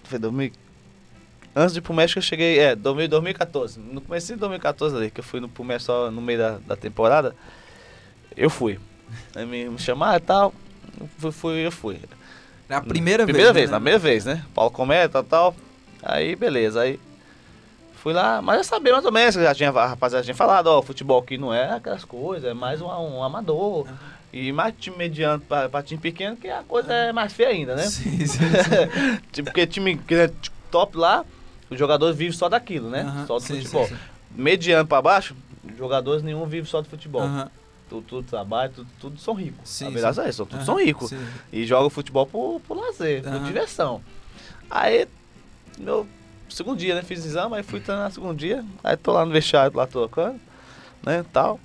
foi 0.05 0.19
2000 0.19 0.53
Antes 1.57 1.73
de 1.73 1.79
ir 1.79 1.83
pro 1.83 1.95
México 1.95 2.19
eu 2.19 2.23
cheguei, 2.23 2.59
é, 2.59 2.75
2000, 2.75 3.09
2014. 3.09 3.79
No 3.79 4.01
começo 4.01 4.27
de 4.27 4.39
2014 4.41 4.97
ali, 4.97 5.11
que 5.11 5.21
eu 5.21 5.25
fui 5.25 5.39
no, 5.39 5.49
pro 5.49 5.63
México 5.63 5.93
só 5.93 6.11
no 6.11 6.21
meio 6.21 6.39
da, 6.39 6.59
da 6.59 6.77
temporada, 6.77 7.35
eu 8.37 8.51
fui. 8.51 8.81
Aí 9.37 9.47
me, 9.47 9.69
me 9.69 9.79
chamaram 9.79 10.17
e 10.17 10.21
tal, 10.21 10.53
fui, 11.17 11.31
fui, 11.31 11.67
eu 11.67 11.71
fui. 11.71 12.01
Na 12.69 12.81
primeira, 12.81 13.25
primeira 13.25 13.53
vez. 13.53 13.71
vez, 13.71 13.71
né? 13.71 13.73
na 13.73 13.81
primeira 13.81 13.99
vez, 13.99 14.25
né? 14.25 14.45
Paulo 14.55 14.71
Cometa 14.71 15.21
e 15.21 15.25
tal. 15.25 15.55
Aí, 16.03 16.35
beleza. 16.37 16.83
Aí 16.83 16.99
fui 18.05 18.13
lá, 18.13 18.43
mas 18.43 18.59
eu 18.59 18.65
sabia 18.65 18.93
mais 18.93 19.07
ou 19.07 19.11
menos, 19.11 19.35
já 19.35 19.55
tinha, 19.55 19.71
a 19.71 19.87
rapaziada 19.87 20.23
tinha 20.23 20.35
falado, 20.35 20.67
ó, 20.67 20.83
futebol 20.83 21.19
aqui 21.19 21.39
não 21.39 21.55
é 21.55 21.71
aquelas 21.71 22.05
coisas, 22.05 22.51
é 22.51 22.53
mais 22.53 22.83
um, 22.83 22.87
um 22.87 23.23
amador. 23.23 23.87
Uhum. 23.87 23.95
E 24.31 24.53
mais 24.53 24.75
time 24.79 24.99
mediano 24.99 25.41
pra, 25.41 25.71
pra, 25.71 25.83
time 25.83 25.99
pequeno, 25.99 26.37
que 26.37 26.47
a 26.49 26.63
coisa 26.65 26.93
é 26.93 27.13
mais 27.15 27.33
feia 27.33 27.49
ainda, 27.49 27.75
né? 27.75 27.85
Sim, 27.85 28.27
sim, 28.27 28.27
sim. 28.27 29.21
tipo, 29.33 29.47
porque 29.47 29.67
time 29.67 29.99
é 30.11 30.31
top 30.71 30.99
lá, 30.99 31.25
os 31.71 31.79
jogadores 31.79 32.15
vivem 32.15 32.35
só 32.35 32.47
daquilo, 32.47 32.91
né? 32.91 33.05
Uhum. 33.05 33.27
Só 33.27 33.39
do 33.39 33.43
sim, 33.43 33.57
futebol. 33.57 33.87
Sim, 33.87 33.97
Mediano 34.33 34.87
pra 34.87 35.01
baixo, 35.01 35.35
jogadores 35.79 36.23
nenhum 36.23 36.45
vive 36.45 36.69
só 36.69 36.83
do 36.83 36.89
futebol. 36.89 37.23
Tudo, 37.89 38.03
tudo 38.03 38.27
trabalho, 38.27 38.73
tudo, 38.73 38.89
tudo 39.01 39.21
são 39.21 39.35
ricos. 39.35 39.69
Sim, 39.69 39.89
a 39.89 39.91
verdade 39.91 40.17
sim. 40.17 40.23
é 40.23 40.29
isso, 40.29 40.47
todos 40.47 40.61
uhum, 40.61 40.75
são 40.75 40.85
ricos. 40.85 41.11
Sim. 41.11 41.27
E 41.53 41.67
jogam 41.67 41.91
futebol 41.91 42.27
por, 42.27 42.61
por 42.61 42.77
lazer, 42.77 43.25
uhum. 43.25 43.33
por 43.33 43.47
diversão. 43.47 44.01
Aí, 44.71 45.07
meu 45.79 46.07
segundo 46.49 46.79
dia, 46.79 46.95
né? 46.95 47.03
Fiz 47.03 47.25
exame, 47.25 47.57
aí 47.57 47.63
fui 47.63 47.81
treinar 47.81 48.09
no 48.09 48.15
segundo 48.15 48.37
dia. 48.37 48.65
Aí 48.83 48.97
tô 48.97 49.13
lá 49.13 49.25
no 49.25 49.33
vestiário, 49.33 49.77
lá 49.77 49.87
trocando, 49.87 50.41
né, 51.05 51.25
tal. 51.33 51.59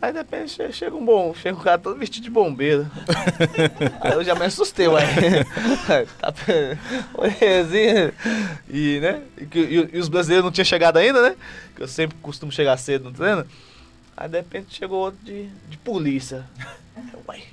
Aí 0.00 0.12
de 0.12 0.18
repente 0.18 0.72
chega 0.72 0.94
um 0.94 1.04
bom, 1.04 1.34
chega 1.34 1.58
um 1.58 1.60
cara 1.60 1.76
todo 1.76 1.98
vestido 1.98 2.22
de 2.22 2.30
bombeiro. 2.30 2.88
aí 4.00 4.12
eu 4.12 4.22
já 4.22 4.32
me 4.36 4.44
assustei, 4.44 4.86
ué. 4.86 5.02
tá, 6.20 6.28
assim, 6.28 6.78
e, 8.70 9.00
né? 9.00 9.22
E, 9.36 9.58
e, 9.58 9.90
e, 9.94 9.98
os 9.98 10.08
brasileiros 10.08 10.44
não 10.44 10.52
tinham 10.52 10.64
chegado 10.64 10.98
ainda, 10.98 11.20
né? 11.20 11.36
Que 11.74 11.82
eu 11.82 11.88
sempre 11.88 12.16
costumo 12.22 12.52
chegar 12.52 12.76
cedo 12.76 13.06
no 13.06 13.12
treino. 13.12 13.44
Aí 14.20 14.28
de 14.28 14.36
repente 14.36 14.74
chegou 14.74 14.98
outro 14.98 15.20
de, 15.24 15.46
de 15.68 15.76
polícia. 15.78 16.44
Uai. 17.28 17.44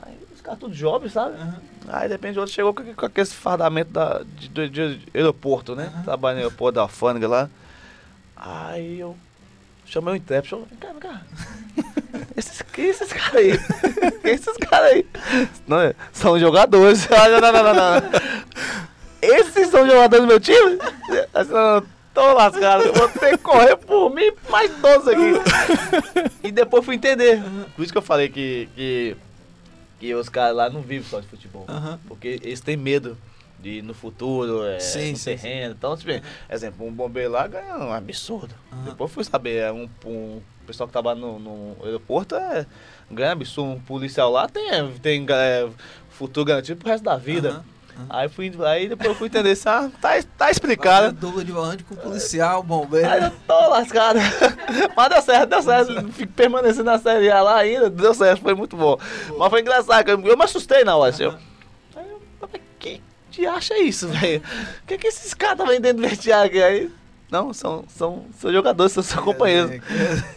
Aí 0.00 0.16
os 0.32 0.40
caras 0.40 0.60
tudo 0.60 0.72
jovens, 0.72 1.14
sabe? 1.14 1.36
Uhum. 1.36 1.54
Aí 1.88 2.06
de 2.06 2.14
repente 2.14 2.38
outro 2.38 2.54
chegou 2.54 2.72
com, 2.72 2.94
com 2.94 3.06
aquele 3.06 3.26
fardamento 3.26 3.90
da, 3.90 4.22
de, 4.38 4.48
de, 4.48 4.68
de 4.68 5.08
aeroporto, 5.12 5.74
né? 5.74 5.92
Uhum. 5.96 6.02
Trabalha 6.04 6.34
no 6.36 6.40
aeroporto 6.42 6.76
da 6.76 6.82
alfândega 6.82 7.26
lá. 7.26 7.50
Aí 8.36 9.00
eu 9.00 9.16
chamei 9.84 10.14
o 10.14 10.16
intérprete, 10.16 10.54
vem 10.54 10.78
cá, 10.78 10.88
vem 10.92 11.00
cá. 11.00 11.22
Esses, 12.36 12.62
que 12.62 12.82
esses 12.82 13.12
caras 13.12 13.34
aí? 13.34 13.58
que 14.22 14.28
esses 14.28 14.56
caras 14.58 14.92
aí? 14.92 15.06
Não, 15.66 15.80
é, 15.80 15.94
são 16.12 16.38
jogadores. 16.38 17.08
não, 17.08 17.40
não, 17.40 17.52
não, 17.52 17.62
não, 17.62 17.74
não. 17.74 18.02
Esses 19.20 19.68
são 19.68 19.86
jogadores 19.86 20.24
do 20.24 20.28
meu 20.28 20.40
time? 20.40 20.78
Assim, 21.34 21.52
não, 21.52 21.80
não, 21.80 21.86
tô 22.12 22.32
lascado, 22.34 22.92
vou 22.92 23.08
ter 23.08 23.36
que 23.36 23.38
correr 23.38 23.76
por 23.76 24.10
mim 24.14 24.32
mais 24.48 24.70
todos 24.80 25.08
aqui. 25.08 25.32
e 26.44 26.52
depois 26.52 26.84
fui 26.84 26.94
entender. 26.94 27.42
Por 27.74 27.82
isso 27.82 27.92
que 27.92 27.98
eu 27.98 28.02
falei 28.02 28.28
que, 28.28 28.68
que, 28.74 29.16
que 29.98 30.14
os 30.14 30.28
caras 30.28 30.56
lá 30.56 30.70
não 30.70 30.82
vivem 30.82 31.08
só 31.08 31.20
de 31.20 31.26
futebol. 31.26 31.66
Uhum. 31.68 31.98
Porque 32.06 32.40
eles 32.42 32.60
têm 32.60 32.76
medo 32.76 33.16
de 33.58 33.80
no 33.80 33.94
futuro, 33.94 34.64
é, 34.64 34.80
Sim, 34.80 35.12
no 35.12 35.16
sim, 35.16 35.24
terreno. 35.36 35.74
Então, 35.78 35.96
tipo, 35.96 36.10
exemplo, 36.50 36.86
um 36.86 36.92
bombeiro 36.92 37.30
lá 37.30 37.46
ganha 37.46 37.76
um 37.76 37.92
absurdo. 37.92 38.54
Depois 38.84 39.10
fui 39.10 39.24
saber, 39.24 39.56
é 39.56 39.72
um, 39.72 39.88
um 40.04 40.40
pessoal 40.66 40.88
que 40.88 40.92
trabalha 40.92 41.18
no, 41.18 41.38
no 41.38 41.76
aeroporto 41.84 42.34
é, 42.34 42.66
ganha 43.10 43.32
absurdo. 43.32 43.70
Um 43.72 43.80
policial 43.80 44.30
lá 44.30 44.48
tem, 44.48 44.92
tem 45.00 45.26
é, 45.30 45.68
futuro 46.10 46.44
garantido 46.44 46.80
pro 46.80 46.88
resto 46.88 47.04
da 47.04 47.16
vida. 47.16 47.50
Aham. 47.50 47.71
Aí, 48.08 48.28
fui, 48.28 48.52
aí 48.66 48.88
depois 48.88 49.08
eu 49.10 49.14
fui 49.14 49.28
entender 49.28 49.52
isso, 49.52 49.68
ah, 49.68 49.90
tá, 50.00 50.10
tá 50.36 50.50
explicado. 50.50 51.06
Fazendo 51.06 51.20
dupla 51.20 51.44
de 51.44 51.52
volante 51.52 51.84
com 51.84 51.94
policial, 51.94 52.62
bombeiro. 52.62 53.08
Aí 53.08 53.22
eu 53.22 53.30
tô 53.46 53.68
lascado. 53.68 54.18
Mas 54.96 55.08
deu 55.08 55.22
certo, 55.22 55.48
deu 55.48 55.62
certo. 55.62 56.12
Fico 56.12 56.32
permanecendo 56.32 56.84
na 56.84 56.98
série 56.98 57.30
A 57.30 57.42
lá 57.42 57.56
ainda, 57.56 57.88
deu 57.88 58.14
certo, 58.14 58.42
foi 58.42 58.54
muito 58.54 58.76
bom. 58.76 58.98
Mas 59.38 59.50
foi 59.50 59.60
engraçado, 59.60 60.08
eu, 60.08 60.20
eu 60.20 60.36
me 60.36 60.44
assustei 60.44 60.84
na 60.84 60.96
hora. 60.96 61.10
Assim, 61.10 61.24
aí 61.24 62.06
eu 62.10 62.20
falei, 62.40 62.62
que 62.78 63.02
te 63.30 63.46
acha 63.46 63.78
isso, 63.78 64.08
velho? 64.08 64.42
O 64.82 64.86
que, 64.86 64.98
que 64.98 65.06
esses 65.06 65.32
caras 65.34 65.58
estavam 65.60 65.80
dentro 65.80 66.02
do 66.02 66.08
vestiário 66.08 66.46
aqui? 66.46 66.62
Aí, 66.62 66.90
não, 67.30 67.52
são, 67.54 67.84
são, 67.88 68.26
são 68.38 68.52
jogadores, 68.52 68.92
são 68.92 69.02
seus 69.02 69.24
companheiros. 69.24 69.70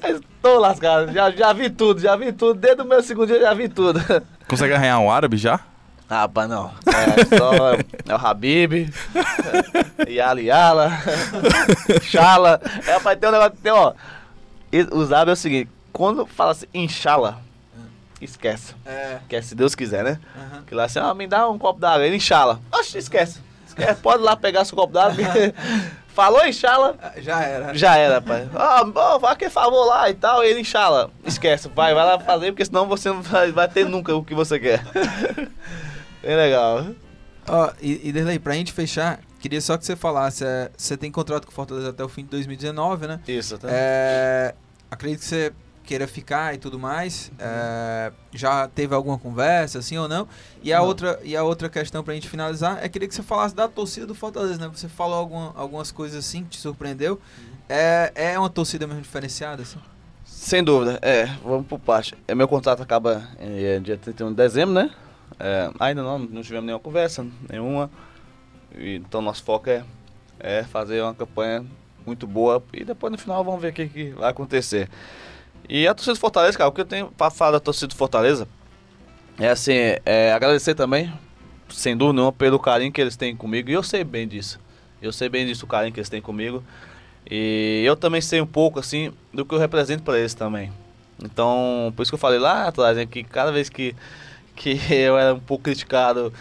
Aí, 0.01 0.12
eu 0.12 0.22
tô 0.41 0.60
lascado, 0.60 1.12
já, 1.12 1.30
já 1.32 1.51
vi 1.51 1.70
tudo, 1.70 1.99
já 1.99 2.16
vi 2.16 2.32
tudo. 2.32 2.60
Desde 2.60 2.82
o 2.82 2.86
meu 2.86 3.03
segundo 3.03 3.28
dia 3.28 3.38
eu 3.38 3.41
já 3.41 3.53
vi 3.53 3.68
tudo. 3.68 3.99
Consegue 4.47 4.74
arranhar 4.74 5.01
um 5.01 5.12
árabe 5.12 5.36
já? 5.36 5.60
Rapaz, 6.10 6.47
não. 6.49 6.72
É 6.86 7.38
só 7.38 7.74
é 7.74 8.14
o 8.16 8.28
Habib, 8.28 8.93
é, 10.06 10.12
Yala 10.12 10.41
Yala, 10.41 10.91
Xala. 12.03 12.62
É, 12.88 12.93
rapaz, 12.93 13.18
tem 13.20 13.30
um 13.30 13.32
negócio, 13.32 13.58
tem, 13.62 13.72
ó. 13.72 13.93
Os 14.91 15.12
árabes 15.12 15.32
é 15.32 15.34
o 15.34 15.36
seguinte, 15.36 15.70
quando 15.91 16.26
fala 16.28 16.51
assim, 16.51 16.68
Inshallah, 16.74 17.38
esquece. 18.22 18.76
É. 18.86 19.18
Que 19.28 19.36
é 19.38 19.41
se 19.41 19.56
Deus 19.56 19.74
quiser, 19.74 20.03
né? 20.03 20.20
aham. 20.38 20.64
Que 20.68 20.76
lá 20.76 20.84
assim, 20.86 20.99
ah, 20.99 21.14
me 21.14 21.26
dá 21.28 21.49
um 21.49 21.58
copo 21.58 21.80
d'água. 21.80 22.06
Ele 22.06 22.18
Inshallah. 22.18 22.60
Oxe, 22.72 22.97
esquece. 22.97 23.39
Esquece, 23.68 23.99
pode 24.01 24.22
lá 24.22 24.36
pegar 24.36 24.64
seu 24.66 24.78
copo 24.78 24.93
d'água. 24.93 25.16
Falou 26.16 26.45
Inshallah, 26.45 26.93
Ah, 27.01 27.12
Já 27.18 27.41
era. 27.41 27.74
já 27.74 27.97
era, 27.97 28.16
rapaz. 28.16 28.47
Ah, 28.56 28.84
oh, 28.86 29.20
vai 29.20 29.36
que 29.36 29.49
favor 29.49 29.86
lá 29.86 30.10
e 30.10 30.14
tal, 30.14 30.43
ele 30.43 30.62
Inshallah. 30.62 31.10
Esquece, 31.26 31.68
vai, 31.76 31.93
vai 31.93 32.06
lá 32.06 32.20
fazer, 32.20 32.51
porque 32.51 32.64
senão 32.64 32.88
você 32.88 33.10
não 33.10 33.22
vai 33.53 33.68
ter 33.68 33.86
nunca 33.86 34.16
o 34.16 34.24
que 34.24 34.34
você 34.36 34.60
quer. 34.60 34.82
Bem 36.26 36.36
legal. 36.36 36.88
Ó, 37.48 37.72
e, 37.80 38.10
e 38.10 38.12
Derlei, 38.12 38.40
pra 38.40 38.56
gente 38.56 38.74
fechar, 38.74 39.20
queria 39.40 39.62
só 39.62 39.78
que 39.78 39.86
você 39.86 39.96
falasse, 39.96 40.44
é, 40.44 40.72
você 40.76 40.98
tem 40.98 41.12
contrato 41.12 41.46
com 41.46 41.52
o 41.52 41.56
Fortaleza 41.56 41.90
até 41.90 42.04
o 42.04 42.10
fim 42.10 42.24
de 42.24 42.30
2019, 42.30 43.06
né? 43.06 43.20
Isso, 43.28 43.58
tá? 43.60 43.68
É, 43.70 44.56
acredito 44.90 45.20
que 45.20 45.26
você 45.26 45.54
queira 45.84 46.08
ficar 46.08 46.56
e 46.56 46.58
tudo 46.58 46.80
mais. 46.80 47.32
É, 47.38 48.12
já 48.34 48.68
teve 48.68 48.96
alguma 48.96 49.20
conversa, 49.20 49.78
assim 49.78 50.00
ou 50.00 50.08
não? 50.08 50.28
E 50.64 50.74
a, 50.74 50.80
Não. 50.80 50.86
outra, 50.88 51.20
e 51.24 51.36
a 51.38 51.44
outra 51.44 51.70
questão 51.70 52.04
pra 52.04 52.16
gente 52.16 52.28
finalizar 52.28 52.84
é 52.84 52.90
queria 52.90 53.08
que 53.08 53.14
você 53.14 53.22
falasse 53.22 53.54
da 53.56 53.68
torcida 53.68 54.08
do 54.08 54.16
Fortaleza, 54.16 54.58
né? 54.58 54.68
Você 54.74 54.90
falou 54.90 55.16
alguma, 55.16 55.54
algumas 55.56 55.92
coisas 55.92 56.26
assim 56.26 56.44
que 56.44 56.50
te 56.52 56.58
surpreendeu. 56.58 57.22
É, 57.70 58.12
é 58.16 58.40
uma 58.40 58.50
torcida 58.50 58.88
mesmo 58.88 59.04
diferenciada, 59.04 59.62
assim? 59.62 59.78
Sem 60.26 60.64
dúvida, 60.64 60.98
é, 61.04 61.26
vamos 61.44 61.68
por 61.68 61.78
parte. 61.80 62.16
É, 62.28 62.34
meu 62.34 62.48
contrato 62.48 62.82
acaba 62.82 63.28
é, 63.38 63.80
dia 63.80 63.96
31 63.96 64.30
de 64.30 64.36
dezembro, 64.36 64.74
né? 64.74 64.90
É, 65.40 65.70
ainda 65.80 66.04
não, 66.04 66.20
não 66.20 66.42
tivemos 66.42 66.66
nenhuma 66.66 66.80
conversa, 66.80 67.26
nenhuma. 67.50 67.90
Então 68.78 69.22
nosso 69.22 69.44
foco 69.44 69.70
é, 69.70 69.84
é 70.40 70.64
fazer 70.64 71.02
uma 71.02 71.14
campanha 71.14 71.66
muito 72.06 72.28
boa 72.28 72.62
e 72.74 72.84
depois 72.84 73.12
no 73.12 73.18
final 73.18 73.44
vamos 73.44 73.62
ver 73.62 73.70
o 73.70 73.74
que, 73.74 73.88
que 73.88 74.10
vai 74.12 74.30
acontecer. 74.30 74.90
E 75.68 75.88
a 75.88 75.94
torcida 75.94 76.14
do 76.14 76.20
Fortaleza, 76.20 76.58
cara, 76.58 76.70
o 76.70 76.74
que 76.74 76.82
eu 76.82 76.86
tenho 76.86 77.08
pra 77.08 77.30
falar 77.30 77.52
da 77.52 77.60
torcida 77.60 77.88
do 77.88 77.96
Fortaleza 77.96 78.48
é 79.40 79.50
assim, 79.50 79.74
é, 80.06 80.32
agradecer 80.32 80.76
também, 80.76 81.12
sem 81.70 81.98
dúvida 81.98 82.14
nenhuma, 82.16 82.32
pelo 82.32 82.60
carinho 82.60 82.92
que 82.92 83.02
eles 83.02 83.18
têm 83.18 83.36
comigo. 83.36 83.70
E 83.70 83.74
eu 83.74 83.84
sei 83.84 84.04
bem 84.04 84.28
disso. 84.28 84.60
Eu 85.02 85.12
sei 85.12 85.28
bem 85.28 85.46
disso, 85.46 85.66
o 85.66 85.68
carinho 85.68 85.94
que 85.94 86.00
eles 86.00 86.10
têm 86.10 86.22
comigo. 86.22 86.64
E 87.30 87.84
eu 87.86 87.96
também 87.96 88.22
sei 88.22 88.40
um 88.40 88.46
pouco, 88.46 88.80
assim, 88.80 89.12
do 89.34 89.46
que 89.46 89.54
eu 89.54 89.60
represento 89.60 90.04
para 90.04 90.18
eles 90.20 90.34
também. 90.34 90.72
Então, 91.24 91.92
por 91.96 92.04
isso 92.04 92.12
que 92.12 92.16
eu 92.16 92.20
falei 92.20 92.40
lá 92.40 92.68
atrás, 92.68 92.96
né, 92.96 93.06
que 93.06 93.24
cada 93.24 93.52
vez 93.52 93.70
que, 93.70 93.96
que 94.56 94.80
eu 94.93 95.18
era 95.18 95.34
um 95.34 95.39
pouco 95.39 95.64
criticado 95.66 96.32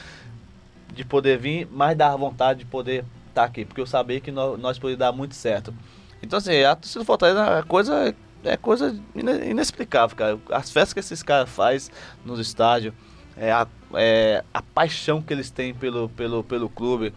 de 0.93 1.05
poder 1.05 1.39
vir, 1.39 1.67
mais 1.71 1.97
dava 1.97 2.17
vontade 2.17 2.61
de 2.61 2.65
poder 2.67 3.05
estar 3.29 3.45
aqui, 3.45 3.65
porque 3.65 3.81
eu 3.81 3.87
sabia 3.87 4.21
que 4.21 4.31
nós, 4.31 4.59
nós 4.61 4.79
poderíamos 4.79 4.99
dar 5.01 5.13
muito 5.13 5.35
certo. 5.35 5.75
Então, 6.23 6.39
assim, 6.39 6.63
a 6.63 6.75
torcida 6.77 7.01
do 7.01 7.07
Fortaleza 7.07 7.41
é 7.59 7.63
coisa, 7.63 8.15
é 8.45 8.57
coisa 8.57 8.97
ine- 9.15 9.51
inexplicável, 9.51 10.17
cara. 10.17 10.39
As 10.51 10.71
festas 10.71 10.93
que 10.93 11.01
esses 11.01 11.23
caras 11.23 11.51
fazem 11.51 11.93
nos 12.25 12.39
estádios, 12.39 12.95
é 13.37 13.51
a, 13.51 13.67
é 13.95 14.45
a 14.55 14.63
paixão 14.63 15.21
que 15.21 15.33
eles 15.33 15.51
têm 15.51 15.75
pelo, 15.75 16.09
pelo, 16.11 16.45
pelo 16.45 16.69
clube, 16.69 17.13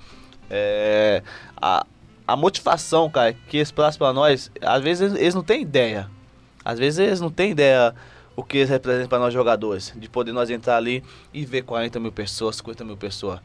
é 0.49 1.21
a, 1.61 1.85
a 2.27 2.35
motivação, 2.35 3.09
cara, 3.09 3.33
que 3.33 3.57
eles 3.57 3.71
passam 3.71 3.99
pra 3.99 4.11
nós, 4.11 4.51
às 4.61 4.81
vezes 4.81 5.13
eles 5.13 5.35
não 5.35 5.43
têm 5.43 5.61
ideia. 5.61 6.09
Às 6.65 6.79
vezes 6.79 6.99
eles 6.99 7.21
não 7.21 7.29
têm 7.29 7.51
ideia 7.51 7.93
o 8.38 8.43
que 8.43 8.57
eles 8.57 8.69
representam 8.69 9.09
para 9.09 9.17
nós 9.17 9.33
jogadores. 9.33 9.91
De 9.95 10.07
poder 10.07 10.31
nós 10.31 10.49
entrar 10.51 10.77
ali 10.77 11.03
e 11.33 11.43
ver 11.43 11.63
40 11.63 11.99
mil 11.99 12.11
pessoas, 12.11 12.57
50 12.57 12.85
mil 12.85 12.95
pessoas. 12.95 13.39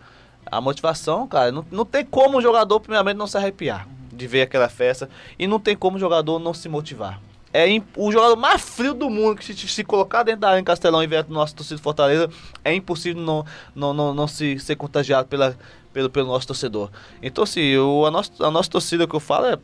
A 0.45 0.61
motivação, 0.61 1.27
cara, 1.27 1.51
não, 1.51 1.65
não 1.73 1.85
tem 1.87 2.05
como 2.05 2.39
o 2.39 2.43
jogador, 2.43 2.79
primeiramente, 2.79 3.17
não 3.17 3.27
se 3.27 3.39
arrepiar 3.39 3.89
de 4.13 4.27
ver 4.27 4.43
aquela 4.43 4.69
festa. 4.69 5.09
E 5.39 5.47
não 5.47 5.59
tem 5.59 5.75
como 5.75 5.97
o 5.97 6.01
jogador 6.01 6.39
não 6.39 6.53
se 6.53 6.69
motivar. 6.69 7.19
É 7.55 7.67
o 7.97 8.13
jogador 8.13 8.37
mais 8.37 8.61
frio 8.61 8.93
do 8.93 9.09
mundo 9.09 9.37
que 9.37 9.45
se, 9.45 9.55
se 9.69 9.83
colocar 9.83 10.23
dentro 10.23 10.43
da 10.43 10.51
área 10.51 10.61
em 10.61 10.65
Castelão 10.65 11.03
e 11.03 11.07
ver 11.07 11.23
do 11.23 11.33
nosso 11.33 11.55
torcida 11.55 11.77
do 11.77 11.83
Fortaleza, 11.83 12.29
é 12.63 12.75
impossível 12.75 13.23
não, 13.23 13.45
não, 13.75 13.95
não, 13.95 14.15
não 14.15 14.27
se 14.27 14.59
ser 14.59 14.77
contagiado 14.77 15.29
pela, 15.29 15.57
pelo, 15.93 16.11
pelo 16.11 16.29
nosso 16.29 16.47
torcedor. 16.47 16.91
Então, 17.23 17.45
assim, 17.45 17.77
o, 17.77 18.07
a, 18.07 18.11
nossa, 18.11 18.33
a 18.47 18.51
nossa 18.51 18.71
torcida 18.71 19.07
que 19.07 19.15
eu 19.15 19.21
falo 19.21 19.47
é 19.47 19.59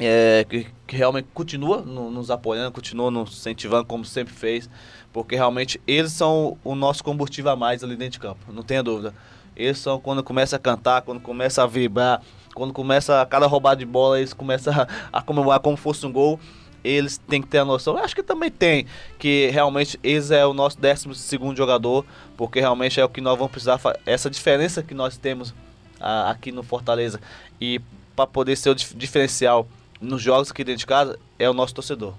é, 0.00 0.44
que, 0.48 0.66
que 0.86 0.96
realmente 0.96 1.28
continua 1.32 1.80
no- 1.82 2.10
nos 2.10 2.30
apoiando, 2.30 2.72
continua 2.72 3.10
nos 3.10 3.30
incentivando 3.38 3.84
como 3.84 4.04
sempre 4.04 4.34
fez, 4.34 4.68
porque 5.12 5.36
realmente 5.36 5.80
eles 5.86 6.12
são 6.12 6.58
o 6.64 6.74
nosso 6.74 7.02
combustível 7.04 7.52
a 7.52 7.56
mais 7.56 7.84
ali 7.84 7.96
dentro 7.96 8.12
de 8.14 8.20
campo, 8.20 8.52
não 8.52 8.62
tenha 8.62 8.82
dúvida. 8.82 9.14
Eles 9.56 9.78
são 9.78 10.00
quando 10.00 10.22
começa 10.22 10.56
a 10.56 10.58
cantar, 10.58 11.02
quando 11.02 11.20
começa 11.20 11.62
a 11.62 11.66
vibrar, 11.66 12.20
quando 12.54 12.72
começa 12.72 13.20
a 13.20 13.26
cada 13.26 13.46
roubada 13.46 13.76
de 13.76 13.86
bola, 13.86 14.18
eles 14.18 14.32
começam 14.32 14.72
a, 14.74 14.88
a 15.18 15.22
comemorar 15.22 15.60
como 15.60 15.76
fosse 15.76 16.04
um 16.04 16.12
gol. 16.12 16.40
Eles 16.82 17.16
têm 17.16 17.40
que 17.40 17.48
ter 17.48 17.58
a 17.58 17.64
noção, 17.64 17.96
eu 17.96 18.04
acho 18.04 18.14
que 18.14 18.22
também 18.22 18.50
tem, 18.50 18.84
que 19.18 19.48
realmente 19.50 19.98
eles 20.02 20.30
é 20.30 20.44
o 20.44 20.52
nosso 20.52 20.78
12 20.78 21.14
segundo 21.14 21.56
jogador, 21.56 22.04
porque 22.36 22.60
realmente 22.60 23.00
é 23.00 23.04
o 23.04 23.08
que 23.08 23.22
nós 23.22 23.38
vamos 23.38 23.52
precisar, 23.52 23.80
essa 24.04 24.28
diferença 24.28 24.82
que 24.82 24.92
nós 24.92 25.16
temos 25.16 25.54
ah, 25.98 26.28
aqui 26.30 26.52
no 26.52 26.62
Fortaleza 26.62 27.18
e 27.58 27.80
para 28.14 28.26
poder 28.26 28.54
ser 28.56 28.68
o 28.68 28.74
dif- 28.74 28.94
diferencial 28.94 29.66
nos 30.04 30.22
jogos 30.22 30.50
aqui 30.50 30.62
dentro 30.62 30.80
de 30.80 30.86
casa 30.86 31.18
é 31.38 31.48
o 31.48 31.54
nosso 31.54 31.74
torcedor. 31.74 32.14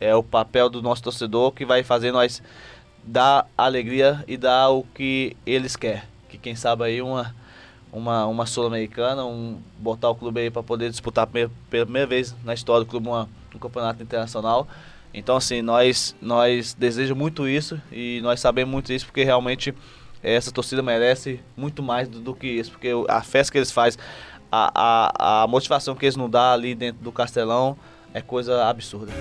É 0.00 0.14
o 0.14 0.22
papel 0.22 0.68
do 0.68 0.82
nosso 0.82 1.02
torcedor 1.02 1.52
que 1.52 1.64
vai 1.64 1.82
fazer 1.82 2.12
nós 2.12 2.42
dar 3.02 3.46
alegria 3.56 4.24
e 4.26 4.36
dar 4.36 4.70
o 4.70 4.82
que 4.94 5.36
eles 5.44 5.76
querem. 5.76 6.02
Que 6.28 6.38
quem 6.38 6.54
sabe 6.54 6.84
aí 6.84 7.02
uma 7.02 7.34
uma, 7.94 8.26
uma 8.26 8.44
sul-americana, 8.44 9.24
um, 9.24 9.56
botar 9.78 10.10
o 10.10 10.16
clube 10.16 10.40
aí 10.40 10.50
para 10.50 10.64
poder 10.64 10.90
disputar 10.90 11.28
pela 11.28 11.48
primeira 11.70 12.08
vez 12.08 12.34
na 12.42 12.52
história 12.52 12.84
do 12.84 12.90
clube 12.90 13.06
uma, 13.06 13.28
um 13.54 13.58
campeonato 13.58 14.02
internacional. 14.02 14.66
Então 15.12 15.36
assim, 15.36 15.62
nós 15.62 16.14
nós 16.20 16.74
desejamos 16.74 17.20
muito 17.20 17.48
isso 17.48 17.80
e 17.92 18.20
nós 18.20 18.40
sabemos 18.40 18.72
muito 18.72 18.92
isso 18.92 19.06
porque 19.06 19.22
realmente 19.22 19.72
essa 20.24 20.50
torcida 20.50 20.82
merece 20.82 21.38
muito 21.56 21.82
mais 21.82 22.08
do, 22.08 22.18
do 22.18 22.34
que 22.34 22.48
isso, 22.48 22.72
porque 22.72 22.90
a 23.08 23.22
festa 23.22 23.52
que 23.52 23.58
eles 23.58 23.70
fazem, 23.70 24.00
a, 24.54 24.70
a, 24.74 25.42
a 25.42 25.46
motivação 25.48 25.96
que 25.96 26.04
eles 26.04 26.14
nos 26.14 26.30
dão 26.30 26.52
ali 26.52 26.76
dentro 26.76 27.02
do 27.02 27.10
Castelão 27.10 27.76
é 28.12 28.20
coisa 28.20 28.66
absurda. 28.66 29.12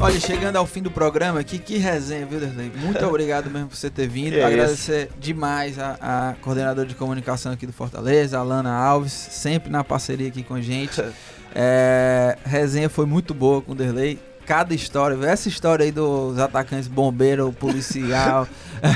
Olha, 0.00 0.20
chegando 0.20 0.56
ao 0.56 0.66
fim 0.66 0.82
do 0.82 0.90
programa 0.90 1.40
aqui, 1.40 1.58
que 1.58 1.78
resenha, 1.78 2.24
viu, 2.24 2.38
Derlei? 2.38 2.70
Muito 2.76 3.02
obrigado 3.06 3.50
mesmo 3.50 3.68
por 3.68 3.76
você 3.76 3.90
ter 3.90 4.06
vindo. 4.06 4.34
É 4.34 4.44
Agradecer 4.44 5.10
demais 5.18 5.76
a, 5.78 5.96
a 6.00 6.34
coordenadora 6.42 6.86
de 6.86 6.94
comunicação 6.94 7.52
aqui 7.52 7.66
do 7.66 7.72
Fortaleza, 7.72 8.38
a 8.38 8.42
Lana 8.42 8.72
Alves, 8.72 9.12
sempre 9.12 9.70
na 9.70 9.82
parceria 9.82 10.28
aqui 10.28 10.44
com 10.44 10.54
a 10.54 10.60
gente. 10.60 11.02
É, 11.56 12.36
resenha 12.44 12.88
foi 12.88 13.06
muito 13.06 13.32
boa 13.32 13.62
com 13.62 13.70
o 13.70 13.74
Derlei. 13.76 14.18
Cada 14.46 14.74
história, 14.74 15.16
essa 15.26 15.48
história 15.48 15.84
aí 15.84 15.90
dos 15.90 16.38
atacantes 16.38 16.86
bombeiro, 16.88 17.52
policial. 17.52 18.46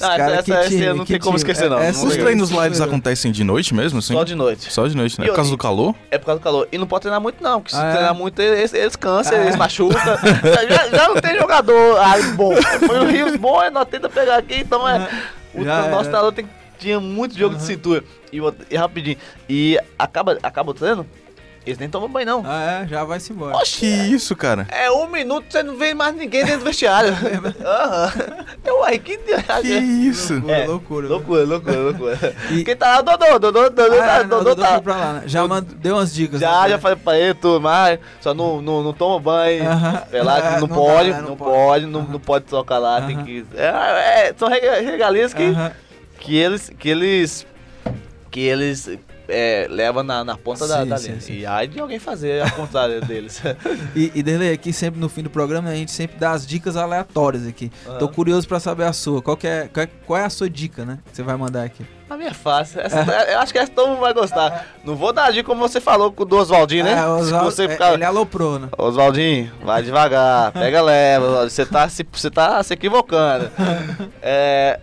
Ah, 0.00 0.16
cara, 0.16 0.34
essa- 0.34 0.42
que 0.42 0.52
essa 0.52 0.68
time, 0.68 0.86
não 0.92 1.04
tem 1.04 1.18
como 1.18 1.36
time. 1.38 1.50
esquecer, 1.52 1.70
não. 1.70 1.78
Essa- 1.78 2.04
Os 2.04 2.14
treinos 2.16 2.50
lá 2.50 2.66
eles 2.66 2.80
acontecem 2.80 3.30
de 3.30 3.44
noite 3.44 3.72
mesmo, 3.74 4.00
assim? 4.00 4.12
Só 4.12 4.24
de 4.24 4.34
noite. 4.34 4.72
Só 4.72 4.86
de 4.88 4.96
noite, 4.96 5.18
né? 5.20 5.26
E 5.26 5.28
Por 5.28 5.36
causa 5.36 5.50
do 5.50 5.58
calor? 5.58 5.94
É 6.10 6.18
por 6.18 6.26
causa 6.26 6.40
do 6.40 6.42
calor. 6.42 6.68
E 6.70 6.78
não 6.78 6.86
pode 6.86 7.02
treinar 7.02 7.20
muito 7.20 7.42
não, 7.42 7.60
porque 7.60 7.74
se 7.74 7.80
Ah, 7.80 7.86
é? 7.88 7.92
treinar 7.92 8.14
muito 8.14 8.40
eles, 8.42 8.74
eles 8.74 8.96
cansam, 8.96 9.36
Ah, 9.38 9.42
eles 9.42 9.54
é? 9.54 9.56
machucam. 9.56 9.98
já, 10.68 10.88
já 10.90 11.08
não 11.08 11.20
tem 11.20 11.38
jogador 11.38 11.98
aí 12.00 12.22
bom. 12.32 12.54
Foi 12.86 12.98
o 12.98 13.06
Rios 13.06 13.36
bom, 13.36 13.62
é, 13.62 13.70
nós 13.70 13.86
tenta 13.88 14.08
pegar 14.08 14.36
aqui, 14.38 14.56
então 14.60 14.88
é... 14.88 15.08
O 15.54 15.64
Já 15.64 15.88
nosso 15.88 16.04
treinador 16.04 16.32
tem, 16.32 16.48
tinha 16.78 16.98
muito 17.00 17.38
jogo 17.38 17.54
de 17.54 17.62
cintura. 17.62 18.02
E, 18.32 18.38
e 18.70 18.76
rapidinho. 18.76 19.16
E 19.48 19.78
acaba, 19.98 20.38
acaba 20.42 20.72
o 20.72 20.74
treino, 20.74 21.06
Eles 21.66 21.78
nem 21.78 21.88
tomam 21.88 22.10
banho, 22.10 22.26
não. 22.26 22.42
Ah, 22.46 22.82
é? 22.84 22.88
Já 22.88 23.04
vai-se 23.04 23.32
embora. 23.32 23.56
Que 23.64 23.86
isso, 23.86 24.36
cara? 24.36 24.66
É 24.70 24.90
um 24.90 25.06
minuto, 25.08 25.46
você 25.48 25.62
não 25.62 25.76
vê 25.78 25.94
mais 25.94 26.14
ninguém 26.14 26.44
dentro 26.44 26.58
do 26.58 26.64
vestiário. 26.66 27.10
Aham. 27.64 28.12
Eu, 28.62 28.80
uai, 28.80 28.98
que 28.98 29.16
Que 29.16 29.24
diabo. 29.36 29.66
isso? 30.06 30.34
Loucura, 30.34 30.56
É, 30.58 30.66
loucura. 30.66 31.08
Loucura, 31.08 31.44
loucura, 31.44 31.76
loucura. 31.78 32.34
E- 32.52 32.64
Quem 32.64 32.76
tá 32.76 32.96
lá, 32.96 33.00
Dodô, 33.00 33.38
Dodô, 33.38 33.70
Dodô, 33.70 33.94
Ah, 33.94 34.06
tá, 34.06 34.14
é, 34.16 34.18
não, 34.24 34.28
Dodô 34.28 34.44
Dodô 34.54 34.62
tá. 34.62 34.80
pra 34.82 34.94
lá, 34.96 35.12
né? 35.14 35.22
Já 35.24 35.46
mand- 35.48 35.64
deu 35.76 35.94
umas 35.96 36.12
dicas. 36.12 36.38
Já, 36.38 36.64
né? 36.64 36.68
já 36.70 36.78
falei 36.78 36.96
pra 37.02 37.18
ele 37.18 37.32
tudo, 37.34 37.60
mas 37.62 37.98
só 38.20 38.34
não, 38.34 38.60
não, 38.60 38.82
não 38.82 38.92
toma 38.92 39.18
banho. 39.18 39.66
Aham. 39.66 40.02
Pelado, 40.10 40.46
É, 40.46 40.50
não, 40.52 40.60
não 40.60 40.68
dá, 40.68 40.74
pode, 40.74 41.10
né? 41.10 41.20
Não 41.22 41.28
não 41.30 41.36
pode. 41.36 41.50
pode, 41.52 41.86
não, 41.86 42.02
não 42.02 42.20
pode 42.20 42.44
tocar 42.44 42.76
lá, 42.78 43.00
tem 43.00 43.16
Aham. 43.16 43.24
que. 43.24 43.46
É, 43.56 44.28
é, 44.28 44.34
são 44.36 44.48
rega- 44.48 44.80
regalias 44.82 45.32
que, 45.32 45.54
que 46.20 46.36
eles. 46.36 46.70
Que 46.78 46.88
eles. 46.90 47.46
Que 48.30 48.40
eles 48.40 48.90
é, 49.28 49.66
levam 49.70 50.02
na, 50.02 50.22
na 50.24 50.36
ponta 50.36 50.66
da, 50.66 50.82
Sim, 50.82 50.88
da 50.88 50.98
sim, 50.98 51.08
linha. 51.08 51.20
sim. 51.20 51.32
E 51.38 51.46
aí 51.46 51.66
de 51.66 51.80
alguém 51.80 51.98
fazer 51.98 52.42
ao 52.42 52.50
contrário 52.52 53.00
deles. 53.06 53.40
E, 53.94 54.10
e 54.14 54.22
Derlei, 54.22 54.52
aqui 54.52 54.72
sempre 54.72 55.00
no 55.00 55.08
fim 55.08 55.22
do 55.22 55.30
programa 55.30 55.70
a 55.70 55.74
gente 55.74 55.90
sempre 55.92 56.16
dá 56.18 56.32
as 56.32 56.46
dicas 56.46 56.76
aleatórias 56.76 57.46
aqui. 57.46 57.70
Aham. 57.86 57.98
Tô 57.98 58.08
curioso 58.08 58.46
pra 58.46 58.60
saber 58.60 58.84
a 58.84 58.92
sua. 58.92 59.22
Qual, 59.22 59.38
é, 59.44 59.68
qual, 59.72 59.84
é, 59.84 59.88
qual 60.06 60.18
é 60.20 60.24
a 60.24 60.30
sua 60.30 60.48
dica, 60.50 60.84
né? 60.84 60.98
Que 61.10 61.16
você 61.16 61.22
vai 61.22 61.36
mandar 61.36 61.64
aqui. 61.64 61.84
A 62.08 62.16
minha 62.18 62.28
é 62.30 62.34
fácil. 62.34 62.80
Essa, 62.80 63.00
Eu 63.30 63.38
acho 63.40 63.50
que 63.52 63.58
essa 63.58 63.72
todo 63.72 63.88
mundo 63.88 64.00
vai 64.00 64.12
gostar. 64.12 64.66
Não 64.84 64.94
vou 64.94 65.10
dar 65.12 65.24
a 65.24 65.30
dica 65.30 65.44
como 65.44 65.60
você 65.66 65.80
falou 65.80 66.12
com 66.12 66.22
o 66.22 66.26
do 66.26 66.36
Oswaldinho, 66.36 66.84
né? 66.84 66.92
É, 66.92 67.06
o 67.06 67.16
Se 67.18 67.24
Oswaldo- 67.24 67.50
você 67.50 67.64
é, 67.64 67.68
ficar. 67.70 67.94
Ele 67.94 68.04
aloprou, 68.04 68.58
né? 68.58 68.68
Oswaldinho, 68.76 69.50
vai 69.62 69.82
devagar, 69.82 70.52
pega 70.52 70.82
leva, 70.82 71.48
você 71.48 71.64
tá 71.64 71.88
se, 71.88 72.06
você 72.12 72.30
tá 72.30 72.62
se 72.62 72.74
equivocando. 72.74 73.50
É. 74.22 74.78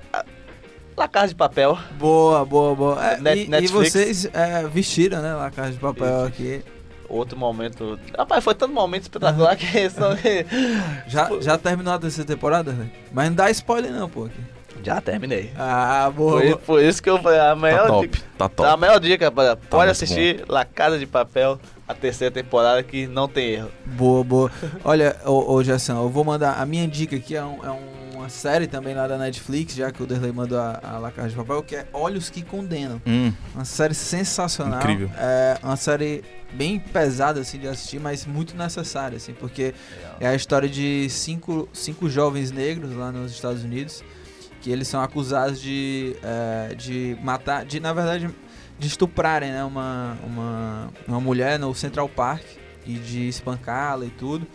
a- 0.98 1.02
La 1.02 1.08
Casa 1.08 1.30
de 1.30 1.36
Papel. 1.36 1.78
Boa, 1.98 2.46
boa, 2.46 2.76
boa. 2.76 3.06
É, 3.06 3.18
Net- 3.20 3.38
e, 3.40 3.46
e 3.46 3.48
Netflix. 3.48 3.72
vocês 3.94 4.26
é, 4.34 4.68
vestiram, 4.68 5.22
né? 5.22 5.34
Lá 5.34 5.48
a 5.48 5.52
Casa 5.52 5.72
de 5.72 5.78
Papel 5.80 6.26
aqui. 6.26 6.64
Outro 7.10 7.38
momento. 7.38 8.00
Rapaz, 8.18 8.44
foi 8.44 8.56
tanto 8.56 8.74
momento 8.74 9.04
espetacular 9.04 9.56
que 9.58 9.90
são- 9.90 10.16
Já, 11.08 11.30
já 11.42 11.58
terminou 11.58 11.94
a 11.94 12.00
terceira 12.00 12.28
temporada, 12.28 12.72
né? 12.72 12.90
Mas 13.12 13.28
não 13.30 13.36
dá 13.36 13.50
spoiler 13.52 13.92
não, 13.92 14.10
pô. 14.10 14.26
Aqui. 14.26 14.40
Já 14.84 15.00
terminei. 15.00 15.52
Ah, 15.60 16.12
boa. 16.16 16.58
Foi, 16.66 16.88
isso 16.88 17.04
que 17.04 17.10
eu 17.10 17.22
falei. 17.22 17.38
A 17.40 17.50
Tá 17.50 17.56
melhor 17.56 17.88
top, 17.88 18.08
dica. 18.08 18.24
tá 18.38 18.46
A 18.46 18.50
top. 18.50 18.80
melhor 18.82 19.00
dica, 19.00 19.26
rapaziada. 19.26 19.58
Pode 19.70 19.76
muito 19.86 19.92
assistir 19.92 20.44
La 20.48 20.66
Casa 20.66 20.98
de 20.98 21.06
Papel, 21.06 21.60
a 21.88 21.94
terceira 21.94 22.34
temporada, 22.34 22.82
que 22.82 23.06
não 23.06 23.28
tem 23.28 23.50
erro. 23.52 23.70
Boa, 23.86 24.24
boa. 24.24 24.52
Olha, 24.84 25.16
ô, 25.26 25.54
ô 25.54 25.64
Gerson, 25.64 26.02
eu 26.02 26.10
vou 26.10 26.24
mandar. 26.24 26.60
A 26.60 26.66
minha 26.66 26.88
dica 26.88 27.16
aqui 27.16 27.36
é, 27.36 27.44
um- 27.44 27.64
é 27.64 27.70
uma 28.22 28.30
série 28.30 28.68
também 28.68 28.94
lá 28.94 29.08
da 29.08 29.18
Netflix, 29.18 29.74
já 29.74 29.92
que 29.92 30.02
o 30.04 30.06
Derlei 30.06 30.32
mandou 30.32 30.60
a, 30.60 30.80
a 30.84 30.98
La 31.00 31.12
Casa 31.12 31.30
de 31.30 31.36
Papel, 31.36 31.64
que 31.64 31.76
é 31.76 31.88
Olhos 31.92 32.30
que 32.30 32.44
Condenam. 32.44 33.02
Hum, 33.06 33.34
Uma 33.56 33.66
série 33.66 33.94
sensacional. 33.96 34.80
Incrível. 34.80 35.10
É 35.18 35.58
uma 35.64 35.76
série 35.76 36.24
bem 36.54 36.80
pesada 36.80 37.40
assim 37.40 37.58
de 37.58 37.68
assistir, 37.68 38.00
mas 38.00 38.26
muito 38.26 38.56
necessária, 38.56 39.18
assim, 39.18 39.34
porque 39.34 39.74
é 40.20 40.28
a 40.28 40.36
história 40.36 40.70
de 40.70 41.10
cinco, 41.10 41.68
cinco 41.74 42.10
jovens 42.10 42.52
negros 42.52 42.96
lá 42.96 43.12
nos 43.12 43.32
Estados 43.32 43.64
Unidos 43.64 44.04
que 44.62 44.70
eles 44.70 44.88
são 44.88 45.02
acusados 45.02 45.60
de, 45.60 46.16
é, 46.22 46.76
de 46.76 47.18
matar, 47.24 47.66
de 47.66 47.80
na 47.80 47.92
verdade 47.94 48.30
de 48.78 48.88
estuprarem, 48.88 49.50
né, 49.52 49.64
uma, 49.64 50.16
uma, 50.24 50.90
uma 51.08 51.20
mulher 51.20 51.58
no 51.58 51.74
Central 51.74 52.08
Park 52.08 52.44
e 52.86 52.94
de 52.94 53.28
espancá-la 53.28 54.06
e 54.06 54.10
tudo. 54.12 54.46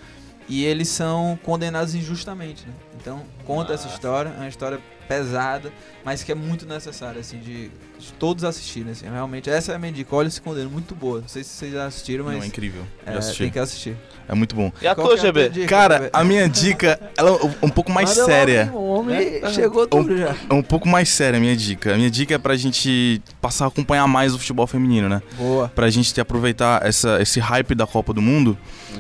E 0.48 0.64
eles 0.64 0.86
são 0.88 1.36
condenados 1.42 1.96
injustamente, 1.96 2.64
né? 2.68 2.72
Então 3.06 3.22
conta 3.44 3.72
essa 3.72 3.86
história, 3.86 4.30
é 4.30 4.40
uma 4.40 4.48
história 4.48 4.80
pesada, 5.06 5.72
mas 6.04 6.24
que 6.24 6.32
é 6.32 6.34
muito 6.34 6.66
necessária, 6.66 7.20
assim, 7.20 7.38
de, 7.38 7.70
de 7.98 8.12
todos 8.18 8.42
assistirem, 8.42 8.90
assim, 8.90 9.08
realmente. 9.08 9.48
Essa 9.48 9.70
é 9.70 9.74
a 9.76 9.78
minha 9.78 9.92
dica, 9.92 10.14
olha 10.14 10.28
se 10.28 10.40
condena, 10.40 10.68
muito 10.68 10.94
boa. 10.94 11.20
Não 11.20 11.28
sei 11.28 11.44
se 11.44 11.50
vocês 11.50 11.72
já 11.72 11.86
assistiram, 11.86 12.24
não, 12.24 12.32
mas 12.32 12.42
é 12.42 12.46
incrível. 12.48 12.82
é, 13.06 13.12
assisti. 13.12 13.44
tem 13.44 13.50
que 13.52 13.58
assistir. 13.60 13.96
É 14.28 14.34
muito 14.34 14.56
bom. 14.56 14.72
E 14.82 14.88
a 14.88 14.94
tua, 14.96 15.10
que 15.10 15.14
é 15.14 15.16
GB? 15.18 15.48
dica, 15.50 15.66
Cara, 15.68 15.98
GB? 15.98 16.10
a 16.12 16.24
minha 16.24 16.48
dica, 16.48 17.00
ela 17.16 17.30
é 17.30 17.64
um 17.64 17.68
pouco 17.68 17.92
mais 17.92 18.10
Manda 18.10 18.24
séria. 18.24 18.70
O 18.74 18.86
homem 18.88 19.40
chegou 19.52 19.86
tudo 19.86 20.16
já. 20.18 20.34
É 20.50 20.54
um 20.54 20.62
pouco 20.62 20.88
mais 20.88 21.08
séria 21.08 21.36
a 21.36 21.40
minha 21.40 21.56
dica. 21.56 21.94
A 21.94 21.96
minha 21.96 22.10
dica 22.10 22.34
é 22.34 22.38
pra 22.38 22.56
gente 22.56 23.22
passar 23.40 23.66
a 23.66 23.68
acompanhar 23.68 24.06
mais 24.08 24.34
o 24.34 24.38
futebol 24.38 24.66
feminino, 24.66 25.08
né? 25.08 25.22
Boa. 25.38 25.68
Pra 25.68 25.88
gente 25.90 26.12
ter, 26.12 26.22
aproveitar 26.22 26.84
essa, 26.84 27.22
esse 27.22 27.38
hype 27.38 27.76
da 27.76 27.86
Copa 27.86 28.12
do 28.12 28.20
Mundo 28.20 28.58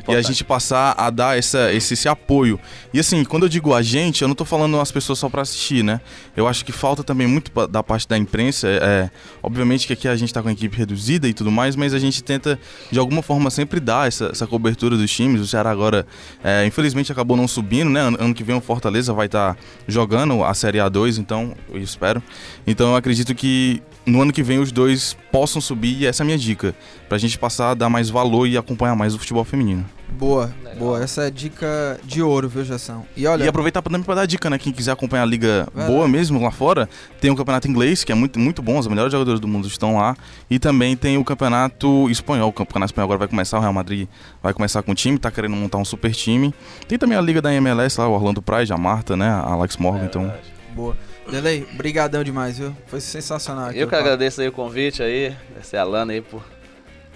e 0.08 0.14
a 0.14 0.22
gente 0.22 0.44
passar 0.44 0.94
a 0.96 1.10
dar 1.10 1.36
essa, 1.36 1.72
esse, 1.72 1.94
esse 1.94 2.08
apoio. 2.08 2.60
E 2.94 3.00
assim, 3.00 3.24
quando 3.24 3.44
eu 3.44 3.48
digo 3.48 3.74
a 3.74 3.82
gente, 3.82 3.95
eu 4.20 4.28
não 4.28 4.34
tô 4.34 4.44
falando 4.44 4.80
as 4.80 4.92
pessoas 4.92 5.18
só 5.18 5.28
pra 5.28 5.42
assistir, 5.42 5.82
né? 5.82 6.00
Eu 6.36 6.46
acho 6.46 6.64
que 6.64 6.72
falta 6.72 7.02
também 7.02 7.26
muito 7.26 7.50
da 7.66 7.82
parte 7.82 8.06
da 8.06 8.16
imprensa. 8.16 8.68
É, 8.68 8.76
é, 8.76 9.10
obviamente 9.42 9.86
que 9.86 9.92
aqui 9.92 10.08
a 10.08 10.16
gente 10.16 10.32
tá 10.32 10.42
com 10.42 10.48
a 10.48 10.52
equipe 10.52 10.76
reduzida 10.76 11.28
e 11.28 11.32
tudo 11.32 11.50
mais, 11.50 11.76
mas 11.76 11.94
a 11.94 11.98
gente 11.98 12.22
tenta, 12.22 12.58
de 12.90 12.98
alguma 12.98 13.22
forma, 13.22 13.50
sempre 13.50 13.80
dar 13.80 14.08
essa, 14.08 14.26
essa 14.26 14.46
cobertura 14.46 14.96
dos 14.96 15.10
times. 15.10 15.40
O 15.40 15.46
Ceará 15.46 15.70
agora, 15.70 16.06
é, 16.42 16.66
infelizmente, 16.66 17.10
acabou 17.10 17.36
não 17.36 17.48
subindo, 17.48 17.90
né? 17.90 18.00
Ano, 18.00 18.16
ano 18.20 18.34
que 18.34 18.44
vem 18.44 18.56
o 18.56 18.60
Fortaleza 18.60 19.12
vai 19.12 19.26
estar 19.26 19.56
jogando 19.86 20.44
a 20.44 20.52
Série 20.54 20.78
A2, 20.78 21.18
então, 21.18 21.54
eu 21.70 21.80
espero. 21.80 22.22
Então 22.66 22.90
eu 22.90 22.96
acredito 22.96 23.34
que 23.34 23.82
no 24.04 24.22
ano 24.22 24.32
que 24.32 24.42
vem 24.42 24.58
os 24.58 24.70
dois 24.70 25.16
possam 25.32 25.60
subir 25.60 26.02
e 26.02 26.06
essa 26.06 26.22
é 26.22 26.24
a 26.24 26.26
minha 26.26 26.38
dica. 26.38 26.74
Pra 27.08 27.18
gente 27.18 27.38
passar 27.38 27.70
a 27.70 27.74
dar 27.74 27.88
mais 27.88 28.08
valor 28.08 28.46
e 28.46 28.56
acompanhar 28.56 28.94
mais 28.94 29.14
o 29.14 29.18
futebol 29.18 29.44
feminino. 29.44 29.84
Boa, 30.08 30.54
Legal. 30.62 30.78
boa. 30.78 31.02
Essa 31.02 31.24
é 31.24 31.26
a 31.26 31.30
dica 31.30 32.00
de 32.04 32.22
ouro, 32.22 32.48
viu, 32.48 32.64
Jação? 32.64 33.04
E 33.16 33.26
olha, 33.26 33.44
E 33.44 33.48
aproveitar 33.48 33.82
pra- 33.82 33.90
também 33.90 34.04
pra 34.04 34.14
dar 34.14 34.26
dica, 34.26 34.48
né? 34.48 34.58
Quem 34.58 34.72
quiser 34.72 34.92
acompanhar 34.92 35.24
a 35.24 35.26
liga 35.26 35.66
Vai 35.74 35.86
boa 35.86 36.02
lá. 36.02 36.08
mesmo 36.08 36.40
lá 36.42 36.50
fora, 36.50 36.88
tem 37.20 37.30
o 37.30 37.36
campeonato 37.36 37.68
inglês, 37.68 38.02
que 38.04 38.12
é 38.12 38.14
muito, 38.14 38.38
muito 38.38 38.62
bom, 38.62 38.78
os 38.78 38.86
melhores 38.86 39.12
jogadores 39.12 39.40
do 39.40 39.48
mundo 39.48 39.66
estão 39.66 39.96
lá. 39.96 40.16
E 40.48 40.58
também 40.58 40.96
tem 40.96 41.18
o 41.18 41.24
campeonato 41.24 42.08
espanhol. 42.08 42.48
O 42.48 42.52
campeonato 42.52 42.90
espanhol 42.92 43.06
agora 43.06 43.18
vai 43.18 43.28
começar, 43.28 43.58
o 43.58 43.60
Real 43.60 43.72
Madrid 43.72 44.08
vai 44.42 44.54
começar 44.54 44.82
com 44.82 44.92
o 44.92 44.94
time, 44.94 45.18
tá 45.18 45.30
querendo 45.30 45.54
montar 45.56 45.78
um 45.78 45.84
super 45.84 46.12
time. 46.14 46.54
Tem 46.88 46.96
também 46.98 47.18
a 47.18 47.20
liga 47.20 47.42
da 47.42 47.52
MLS 47.52 48.00
lá, 48.00 48.08
o 48.08 48.12
Orlando 48.12 48.40
Pride, 48.40 48.72
a 48.72 48.78
Marta, 48.78 49.16
né? 49.16 49.28
A 49.28 49.52
Alex 49.52 49.76
Morgan, 49.76 50.04
então. 50.06 50.32
boa. 50.74 50.96
Delei, 51.30 51.66
brigadão 51.76 52.22
demais, 52.22 52.56
viu? 52.58 52.72
Foi 52.86 53.00
sensacional. 53.00 53.66
aqui 53.70 53.78
Eu 53.80 53.88
que 53.88 53.90
papo. 53.90 54.02
agradeço 54.04 54.40
aí 54.40 54.46
o 54.48 54.52
convite 54.52 55.02
aí, 55.02 55.34
essa 55.58 55.76
é 55.76 55.80
a 55.80 55.84
Lana 55.84 56.12
aí 56.12 56.20
por 56.20 56.40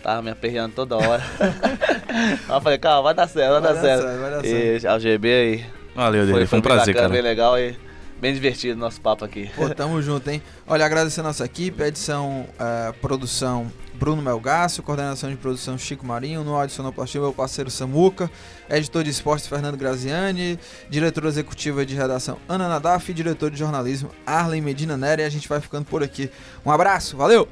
tava 0.00 0.22
me 0.22 0.30
aperreando 0.30 0.74
toda 0.74 0.96
hora. 0.96 1.22
Aí 2.48 2.56
eu 2.56 2.60
falei, 2.60 2.78
calma, 2.78 3.02
vai 3.02 3.14
dar 3.14 3.28
certo, 3.28 3.52
vai, 3.52 3.60
Vai 3.60 3.68
dar 3.68 3.74
dar 3.74 3.80
certo. 3.80 4.02
certo, 4.02 4.20
vai 4.20 4.30
dar 4.30 4.44
certo. 4.44 4.84
E 4.84 4.86
ao 4.86 5.00
GB 5.00 5.28
aí. 5.32 5.66
Valeu, 5.94 6.26
Dele, 6.26 6.46
foi 6.46 6.58
um 6.58 6.62
bem 6.62 6.72
prazer, 6.72 6.94
bacana, 6.94 7.12
cara. 7.12 7.22
bem 7.22 7.30
legal 7.30 7.58
e 7.58 7.76
bem 8.20 8.32
divertido 8.34 8.74
o 8.74 8.78
nosso 8.78 9.00
papo 9.00 9.24
aqui. 9.24 9.50
Pô, 9.56 9.68
tamo 9.70 10.00
junto, 10.02 10.28
hein? 10.28 10.42
Olha, 10.66 10.84
agradecer 10.84 11.20
a 11.20 11.24
nossa 11.24 11.44
equipe, 11.44 11.82
edição, 11.82 12.46
eh, 12.58 12.92
produção 13.00 13.70
Bruno 13.94 14.22
Melgaço, 14.22 14.82
coordenação 14.82 15.28
de 15.30 15.36
produção 15.36 15.76
Chico 15.76 16.06
Marinho, 16.06 16.42
no 16.44 16.54
áudio 16.54 16.74
sonoplastia 16.74 17.20
meu 17.20 17.32
parceiro 17.32 17.70
Samuca, 17.70 18.30
editor 18.68 19.02
de 19.04 19.10
esportes 19.10 19.46
Fernando 19.46 19.76
Graziani, 19.76 20.58
diretora 20.88 21.28
executiva 21.28 21.84
de 21.84 21.94
redação 21.94 22.38
Ana 22.48 22.68
Nadaf 22.68 23.10
e 23.10 23.14
diretor 23.14 23.50
de 23.50 23.58
jornalismo 23.58 24.10
Arlen 24.26 24.60
Medina 24.62 24.96
Nery. 24.96 25.22
E 25.22 25.24
a 25.24 25.28
gente 25.30 25.48
vai 25.48 25.60
ficando 25.60 25.84
por 25.84 26.02
aqui. 26.02 26.30
Um 26.64 26.70
abraço, 26.70 27.16
valeu! 27.16 27.48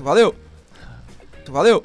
Valeu! 0.00 0.47
Valeu! 1.52 1.82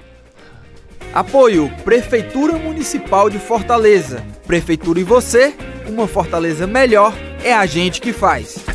Apoio 1.14 1.70
Prefeitura 1.84 2.54
Municipal 2.54 3.30
de 3.30 3.38
Fortaleza. 3.38 4.26
Prefeitura 4.48 5.00
e 5.00 5.04
você, 5.04 5.54
uma 5.88 6.08
Fortaleza 6.08 6.66
melhor 6.66 7.14
é 7.44 7.54
a 7.54 7.66
gente 7.66 8.02
que 8.02 8.12
faz. 8.12 8.73